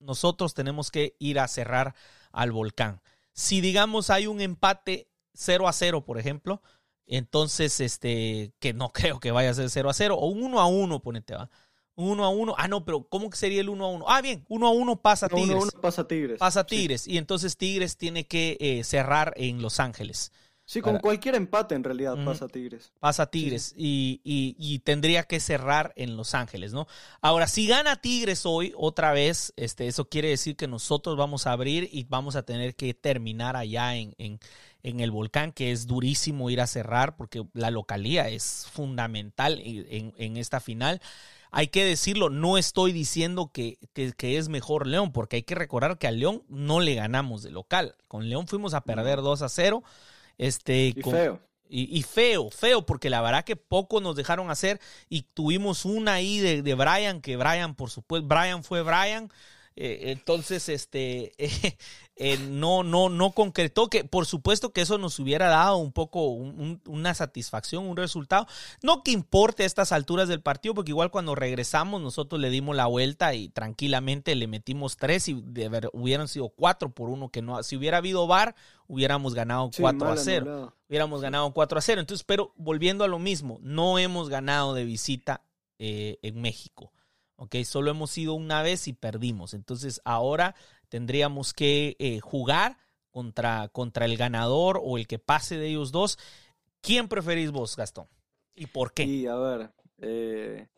nosotros 0.00 0.54
tenemos 0.54 0.90
que 0.90 1.16
ir 1.18 1.38
a 1.38 1.48
cerrar 1.48 1.94
al 2.32 2.52
volcán. 2.52 3.00
Si 3.32 3.60
digamos 3.60 4.10
hay 4.10 4.26
un 4.26 4.40
empate 4.40 5.08
0 5.34 5.68
a 5.68 5.72
0, 5.72 6.04
por 6.04 6.18
ejemplo, 6.18 6.62
entonces 7.06 7.80
este 7.80 8.52
que 8.58 8.72
no 8.74 8.88
creo 8.92 9.20
que 9.20 9.30
vaya 9.30 9.50
a 9.50 9.54
ser 9.54 9.70
0 9.70 9.90
a 9.90 9.94
0 9.94 10.16
o 10.16 10.26
un 10.26 10.42
1 10.42 10.60
a 10.60 10.66
1, 10.66 11.00
ponete 11.02 11.34
va. 11.34 11.50
Un 11.94 12.10
1 12.10 12.24
a 12.24 12.28
1. 12.28 12.54
Ah, 12.56 12.68
no, 12.68 12.84
pero 12.84 13.08
¿cómo 13.08 13.28
que 13.28 13.36
sería 13.36 13.60
el 13.60 13.68
1 13.68 13.84
a 13.84 13.88
1? 13.90 14.04
Ah, 14.08 14.20
bien, 14.22 14.44
1 14.48 14.66
a 14.66 14.70
1 14.70 14.96
pasa 15.02 15.28
Tigres. 15.28 15.48
uno, 15.50 15.62
uno 15.62 15.80
pasa 15.80 16.06
Tigres. 16.06 16.38
Pasa 16.38 16.60
Sí. 16.68 16.76
Tigres. 16.76 17.08
Y 17.08 17.18
entonces 17.18 17.56
Tigres 17.56 17.96
tiene 17.96 18.24
que 18.26 18.56
eh, 18.60 18.84
cerrar 18.84 19.32
en 19.36 19.62
Los 19.62 19.80
Ángeles. 19.80 20.30
Sí, 20.70 20.82
con 20.82 20.98
cualquier 20.98 21.34
empate 21.34 21.74
en 21.74 21.82
realidad 21.82 22.14
pasa 22.26 22.46
Tigres. 22.46 22.92
Pasa 23.00 23.24
Tigres 23.30 23.72
Y, 23.74 24.20
y- 24.22 24.54
y 24.58 24.80
tendría 24.80 25.22
que 25.22 25.40
cerrar 25.40 25.94
en 25.96 26.14
Los 26.14 26.34
Ángeles, 26.34 26.74
¿no? 26.74 26.86
Ahora, 27.22 27.46
si 27.46 27.66
gana 27.66 27.96
Tigres 28.02 28.44
hoy, 28.44 28.74
otra 28.76 29.12
vez, 29.12 29.54
este, 29.56 29.86
eso 29.86 30.10
quiere 30.10 30.28
decir 30.28 30.56
que 30.56 30.68
nosotros 30.68 31.16
vamos 31.16 31.46
a 31.46 31.52
abrir 31.52 31.88
y 31.90 32.04
vamos 32.04 32.36
a 32.36 32.42
tener 32.42 32.76
que 32.76 32.92
terminar 32.92 33.56
allá 33.56 33.96
en, 33.96 34.14
en- 34.18 34.40
en 34.82 35.00
el 35.00 35.10
volcán, 35.10 35.52
que 35.52 35.72
es 35.72 35.86
durísimo 35.86 36.50
ir 36.50 36.60
a 36.60 36.66
cerrar 36.66 37.16
porque 37.16 37.46
la 37.54 37.70
localía 37.70 38.28
es 38.28 38.66
fundamental 38.70 39.60
en, 39.64 39.86
en- 39.88 40.14
en 40.18 40.36
esta 40.36 40.60
final. 40.60 41.00
Hay 41.50 41.68
que 41.68 41.82
decirlo, 41.82 42.28
no 42.28 42.58
estoy 42.58 42.92
diciendo 42.92 43.52
que, 43.54 43.78
que- 43.94 44.12
que 44.12 44.36
es 44.36 44.50
mejor 44.50 44.86
León, 44.86 45.12
porque 45.12 45.36
hay 45.36 45.42
que 45.44 45.54
recordar 45.54 45.96
que 45.96 46.08
a 46.08 46.10
León 46.10 46.42
no 46.50 46.80
le 46.80 46.94
ganamos 46.94 47.42
de 47.42 47.52
local. 47.52 47.94
Con 48.06 48.28
León 48.28 48.46
fuimos 48.46 48.74
a 48.74 48.82
perder 48.82 49.22
2 49.22 49.40
a 49.40 49.48
0. 49.48 49.82
Este, 50.38 50.86
Y 50.96 51.00
con- 51.02 51.12
feo. 51.12 51.40
y, 51.68 51.98
y 51.98 52.02
feo, 52.02 52.50
feo, 52.50 52.86
porque 52.86 53.10
la 53.10 53.20
verdad 53.20 53.44
que 53.44 53.56
poco 53.56 54.00
nos 54.00 54.16
dejaron 54.16 54.50
hacer 54.50 54.80
y 55.10 55.22
tuvimos 55.34 55.84
una 55.84 56.14
ahí 56.14 56.38
de, 56.38 56.62
de 56.62 56.74
Brian, 56.74 57.20
que 57.20 57.36
Brian, 57.36 57.74
por 57.74 57.90
supuesto, 57.90 58.26
Brian 58.26 58.64
fue 58.64 58.82
Brian. 58.82 59.30
Eh, 59.80 60.10
entonces, 60.10 60.68
este, 60.68 61.32
eh, 61.38 61.78
eh, 62.16 62.36
no, 62.50 62.82
no, 62.82 63.08
no 63.08 63.30
concretó 63.32 63.88
que, 63.88 64.02
por 64.04 64.26
supuesto 64.26 64.72
que 64.72 64.80
eso 64.80 64.98
nos 64.98 65.18
hubiera 65.20 65.46
dado 65.48 65.76
un 65.76 65.92
poco 65.92 66.26
un- 66.30 66.60
un- 66.60 66.82
una 66.86 67.14
satisfacción, 67.14 67.86
un 67.86 67.96
resultado. 67.96 68.46
No 68.82 69.02
que 69.04 69.12
importe 69.12 69.62
a 69.62 69.66
estas 69.66 69.92
alturas 69.92 70.28
del 70.28 70.42
partido, 70.42 70.74
porque 70.74 70.90
igual 70.90 71.10
cuando 71.12 71.34
regresamos 71.36 72.00
nosotros 72.00 72.40
le 72.40 72.50
dimos 72.50 72.74
la 72.74 72.86
vuelta 72.86 73.34
y 73.34 73.48
tranquilamente 73.50 74.34
le 74.34 74.48
metimos 74.48 74.96
tres 74.96 75.28
y 75.28 75.40
de 75.44 75.68
ver- 75.68 75.90
hubieran 75.92 76.26
sido 76.28 76.48
cuatro 76.48 76.90
por 76.90 77.08
uno 77.08 77.28
que 77.28 77.40
no, 77.42 77.62
si 77.62 77.76
hubiera 77.76 77.98
habido 77.98 78.26
VAR, 78.26 78.56
hubiéramos 78.88 79.34
ganado 79.34 79.70
Sí, 79.72 79.82
4 79.82 80.06
a 80.06 80.10
mal 80.10 80.18
0 80.18 80.46
anulado. 80.46 80.74
hubiéramos 80.88 81.20
ganado 81.20 81.52
4 81.52 81.78
a 81.78 81.82
0. 81.82 82.00
Entonces, 82.00 82.24
pero 82.24 82.52
volviendo 82.56 83.04
a 83.04 83.08
lo 83.08 83.18
mismo, 83.18 83.58
no 83.62 83.98
hemos 83.98 84.28
ganado 84.28 84.74
de 84.74 84.84
visita 84.84 85.42
eh, 85.78 86.18
en 86.22 86.40
México. 86.40 86.90
¿Ok? 87.38 87.56
Solo 87.64 87.90
hemos 87.90 88.16
ido 88.18 88.34
una 88.34 88.62
vez 88.62 88.88
y 88.88 88.92
perdimos. 88.92 89.54
Entonces, 89.54 90.00
ahora 90.04 90.54
tendríamos 90.88 91.54
que 91.54 91.96
eh, 91.98 92.20
jugar 92.20 92.76
contra, 93.10 93.68
contra 93.68 94.04
el 94.04 94.16
ganador 94.16 94.80
o 94.82 94.98
el 94.98 95.06
que 95.06 95.18
pase 95.18 95.56
de 95.56 95.68
ellos 95.68 95.92
dos. 95.92 96.18
¿Quién 96.80 97.08
preferís 97.08 97.50
vos, 97.50 97.76
Gastón? 97.76 98.06
¿Y 98.54 98.66
por 98.66 98.92
qué? 98.92 99.04
Y 99.04 99.26
a 99.26 99.36
ver, 99.36 99.70
eh, 99.98 100.68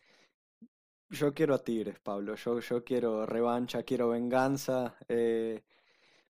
yo 1.09 1.35
quiero 1.35 1.55
a 1.55 1.65
Tigres, 1.65 1.99
Pablo. 1.99 2.37
Yo, 2.37 2.61
yo 2.61 2.85
quiero 2.85 3.27
revancha, 3.27 3.83
quiero 3.83 4.11
venganza. 4.11 4.97
eh, 5.09 5.63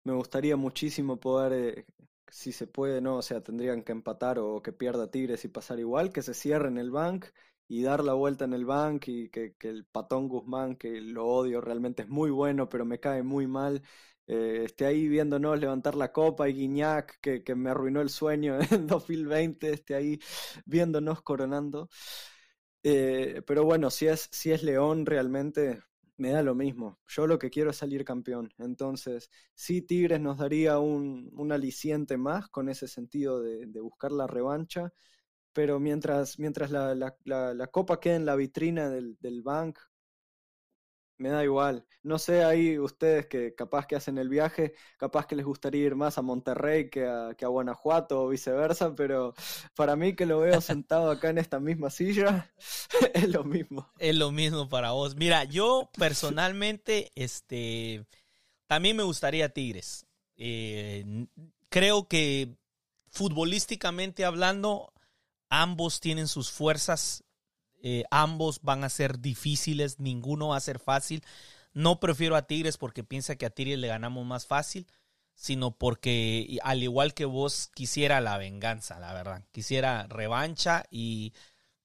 me 0.04 0.14
gustaría 0.14 0.56
muchísimo 0.56 1.18
poder, 1.18 1.84
si 2.28 2.52
se 2.52 2.66
puede, 2.66 3.00
no, 3.00 3.16
o 3.16 3.22
sea, 3.22 3.42
tendrían 3.42 3.82
que 3.82 3.92
empatar 3.92 4.38
o 4.38 4.62
que 4.62 4.72
pierda 4.72 5.10
Tigres 5.10 5.44
y 5.44 5.48
pasar 5.48 5.78
igual, 5.78 6.12
que 6.12 6.22
se 6.22 6.34
cierre 6.34 6.68
en 6.68 6.78
el 6.78 6.90
bank 6.90 7.26
y 7.70 7.82
dar 7.84 8.04
la 8.04 8.14
vuelta 8.14 8.44
en 8.46 8.54
el 8.54 8.66
bank 8.66 9.08
y 9.08 9.30
que, 9.30 9.54
que 9.56 9.68
el 9.70 9.86
patón 9.86 10.28
Guzmán, 10.28 10.76
que 10.76 11.00
lo 11.00 11.26
odio, 11.26 11.60
realmente 11.62 12.02
es 12.02 12.08
muy 12.10 12.30
bueno, 12.30 12.68
pero 12.68 12.84
me 12.84 13.00
cae 13.00 13.22
muy 13.22 13.46
mal. 13.46 13.82
eh, 14.26 14.62
esté 14.66 14.86
ahí 14.86 15.08
viéndonos 15.08 15.58
levantar 15.60 15.94
la 15.96 16.12
copa 16.12 16.48
y 16.48 16.54
Guiñac, 16.54 17.20
que, 17.20 17.44
que 17.44 17.54
me 17.54 17.70
arruinó 17.70 18.00
el 18.00 18.10
sueño 18.10 18.58
en 18.72 18.86
2020, 18.88 19.72
esté 19.72 19.94
ahí 19.94 20.18
viéndonos 20.66 21.22
coronando. 21.22 21.88
Eh, 22.82 23.42
pero 23.46 23.64
bueno, 23.64 23.90
si 23.90 24.06
es, 24.06 24.28
si 24.32 24.52
es 24.52 24.62
León 24.62 25.04
realmente 25.06 25.80
me 26.16 26.30
da 26.30 26.42
lo 26.42 26.54
mismo. 26.54 26.98
Yo 27.08 27.26
lo 27.26 27.38
que 27.38 27.50
quiero 27.50 27.70
es 27.70 27.76
salir 27.76 28.04
campeón. 28.04 28.52
Entonces, 28.58 29.30
sí, 29.54 29.82
Tigres 29.82 30.20
nos 30.20 30.38
daría 30.38 30.78
un, 30.78 31.30
un 31.34 31.52
aliciente 31.52 32.16
más 32.18 32.48
con 32.48 32.68
ese 32.68 32.88
sentido 32.88 33.40
de, 33.42 33.66
de 33.66 33.80
buscar 33.80 34.12
la 34.12 34.26
revancha. 34.26 34.92
Pero 35.52 35.80
mientras, 35.80 36.38
mientras 36.38 36.70
la, 36.70 36.94
la, 36.94 37.16
la, 37.24 37.54
la 37.54 37.66
copa 37.68 38.00
quede 38.00 38.16
en 38.16 38.26
la 38.26 38.36
vitrina 38.36 38.88
del, 38.90 39.16
del 39.20 39.42
bank, 39.42 39.78
me 41.18 41.28
da 41.28 41.44
igual. 41.44 41.86
No 42.02 42.18
sé 42.18 42.44
ahí 42.44 42.78
ustedes 42.78 43.26
que 43.26 43.54
capaz 43.54 43.86
que 43.86 43.94
hacen 43.94 44.16
el 44.16 44.30
viaje, 44.30 44.74
capaz 44.96 45.26
que 45.26 45.36
les 45.36 45.44
gustaría 45.44 45.84
ir 45.84 45.94
más 45.94 46.16
a 46.16 46.22
Monterrey 46.22 46.88
que 46.88 47.06
a, 47.06 47.34
que 47.36 47.44
a 47.44 47.48
Guanajuato 47.48 48.22
o 48.22 48.28
viceversa, 48.28 48.94
pero 48.94 49.34
para 49.76 49.96
mí 49.96 50.16
que 50.16 50.24
lo 50.24 50.40
veo 50.40 50.60
sentado 50.62 51.10
acá 51.10 51.28
en 51.28 51.38
esta 51.38 51.60
misma 51.60 51.90
silla, 51.90 52.50
es 53.14 53.28
lo 53.28 53.44
mismo. 53.44 53.86
Es 53.98 54.16
lo 54.16 54.32
mismo 54.32 54.68
para 54.68 54.92
vos. 54.92 55.14
Mira, 55.16 55.44
yo 55.44 55.90
personalmente, 55.98 57.12
este, 57.14 58.06
también 58.66 58.96
me 58.96 59.02
gustaría 59.02 59.50
Tigres. 59.50 60.06
Eh, 60.36 61.26
creo 61.68 62.08
que 62.08 62.56
futbolísticamente 63.10 64.24
hablando, 64.24 64.94
ambos 65.50 66.00
tienen 66.00 66.28
sus 66.28 66.50
fuerzas. 66.50 67.24
eh, 67.82 68.04
ambos 68.10 68.60
van 68.62 68.84
a 68.84 68.90
ser 68.90 69.20
difíciles, 69.20 69.98
ninguno 70.00 70.48
va 70.48 70.56
a 70.58 70.60
ser 70.60 70.78
fácil. 70.80 71.24
No 71.72 72.00
prefiero 72.00 72.36
a 72.36 72.42
Tigres 72.46 72.76
porque 72.78 73.04
piensa 73.04 73.36
que 73.36 73.46
a 73.46 73.50
Tigres 73.50 73.78
le 73.78 73.88
ganamos 73.88 74.26
más 74.26 74.46
fácil, 74.46 74.86
sino 75.34 75.72
porque 75.78 76.58
al 76.62 76.82
igual 76.82 77.14
que 77.14 77.24
vos 77.24 77.70
quisiera 77.74 78.20
la 78.20 78.38
venganza, 78.38 78.98
la 79.00 79.14
verdad. 79.14 79.44
Quisiera 79.52 80.06
revancha 80.08 80.84
y, 80.90 81.32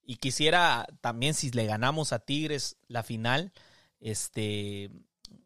y 0.02 0.16
quisiera 0.16 0.86
también 1.00 1.34
si 1.34 1.50
le 1.50 1.66
ganamos 1.66 2.12
a 2.12 2.18
Tigres 2.20 2.76
la 2.88 3.02
final, 3.02 3.52
este, 4.00 4.90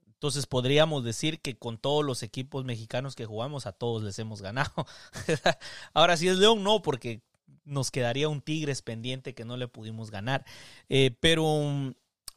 entonces 0.07 0.47
podríamos 0.47 1.05
decir 1.05 1.41
que 1.41 1.57
con 1.59 1.79
todos 1.79 2.05
los 2.05 2.23
equipos 2.23 2.65
mexicanos 2.65 3.15
que 3.15 3.27
jugamos 3.27 3.67
a 3.67 3.73
todos 3.73 4.03
les 4.03 4.19
hemos 4.19 4.43
ganado. 4.43 4.73
Ahora 5.95 6.17
si 6.17 6.29
es 6.29 6.39
León 6.39 6.63
no, 6.65 6.83
porque 6.83 7.23
nos 7.65 7.91
quedaría 7.91 8.29
un 8.29 8.43
Tigres 8.43 8.83
pendiente 8.83 9.35
que 9.35 9.45
no 9.45 9.57
le 9.57 9.69
pudimos 9.69 10.11
ganar. 10.11 10.45
Eh, 10.89 11.17
pero, 11.21 11.95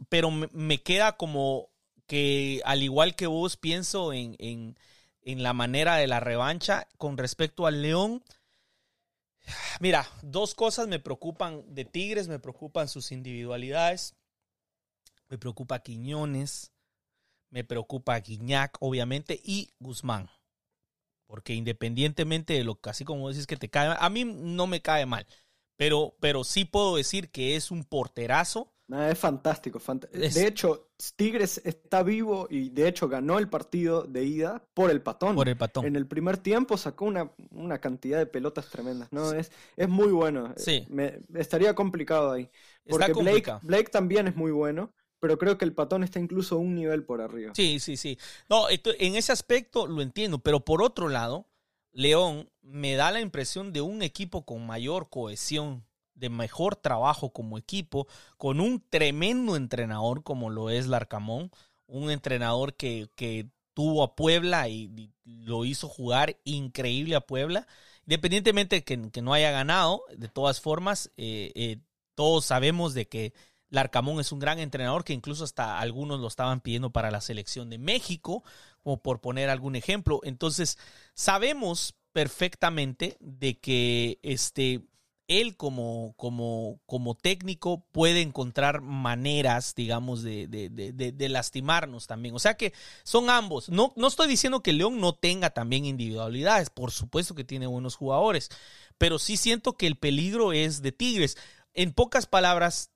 pero 0.09 0.32
me, 0.32 0.82
queda 0.82 1.18
como 1.18 1.70
que 2.07 2.61
al 2.66 2.84
igual 2.84 3.16
que 3.16 3.28
vos 3.28 3.57
pienso 3.57 4.14
en, 4.14 4.36
en, 4.39 4.78
en 5.22 5.43
la 5.43 5.53
manera 5.53 5.95
de 5.97 6.07
la 6.07 6.20
revancha. 6.20 6.88
Con 6.97 7.18
respecto 7.18 7.66
al 7.66 7.82
León, 7.82 8.24
mira, 9.80 10.07
dos 10.22 10.55
cosas 10.55 10.88
me 10.88 10.99
preocupan 10.99 11.64
de 11.74 11.86
Tigres, 11.86 12.28
me 12.28 12.39
preocupan 12.39 12.88
sus 12.88 13.11
individualidades, 13.11 14.16
me 15.30 15.38
preocupa 15.38 15.80
Quiñones, 15.80 16.72
me 17.49 17.64
preocupa 17.64 18.20
Guiñac, 18.20 18.78
obviamente, 18.80 19.39
y 19.43 19.70
Guzmán. 19.80 20.30
Porque 21.34 21.56
independientemente 21.56 22.54
de 22.54 22.64
lo 22.64 22.80
que 22.80 22.92
así 22.92 23.06
como 23.06 23.28
dices 23.28 23.48
que 23.48 23.58
te 23.58 23.68
cae, 23.68 23.98
a 24.00 24.10
mí 24.12 24.24
no 24.24 24.68
me 24.68 24.84
cae 24.84 25.08
mal, 25.08 25.26
pero, 25.76 26.16
pero 26.20 26.44
sí 26.44 26.64
puedo 26.64 26.96
decir 26.96 27.32
que 27.32 27.56
es 27.56 27.72
un 27.72 27.86
porterazo 27.86 28.72
es 29.10 29.18
fantástico. 29.18 29.82
De 30.12 30.46
hecho, 30.46 30.90
Tigres 31.16 31.60
está 31.66 32.04
vivo 32.04 32.48
y 32.52 32.70
de 32.70 32.88
hecho 32.88 33.10
ganó 33.10 33.40
el 33.40 33.50
partido 33.50 34.04
de 34.04 34.24
ida 34.24 34.64
por 34.76 34.92
el 34.92 35.02
patón. 35.02 35.36
Por 35.36 35.50
el 35.50 35.58
patón. 35.58 35.86
En 35.86 35.96
el 35.96 36.06
primer 36.06 36.38
tiempo 36.38 36.78
sacó 36.78 37.06
una, 37.06 37.32
una 37.50 37.80
cantidad 37.80 38.20
de 38.20 38.28
pelotas 38.28 38.70
tremendas. 38.70 39.08
¿no? 39.12 39.32
Es, 39.32 39.52
es 39.78 39.90
muy 39.90 40.12
bueno. 40.12 40.54
Sí. 40.58 40.86
Me, 40.90 41.22
estaría 41.34 41.74
complicado 41.74 42.32
ahí. 42.32 42.52
Porque 42.88 43.14
Blake, 43.14 43.52
Blake 43.64 43.90
también 43.90 44.28
es 44.28 44.36
muy 44.36 44.52
bueno 44.52 44.94
pero 45.24 45.38
creo 45.38 45.57
que 45.57 45.63
el 45.63 45.71
patón 45.71 46.03
está 46.03 46.19
incluso 46.19 46.57
un 46.57 46.76
nivel 46.76 47.05
por 47.05 47.21
arriba. 47.21 47.53
Sí, 47.55 47.80
sí, 47.80 47.95
sí. 47.95 48.19
No, 48.49 48.65
en 48.69 49.15
ese 49.15 49.32
aspecto 49.32 49.88
lo 49.88 50.01
entiendo, 50.01 50.39
pero 50.39 50.65
por 50.65 50.84
otro 50.84 51.07
lado, 51.07 51.47
León 51.93 52.49
me 52.61 52.95
da 52.95 53.09
la 53.09 53.21
impresión 53.21 53.71
de 53.71 53.80
un 53.80 54.01
equipo 54.01 54.43
con 54.43 54.67
mayor 54.67 55.09
cohesión 55.09 55.86
de 56.13 56.30
mejor 56.30 56.76
trabajo 56.76 57.32
como 57.32 57.57
equipo, 57.57 58.05
con 58.36 58.59
un 58.59 58.84
tremendo 58.89 59.55
entrenador 59.55 60.24
como 60.24 60.49
lo 60.49 60.69
es 60.69 60.88
Larcamón, 60.88 61.51
un 61.88 62.11
entrenador 62.11 62.74
que, 62.74 63.07
que 63.15 63.47
tuvo 63.74 64.03
a 64.03 64.17
Puebla 64.17 64.67
y, 64.67 65.09
lo 65.24 65.63
hizo 65.63 65.88
jugar 65.88 66.36
increíble 66.43 67.15
a 67.15 67.21
Puebla, 67.21 67.65
independientemente 68.05 68.76
de 68.76 68.84
que, 68.84 69.09
que 69.09 69.21
no 69.21 69.34
haya 69.34 69.51
ganado, 69.51 70.03
de 70.17 70.28
todas 70.28 70.59
formas, 70.59 71.13
eh, 71.15 71.53
eh, 71.55 71.78
todos 72.13 72.43
sabemos 72.43 72.93
de 72.93 73.07
que 73.07 73.34
Larcamón 73.74 74.19
es 74.19 74.32
un 74.32 74.39
gran 74.39 74.59
entrenador 74.59 75.03
que 75.03 75.13
incluso 75.13 75.43
hasta 75.43 75.80
algunos 75.80 76.19
lo 76.19 76.28
estaban 76.28 76.61
pidiendo 76.61 76.91
para 76.91 77.09
la 77.09 77.21
selección 77.21 77.71
de 77.71 77.80
México, 77.80 78.43
como 78.84 79.01
por 79.01 79.19
poner 79.19 79.49
algún 79.49 79.76
ejemplo. 79.76 80.19
Entonces, 80.24 80.78
sabemos 81.15 81.95
perfectamente 82.11 83.17
de 83.19 83.59
que 83.59 84.19
este 84.21 84.84
él 85.28 85.55
como, 85.55 86.13
como, 86.17 86.82
como 86.86 87.15
técnico 87.15 87.84
puede 87.91 88.21
encontrar 88.21 88.82
maneras, 88.82 89.74
digamos, 89.74 90.21
de, 90.21 90.47
de, 90.47 90.69
de, 90.69 91.30
lastimarnos 91.30 92.05
también. 92.05 92.36
O 92.36 92.39
sea 92.39 92.55
que 92.55 92.74
son 93.03 93.30
ambos. 93.32 93.69
No, 93.69 93.93
no 93.95 94.07
estoy 94.07 94.28
diciendo 94.28 94.61
que 94.61 94.74
León 94.74 94.99
no 94.99 95.15
tenga 95.15 95.49
también 95.49 95.86
individualidades, 95.86 96.69
por 96.69 96.91
supuesto 96.91 97.34
que 97.34 97.45
tiene 97.45 97.65
buenos 97.65 97.95
jugadores, 97.95 98.49
pero 98.99 99.17
sí 99.17 99.38
siento 99.38 99.78
que 99.78 99.88
el 99.88 99.95
peligro 99.95 100.53
es 100.53 100.82
de 100.82 100.91
Tigres. 100.91 101.38
En 101.74 101.93
pocas 101.93 102.28
palabras, 102.28 102.91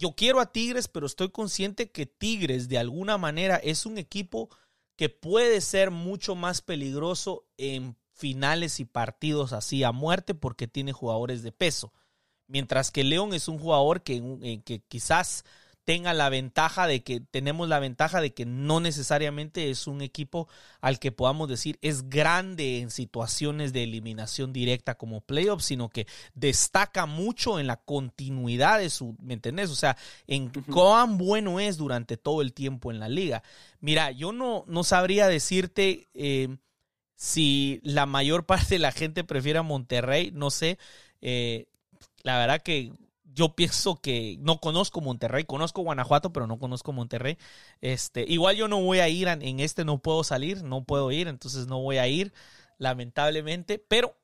yo 0.00 0.12
quiero 0.12 0.40
a 0.40 0.50
Tigres, 0.50 0.88
pero 0.88 1.04
estoy 1.04 1.28
consciente 1.28 1.90
que 1.90 2.06
Tigres 2.06 2.70
de 2.70 2.78
alguna 2.78 3.18
manera 3.18 3.56
es 3.56 3.84
un 3.84 3.98
equipo 3.98 4.48
que 4.96 5.10
puede 5.10 5.60
ser 5.60 5.90
mucho 5.90 6.34
más 6.34 6.62
peligroso 6.62 7.44
en 7.58 7.96
finales 8.14 8.80
y 8.80 8.86
partidos 8.86 9.52
así 9.52 9.84
a 9.84 9.92
muerte 9.92 10.34
porque 10.34 10.66
tiene 10.66 10.92
jugadores 10.92 11.42
de 11.42 11.52
peso. 11.52 11.92
Mientras 12.46 12.90
que 12.90 13.04
León 13.04 13.34
es 13.34 13.46
un 13.46 13.58
jugador 13.58 14.02
que, 14.02 14.22
eh, 14.42 14.62
que 14.64 14.80
quizás 14.88 15.44
tenga 15.90 16.14
la 16.14 16.28
ventaja 16.28 16.86
de 16.86 17.02
que 17.02 17.18
tenemos 17.18 17.68
la 17.68 17.80
ventaja 17.80 18.20
de 18.20 18.32
que 18.32 18.46
no 18.46 18.78
necesariamente 18.78 19.70
es 19.70 19.88
un 19.88 20.02
equipo 20.02 20.46
al 20.80 21.00
que 21.00 21.10
podamos 21.10 21.48
decir 21.48 21.80
es 21.82 22.08
grande 22.08 22.78
en 22.78 22.92
situaciones 22.92 23.72
de 23.72 23.82
eliminación 23.82 24.52
directa 24.52 24.94
como 24.94 25.20
playoffs, 25.20 25.64
sino 25.64 25.88
que 25.88 26.06
destaca 26.32 27.06
mucho 27.06 27.58
en 27.58 27.66
la 27.66 27.74
continuidad 27.74 28.78
de 28.78 28.88
su, 28.88 29.16
¿me 29.20 29.34
entendés? 29.34 29.68
O 29.70 29.74
sea, 29.74 29.96
en 30.28 30.50
cuán 30.50 31.18
bueno 31.18 31.58
es 31.58 31.76
durante 31.76 32.16
todo 32.16 32.40
el 32.40 32.52
tiempo 32.52 32.92
en 32.92 33.00
la 33.00 33.08
liga. 33.08 33.42
Mira, 33.80 34.12
yo 34.12 34.30
no, 34.30 34.62
no 34.68 34.84
sabría 34.84 35.26
decirte 35.26 36.06
eh, 36.14 36.56
si 37.16 37.80
la 37.82 38.06
mayor 38.06 38.46
parte 38.46 38.76
de 38.76 38.78
la 38.78 38.92
gente 38.92 39.24
prefiere 39.24 39.58
a 39.58 39.64
Monterrey, 39.64 40.30
no 40.32 40.50
sé. 40.50 40.78
Eh, 41.20 41.66
la 42.22 42.38
verdad 42.38 42.62
que 42.62 42.92
yo 43.34 43.54
pienso 43.54 44.00
que 44.00 44.36
no 44.40 44.60
conozco 44.60 45.00
Monterrey, 45.00 45.44
conozco 45.44 45.82
Guanajuato, 45.82 46.32
pero 46.32 46.46
no 46.46 46.58
conozco 46.58 46.92
Monterrey. 46.92 47.38
Este, 47.80 48.24
igual 48.28 48.56
yo 48.56 48.68
no 48.68 48.82
voy 48.82 49.00
a 49.00 49.08
ir 49.08 49.28
en 49.28 49.60
este, 49.60 49.84
no 49.84 49.98
puedo 49.98 50.24
salir, 50.24 50.62
no 50.62 50.84
puedo 50.84 51.10
ir, 51.12 51.28
entonces 51.28 51.66
no 51.66 51.80
voy 51.80 51.98
a 51.98 52.08
ir, 52.08 52.32
lamentablemente. 52.78 53.78
Pero 53.78 54.16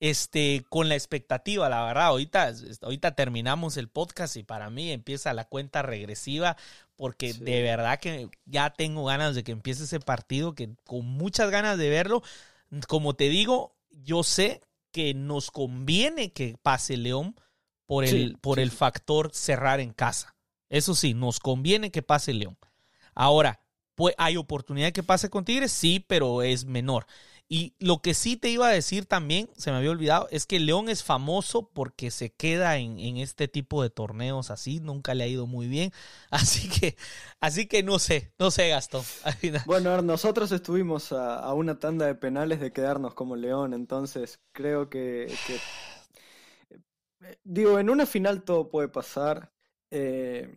este, 0.00 0.64
con 0.68 0.88
la 0.88 0.94
expectativa, 0.94 1.68
la 1.68 1.84
verdad, 1.84 2.06
ahorita, 2.06 2.52
ahorita 2.82 3.14
terminamos 3.14 3.76
el 3.76 3.88
podcast 3.88 4.36
y 4.36 4.42
para 4.42 4.70
mí 4.70 4.90
empieza 4.90 5.34
la 5.34 5.44
cuenta 5.44 5.82
regresiva 5.82 6.56
porque 6.96 7.32
de 7.32 7.62
verdad 7.62 7.98
que 7.98 8.28
ya 8.44 8.70
tengo 8.70 9.04
ganas 9.06 9.34
de 9.34 9.42
que 9.42 9.52
empiece 9.52 9.84
ese 9.84 10.00
partido, 10.00 10.54
que 10.54 10.70
con 10.84 11.06
muchas 11.06 11.50
ganas 11.50 11.78
de 11.78 11.88
verlo, 11.88 12.22
como 12.88 13.14
te 13.14 13.30
digo, 13.30 13.74
yo 13.90 14.22
sé 14.22 14.60
que 14.90 15.14
nos 15.14 15.50
conviene 15.50 16.32
que 16.32 16.56
pase 16.62 16.96
León 16.96 17.36
por 17.90 18.04
el, 18.04 18.38
por 18.40 18.60
el 18.60 18.70
factor 18.70 19.30
cerrar 19.32 19.80
en 19.80 19.92
casa. 19.92 20.36
Eso 20.68 20.94
sí, 20.94 21.12
nos 21.12 21.40
conviene 21.40 21.90
que 21.90 22.02
pase 22.02 22.32
León. 22.32 22.56
Ahora, 23.16 23.64
pues, 23.96 24.14
¿hay 24.16 24.36
oportunidad 24.36 24.92
que 24.92 25.02
pase 25.02 25.28
con 25.28 25.44
Tigres? 25.44 25.72
Sí, 25.72 25.98
pero 26.06 26.42
es 26.42 26.66
menor. 26.66 27.06
Y 27.48 27.74
lo 27.80 28.00
que 28.00 28.14
sí 28.14 28.36
te 28.36 28.48
iba 28.48 28.68
a 28.68 28.70
decir 28.70 29.06
también, 29.06 29.50
se 29.56 29.72
me 29.72 29.78
había 29.78 29.90
olvidado, 29.90 30.28
es 30.30 30.46
que 30.46 30.60
León 30.60 30.88
es 30.88 31.02
famoso 31.02 31.68
porque 31.68 32.12
se 32.12 32.30
queda 32.30 32.76
en, 32.76 33.16
este 33.16 33.48
tipo 33.48 33.82
de 33.82 33.90
torneos 33.90 34.52
así, 34.52 34.78
nunca 34.78 35.14
le 35.14 35.24
ha 35.24 35.26
ido 35.26 35.48
muy 35.48 35.66
bien. 35.66 35.90
Así 36.30 36.68
que, 36.68 36.96
así 37.40 37.66
que 37.66 37.82
no 37.82 37.98
sé, 37.98 38.32
no 38.38 38.52
sé, 38.52 38.68
Gastón. 38.68 39.02
Bueno, 39.66 40.00
nosotros 40.00 40.52
estuvimos 40.52 41.10
a, 41.10 41.52
una 41.54 41.80
tanda 41.80 42.06
de 42.06 42.14
penales 42.14 42.60
de 42.60 42.72
quedarnos 42.72 43.14
como 43.14 43.34
León, 43.34 43.74
entonces 43.74 44.38
creo 44.52 44.88
que, 44.88 45.26
digo, 47.44 47.78
en 47.78 47.90
una 47.90 48.06
final 48.06 48.44
todo 48.44 48.70
puede 48.70 48.88
pasar. 48.88 49.52
Eh, 49.90 50.56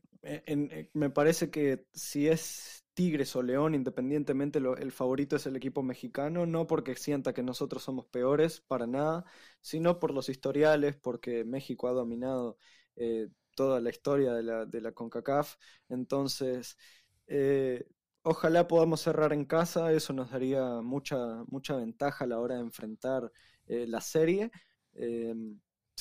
me 0.94 1.10
parece 1.10 1.50
que 1.52 1.86
si 1.94 2.28
es 2.28 2.86
Tigres 2.94 3.36
o 3.36 3.42
León, 3.44 3.76
independientemente 3.76 4.60
el 4.60 4.92
favorito 4.92 5.36
es 5.36 5.46
el 5.46 5.56
equipo 5.56 5.84
mexicano, 5.84 6.46
no 6.46 6.68
porque 6.68 6.96
sienta 6.96 7.34
que 7.34 7.44
nosotros 7.44 7.84
somos 7.84 8.06
peores, 8.08 8.62
para 8.62 8.88
nada, 8.88 9.26
sino 9.62 10.00
por 10.00 10.12
los 10.14 10.30
historiales, 10.30 10.96
porque 10.96 11.44
México 11.44 11.88
ha 11.88 11.92
dominado 11.92 12.58
eh, 12.96 13.30
toda 13.56 13.82
la 13.82 13.90
historia 13.90 14.34
de 14.34 14.44
la, 14.44 14.66
de 14.66 14.82
la 14.82 14.92
CONCACAF. 14.92 15.56
Entonces, 15.90 16.78
eh, 17.28 17.86
ojalá 18.22 18.68
podamos 18.68 19.02
cerrar 19.02 19.34
en 19.34 19.46
casa, 19.46 19.92
eso 19.92 20.14
nos 20.14 20.32
daría 20.32 20.82
mucha, 20.82 21.44
mucha 21.48 21.76
ventaja 21.76 22.26
a 22.26 22.28
la 22.28 22.40
hora 22.40 22.56
de 22.56 22.62
enfrentar 22.62 23.32
eh, 23.66 23.86
la 23.88 24.02
serie 24.02 24.52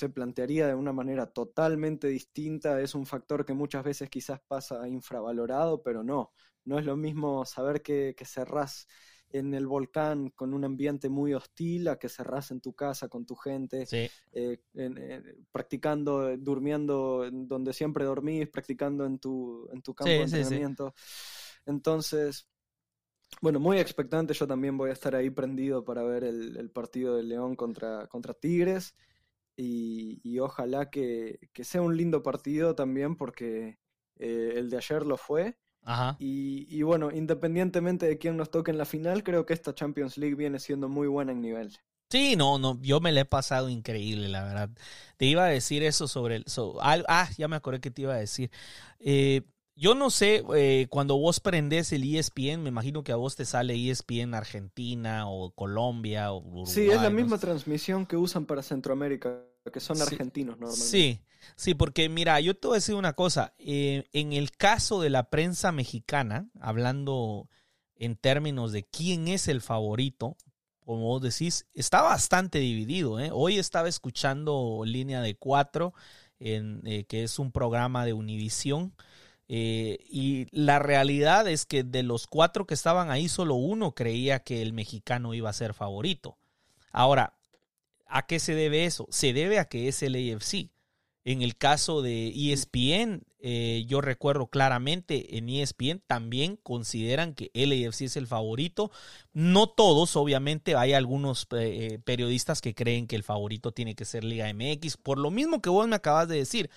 se 0.03 0.09
plantearía 0.09 0.66
de 0.66 0.74
una 0.74 0.92
manera 0.92 1.26
totalmente 1.26 2.09
distinta, 2.09 2.80
es 2.80 2.96
un 2.96 3.07
factor 3.07 3.44
que 3.46 3.53
muchas 3.55 3.84
veces 3.84 4.11
quizás 4.11 4.40
pasa 4.40 4.88
infravalorado, 4.88 5.80
pero 5.80 6.03
no, 6.03 6.32
no 6.64 6.76
es 6.80 6.84
lo 6.84 6.96
mismo 6.96 7.44
saber 7.44 7.82
que, 7.82 8.14
que 8.16 8.24
cerrás 8.24 8.88
en 9.30 9.55
el 9.55 9.68
volcán 9.68 10.30
con 10.30 10.55
un 10.55 10.64
ambiente 10.64 11.09
muy 11.09 11.34
hostil 11.34 11.86
a 11.86 12.00
que 12.00 12.09
cerrás 12.09 12.50
en 12.50 12.61
tu 12.61 12.72
casa 12.74 13.09
con 13.09 13.24
tu 13.24 13.36
gente, 13.36 13.86
eh, 14.32 14.59
practicando, 15.53 16.36
durmiendo 16.36 17.30
donde 17.30 17.72
siempre 17.72 18.05
dormís, 18.05 18.48
practicando 18.48 19.07
en 19.07 19.20
tu, 19.20 19.68
en 19.72 19.82
tu 19.82 19.94
campo 19.94 20.11
de 20.11 20.22
entrenamiento. 20.24 20.94
Entonces, 21.64 22.48
bueno, 23.40 23.61
muy 23.61 23.78
expectante, 23.78 24.34
yo 24.34 24.48
también 24.48 24.76
voy 24.76 24.90
a 24.90 24.94
estar 24.94 25.14
ahí 25.14 25.30
prendido 25.30 25.84
para 25.84 26.03
ver 26.03 26.24
el, 26.24 26.57
el 26.57 26.70
partido 26.70 27.14
de 27.16 27.22
León 27.22 27.55
contra, 27.55 28.09
contra 28.09 28.34
Tigres 28.34 28.96
y, 29.57 30.38
ojalá 30.38 30.90
que, 30.90 31.38
sea 31.62 31.82
un 31.82 31.96
lindo 31.96 32.22
partido 32.22 32.74
también 32.74 33.16
porque 33.16 33.78
eh, 34.18 34.55
el 34.57 34.70
de 34.70 34.76
ayer 34.76 35.05
lo 35.07 35.16
fue. 35.16 35.57
Y, 36.18 36.82
bueno, 36.82 37.11
independientemente 37.11 38.07
de 38.07 38.18
quién 38.18 38.36
nos 38.36 38.50
toque 38.50 38.70
en 38.70 38.78
la 38.78 38.84
final, 38.84 39.24
creo 39.24 39.46
que 39.46 39.55
esta 39.55 39.74
Champions 39.74 40.16
League 40.16 40.36
viene 40.36 40.59
siendo 40.59 40.88
muy 40.88 41.09
buena 41.09 41.32
en 41.32 41.40
nivel. 41.40 41.76
Sí, 42.11 42.36
no, 42.36 42.59
no, 42.59 42.78
yo 42.82 43.00
me 43.00 43.11
la 43.11 43.22
he 43.22 43.24
pasado 43.24 43.70
increíble, 43.70 44.28
la 44.28 44.44
verdad. 44.44 44.70
Te 45.16 45.24
iba 45.24 45.44
a 45.44 45.48
decir 45.48 45.82
eso 45.82 46.07
sobre 46.09 46.36
el... 46.36 46.44
ah, 46.80 47.28
ya 47.38 47.48
me 47.48 47.57
acordé 47.57 47.80
que 47.80 47.90
te 47.90 48.03
iba 48.03 48.12
a 48.12 48.18
decir. 48.18 48.50
Eh, 49.00 49.42
yo 49.75 49.95
no 49.95 50.11
sé, 50.11 50.45
eh, 50.55 50.87
cuando 50.91 51.16
vos 51.16 51.41
prendes 51.41 51.93
el 51.93 52.05
ESPN, 52.05 52.62
me 52.62 52.68
imagino 52.68 53.03
que 53.03 53.12
a 53.12 53.16
vos 53.16 53.37
te 53.37 53.45
sale 53.45 53.75
ESPN 53.75 54.35
Argentina 54.35 55.29
o 55.29 55.51
Colombia 55.53 56.33
o 56.33 56.39
Uruguay. 56.39 56.66
Sí, 56.66 56.91
es 56.91 57.01
la 57.01 57.11
misma 57.11 57.39
transmisión 57.39 58.07
que 58.07 58.16
usan 58.16 58.45
para 58.45 58.62
Centroamérica, 58.62 59.43
que 59.73 59.81
son 59.81 60.01
argentinos 60.01 60.59
normalmente. 60.59 60.87
Sí, 60.87 61.20
sí, 61.57 61.75
porque 61.75 62.09
mira, 62.09 62.39
yo 62.41 62.55
te 62.55 62.68
voy 62.68 62.75
a 62.75 62.79
decir 62.79 62.95
una 62.95 63.14
cosa. 63.14 63.55
Eh, 63.59 64.05
en 64.12 64.33
el 64.33 64.51
caso 64.51 65.01
de 65.01 65.11
la 65.11 65.31
prensa 65.31 65.73
mexicana, 65.73 66.49
hablando 66.61 67.49
en 67.97 68.16
términos 68.16 68.73
de 68.73 68.85
quién 68.85 69.29
es 69.29 69.49
el 69.49 69.61
favorito, 69.61 70.37
como 70.85 71.03
vos 71.03 71.23
decís, 71.23 71.66
está 71.75 72.03
bastante 72.03 72.59
dividido. 72.59 73.20
¿eh? 73.20 73.31
Hoy 73.33 73.59
estaba 73.59 73.89
escuchando 73.89 74.83
Línea 74.85 75.23
de 75.23 75.37
Cuatro, 75.37 75.95
en, 76.39 76.83
eh, 76.85 77.05
que 77.05 77.23
es 77.23 77.39
un 77.39 77.53
programa 77.53 78.05
de 78.05 78.12
Univisión. 78.12 78.93
Eh, 79.55 79.98
y 80.09 80.46
la 80.50 80.78
realidad 80.78 81.46
es 81.46 81.66
que 81.66 81.84
de 81.84 82.03
los 82.03 82.26
cuatro 82.26 82.66
que 82.66 82.72
estaban 82.72 83.11
ahí, 83.11 83.28
solo 83.28 83.55
uno 83.55 83.94
creía 83.94 84.38
que 84.38 84.62
el 84.62 84.72
mexicano 84.72 85.34
iba 85.34 85.50
a 85.50 85.53
ser 85.53 85.74
favorito. 85.74 86.38
Ahora, 86.90 87.34
¿a 88.07 88.26
qué 88.26 88.40
se 88.40 88.55
debe 88.55 88.86
eso? 88.86 89.07
Se 89.11 89.34
debe 89.34 89.59
a 89.59 89.66
que 89.66 89.88
es 89.88 90.03
el 90.03 90.14
AFC. 90.14 90.70
En 91.24 91.42
el 91.42 91.59
caso 91.59 92.00
de 92.00 92.28
ESPN, 92.28 93.26
eh, 93.40 93.84
yo 93.86 94.00
recuerdo 94.00 94.46
claramente 94.46 95.36
en 95.36 95.50
ESPN 95.50 96.00
también 96.07 96.57
consideran 96.57 97.34
que 97.34 97.50
el 97.53 97.72
AFC 97.72 98.07
es 98.07 98.16
el 98.16 98.26
favorito. 98.26 98.90
No 99.34 99.68
todos, 99.68 100.16
obviamente, 100.16 100.76
hay 100.76 100.94
algunos 100.94 101.46
eh, 101.59 101.98
periodistas 102.07 102.62
que 102.62 102.74
creen 102.74 103.07
que 103.07 103.16
el 103.16 103.22
favorito 103.22 103.72
tiene 103.72 103.96
que 103.96 104.07
ser 104.07 104.24
Liga 104.24 104.50
MX. 104.50 104.96
Por 104.96 105.18
lo 105.18 105.30
mismo 105.30 105.61
que 105.61 105.68
vos 105.68 105.86
me 105.86 105.96
acabas 105.96 106.26
de 106.26 106.36
decir, 106.38 106.70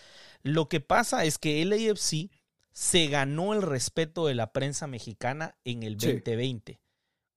lo 0.43 0.67
que 0.67 0.81
pasa 0.81 1.23
es 1.23 1.37
que 1.37 1.61
el 1.61 1.71
AFC 1.71 2.29
se 2.75 3.07
ganó 3.07 3.53
el 3.53 3.61
respeto 3.61 4.27
de 4.27 4.35
la 4.35 4.51
prensa 4.51 4.85
mexicana 4.85 5.55
en 5.63 5.83
el 5.83 5.95
2020 5.95 6.81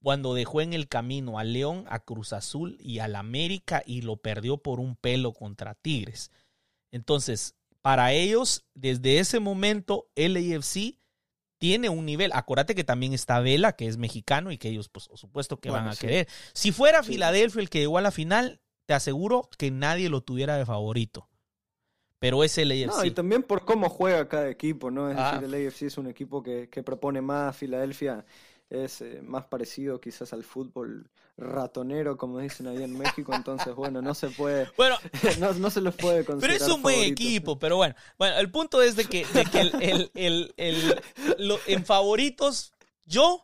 cuando 0.03 0.35
dejó 0.35 0.61
en 0.61 0.73
el 0.73 0.89
camino 0.89 1.39
a 1.39 1.45
León, 1.45 1.85
a 1.89 2.01
Cruz 2.01 2.33
Azul 2.33 2.77
y 2.81 2.99
al 2.99 3.17
América 3.17 3.83
y 3.87 4.03
lo 4.03 4.17
perdió 4.17 4.59
por 4.59 4.81
un 4.81 4.97
pelo 4.97 5.33
contra 5.33 5.75
Tigres. 5.75 6.31
Entonces, 6.91 7.55
para 7.83 8.13
ellos, 8.13 8.65
desde 8.75 9.19
ese 9.19 9.41
momento, 9.41 10.09
el 10.15 10.37
AFC 10.37 10.99
tiene 11.59 11.89
un 11.89 12.07
nivel. 12.07 12.31
Acuérdate 12.35 12.75
que 12.75 12.85
también 12.85 13.13
está 13.13 13.41
Vela, 13.41 13.75
que 13.75 13.89
es 13.89 13.97
mexicano 13.97 14.53
y 14.53 14.59
que 14.59 14.69
ellos, 14.69 14.89
pues, 14.89 15.09
por 15.09 15.19
supuesto, 15.19 15.59
que 15.59 15.71
van 15.71 15.89
a 15.89 15.97
querer. 15.97 16.29
Si 16.53 16.71
fuera 16.73 17.03
Filadelfia 17.03 17.61
el 17.61 17.71
que 17.71 17.81
llegó 17.81 17.99
a 17.99 18.03
la 18.03 18.13
final, 18.13 18.61
te 18.87 18.95
aseguro 18.95 19.49
que 19.59 19.71
nadie 19.71 20.09
lo 20.09 20.21
tuviera 20.21 20.57
de 20.57 20.67
favorito. 20.67 21.29
Pero 22.19 22.43
es 22.43 22.59
el 22.59 22.73
AFC. 22.73 22.97
No, 22.97 23.05
y 23.05 23.11
también 23.13 23.43
por 23.43 23.65
cómo 23.65 23.89
juega 23.89 24.29
cada 24.29 24.49
equipo, 24.49 24.91
¿no? 24.91 25.11
Es 25.11 25.17
ah. 25.19 25.39
decir, 25.39 25.55
el 25.55 25.67
AFC 25.67 25.83
es 25.83 25.99
un 25.99 26.09
equipo 26.09 26.43
que, 26.43 26.69
que 26.69 26.83
propone 26.83 27.21
más. 27.21 27.57
Filadelfia 27.57 28.25
es 28.71 29.01
eh, 29.01 29.21
más 29.23 29.45
parecido 29.47 30.01
quizás 30.01 30.33
al 30.33 30.45
fútbol 30.45 31.09
ratonero, 31.37 32.17
como 32.17 32.41
dicen 32.41 32.67
ahí 32.67 32.83
en 32.83 32.99
México, 32.99 33.33
entonces 33.33 33.75
bueno, 33.75 34.03
no 34.03 34.15
se 34.15 34.29
puede, 34.29 34.69
bueno, 34.77 34.97
no, 35.59 35.71
se 35.71 35.81
los 35.81 35.95
puede 35.95 36.25
considerar. 36.25 36.59
Pero 36.59 36.65
es 36.65 36.77
un 36.77 36.83
buen 36.83 37.01
equipo, 37.01 37.59
pero 37.59 37.77
bueno, 37.77 37.95
bueno, 38.19 38.37
el 38.39 38.51
punto 38.51 38.83
es 38.83 38.97
de 38.97 39.05
que, 39.05 39.25
de 39.27 39.45
que 39.45 39.61
el, 39.61 40.11
el, 40.15 40.55
el, 40.57 41.59
en 41.67 41.85
favoritos, 41.85 42.73
yo 43.05 43.43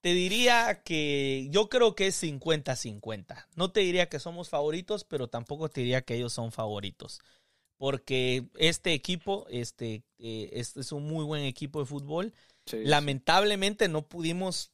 te 0.00 0.14
diría 0.14 0.82
que 0.84 1.48
yo 1.50 1.68
creo 1.68 1.96
que 1.96 2.06
es 2.06 2.22
50-50. 2.22 3.46
No 3.56 3.72
te 3.72 3.80
diría 3.80 4.08
que 4.08 4.20
somos 4.20 4.48
favoritos, 4.48 5.02
pero 5.02 5.26
tampoco 5.28 5.68
te 5.68 5.80
diría 5.80 6.02
que 6.02 6.14
ellos 6.14 6.32
son 6.32 6.52
favoritos. 6.52 7.20
Porque 7.76 8.46
este 8.56 8.94
equipo 8.94 9.46
este, 9.50 10.02
eh, 10.18 10.50
este 10.52 10.80
es 10.80 10.92
un 10.92 11.06
muy 11.06 11.24
buen 11.24 11.42
equipo 11.42 11.80
de 11.80 11.86
fútbol 11.86 12.32
Lamentablemente 12.72 13.88
no 13.88 14.08
pudimos 14.08 14.72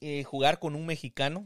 eh, 0.00 0.24
jugar 0.24 0.58
con 0.58 0.74
un 0.74 0.86
mexicano. 0.86 1.44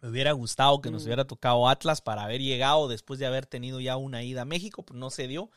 Me 0.00 0.08
hubiera 0.08 0.32
gustado 0.32 0.80
que 0.82 0.90
nos 0.90 1.02
mm. 1.02 1.06
hubiera 1.06 1.26
tocado 1.26 1.68
Atlas 1.68 2.00
para 2.00 2.24
haber 2.24 2.40
llegado 2.40 2.88
después 2.88 3.18
de 3.18 3.26
haber 3.26 3.46
tenido 3.46 3.80
ya 3.80 3.96
una 3.96 4.22
ida 4.22 4.42
a 4.42 4.46
México, 4.46 4.84
pero 4.84 4.98
no 4.98 5.10
se 5.10 5.26
dio. 5.26 5.50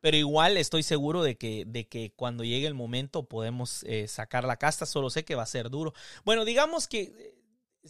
Pero 0.00 0.16
igual 0.16 0.56
estoy 0.56 0.82
seguro 0.82 1.22
de 1.22 1.36
que, 1.36 1.64
de 1.66 1.86
que 1.86 2.12
cuando 2.16 2.42
llegue 2.42 2.66
el 2.66 2.74
momento 2.74 3.26
podemos 3.26 3.84
eh, 3.84 4.08
sacar 4.08 4.44
la 4.44 4.56
casta. 4.56 4.86
Solo 4.86 5.10
sé 5.10 5.24
que 5.24 5.34
va 5.34 5.42
a 5.42 5.46
ser 5.46 5.70
duro. 5.70 5.92
Bueno, 6.24 6.44
digamos 6.44 6.88
que 6.88 7.36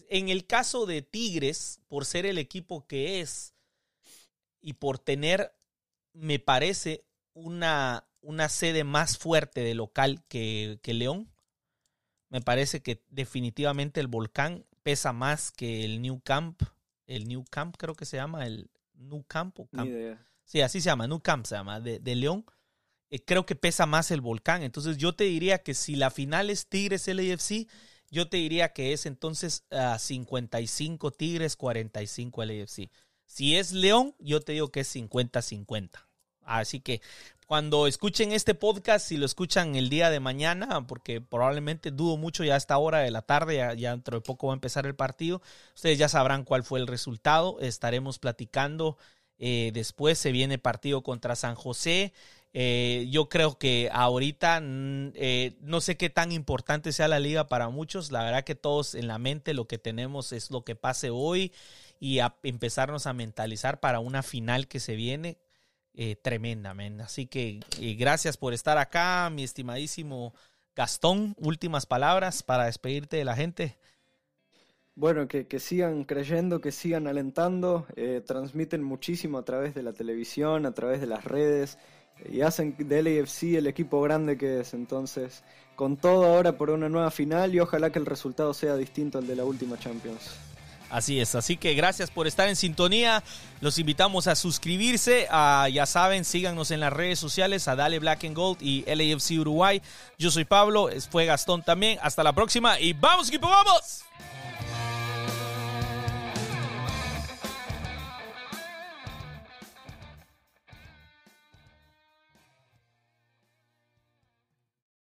en 0.08 0.28
el 0.28 0.46
caso 0.46 0.86
de 0.86 1.02
Tigres, 1.02 1.80
por 1.88 2.04
ser 2.04 2.26
el 2.26 2.38
equipo 2.38 2.86
que 2.86 3.20
es 3.20 3.54
y 4.60 4.74
por 4.74 4.98
tener, 4.98 5.54
me 6.12 6.38
parece, 6.38 7.04
una, 7.34 8.04
una 8.20 8.48
sede 8.48 8.84
más 8.84 9.18
fuerte 9.18 9.60
de 9.60 9.74
local 9.74 10.22
que, 10.28 10.78
León. 10.84 11.30
Me 12.28 12.40
parece 12.40 12.80
que 12.80 13.02
definitivamente 13.08 14.00
el 14.00 14.06
volcán 14.06 14.64
pesa 14.82 15.12
más 15.12 15.50
que 15.50 15.84
el 15.84 16.00
New 16.00 16.20
Camp. 16.20 16.62
El 17.06 17.26
New 17.26 17.44
Camp 17.50 17.76
creo 17.76 17.94
que 17.94 18.04
se 18.04 18.16
llama, 18.16 18.46
el 18.46 18.70
New 18.94 19.24
Camp. 19.24 19.58
O 19.58 19.66
Camp. 19.66 19.90
Sí, 20.44 20.60
así 20.60 20.80
se 20.80 20.86
llama, 20.86 21.06
New 21.06 21.20
Camp 21.20 21.46
se 21.46 21.56
llama, 21.56 21.80
de, 21.80 22.14
León. 22.14 22.44
Eh, 23.10 23.24
creo 23.24 23.46
que 23.46 23.56
pesa 23.56 23.86
más 23.86 24.10
el 24.10 24.20
volcán. 24.20 24.62
Entonces 24.62 24.96
yo 24.96 25.14
te 25.14 25.24
diría 25.24 25.62
que 25.62 25.74
si 25.74 25.96
la 25.96 26.10
final 26.10 26.50
es 26.50 26.68
Tigres 26.68 27.08
LAFC, 27.08 27.68
yo 28.10 28.28
te 28.28 28.36
diría 28.36 28.72
que 28.72 28.92
es 28.92 29.06
entonces 29.06 29.64
a 29.70 29.98
55 29.98 31.10
Tigres, 31.12 31.56
45 31.56 32.44
LAFC. 32.44 32.90
Si 33.30 33.56
es 33.56 33.70
León, 33.70 34.16
yo 34.18 34.40
te 34.40 34.50
digo 34.50 34.72
que 34.72 34.80
es 34.80 34.92
50-50. 34.92 36.04
Así 36.42 36.80
que 36.80 37.00
cuando 37.46 37.86
escuchen 37.86 38.32
este 38.32 38.56
podcast, 38.56 39.06
si 39.06 39.16
lo 39.16 39.24
escuchan 39.24 39.76
el 39.76 39.88
día 39.88 40.10
de 40.10 40.18
mañana, 40.18 40.84
porque 40.88 41.20
probablemente 41.20 41.92
dudo 41.92 42.16
mucho 42.16 42.42
ya 42.42 42.54
a 42.54 42.56
esta 42.56 42.76
hora 42.76 42.98
de 42.98 43.12
la 43.12 43.22
tarde, 43.22 43.56
ya, 43.78 43.92
dentro 43.92 44.18
de 44.18 44.20
poco 44.20 44.48
va 44.48 44.54
a 44.54 44.56
empezar 44.56 44.84
el 44.84 44.96
partido, 44.96 45.42
ustedes 45.76 45.96
ya 45.96 46.08
sabrán 46.08 46.42
cuál 46.42 46.64
fue 46.64 46.80
el 46.80 46.88
resultado. 46.88 47.60
Estaremos 47.60 48.18
platicando. 48.18 48.98
Eh, 49.38 49.70
después 49.74 50.18
se 50.18 50.32
viene 50.32 50.58
partido 50.58 51.04
contra 51.04 51.36
San 51.36 51.54
José. 51.54 52.12
Eh, 52.52 53.06
yo 53.12 53.28
creo 53.28 53.58
que 53.58 53.90
ahorita 53.92 54.60
mm, 54.60 55.12
eh, 55.14 55.56
no 55.60 55.80
sé 55.80 55.96
qué 55.96 56.10
tan 56.10 56.32
importante 56.32 56.90
sea 56.90 57.06
la 57.06 57.20
liga 57.20 57.46
para 57.46 57.68
muchos. 57.68 58.10
La 58.10 58.24
verdad 58.24 58.42
que 58.42 58.56
todos 58.56 58.96
en 58.96 59.06
la 59.06 59.18
mente 59.18 59.54
lo 59.54 59.68
que 59.68 59.78
tenemos 59.78 60.32
es 60.32 60.50
lo 60.50 60.64
que 60.64 60.74
pase 60.74 61.10
hoy 61.10 61.52
y 62.00 62.18
a 62.20 62.34
empezarnos 62.42 63.06
a 63.06 63.12
mentalizar 63.12 63.78
para 63.78 64.00
una 64.00 64.22
final 64.22 64.66
que 64.66 64.80
se 64.80 64.96
viene 64.96 65.38
eh, 65.92 66.16
tremendamente. 66.16 67.02
Así 67.02 67.26
que 67.26 67.60
eh, 67.78 67.94
gracias 67.94 68.38
por 68.38 68.54
estar 68.54 68.78
acá, 68.78 69.28
mi 69.30 69.44
estimadísimo 69.44 70.34
Gastón. 70.74 71.36
Últimas 71.38 71.84
palabras 71.84 72.42
para 72.42 72.64
despedirte 72.64 73.18
de 73.18 73.24
la 73.24 73.36
gente. 73.36 73.76
Bueno, 74.94 75.28
que, 75.28 75.46
sigan 75.60 76.04
creyendo, 76.04 76.60
que 76.60 76.72
sigan 76.72 77.06
alentando, 77.06 77.86
eh, 77.96 78.22
transmiten 78.26 78.82
muchísimo 78.82 79.38
a 79.38 79.44
través 79.44 79.74
de 79.74 79.82
la 79.82 79.92
televisión, 79.92 80.66
a 80.66 80.72
través 80.72 81.00
de 81.00 81.06
las 81.06 81.24
redes 81.24 81.78
y 82.30 82.42
hacen 82.42 82.76
del 82.78 83.06
AFC 83.06 83.56
el 83.56 83.66
equipo 83.66 84.00
grande 84.02 84.36
que 84.36 84.60
es. 84.60 84.74
Entonces, 84.74 85.42
con 85.76 85.96
todo 85.96 86.24
ahora 86.24 86.56
por 86.56 86.70
una 86.70 86.88
nueva 86.88 87.10
final 87.10 87.54
y 87.54 87.60
ojalá 87.60 87.90
que 87.90 87.98
el 87.98 88.06
resultado 88.06 88.54
sea 88.54 88.76
distinto 88.76 89.18
al 89.18 89.26
de 89.26 89.36
la 89.36 89.44
última 89.44 89.78
Champions. 89.78 90.49
Así 90.90 91.20
es, 91.20 91.36
así 91.36 91.56
que 91.56 91.74
gracias 91.74 92.10
por 92.10 92.26
estar 92.26 92.48
en 92.48 92.56
sintonía. 92.56 93.22
Los 93.60 93.78
invitamos 93.78 94.26
a 94.26 94.34
suscribirse. 94.34 95.28
ya 95.72 95.86
saben, 95.86 96.24
síganos 96.24 96.72
en 96.72 96.80
las 96.80 96.92
redes 96.92 97.18
sociales 97.18 97.68
a 97.68 97.76
Dale 97.76 98.00
Black 98.00 98.24
and 98.24 98.36
Gold 98.36 98.60
y 98.60 98.84
LAFC 98.86 99.38
Uruguay. 99.38 99.80
Yo 100.18 100.30
soy 100.30 100.44
Pablo, 100.44 100.88
fue 101.10 101.26
Gastón 101.26 101.62
también. 101.62 101.98
Hasta 102.02 102.24
la 102.24 102.32
próxima 102.32 102.80
y 102.80 102.92
vamos 102.92 103.28
equipo, 103.28 103.48
vamos. 103.48 104.04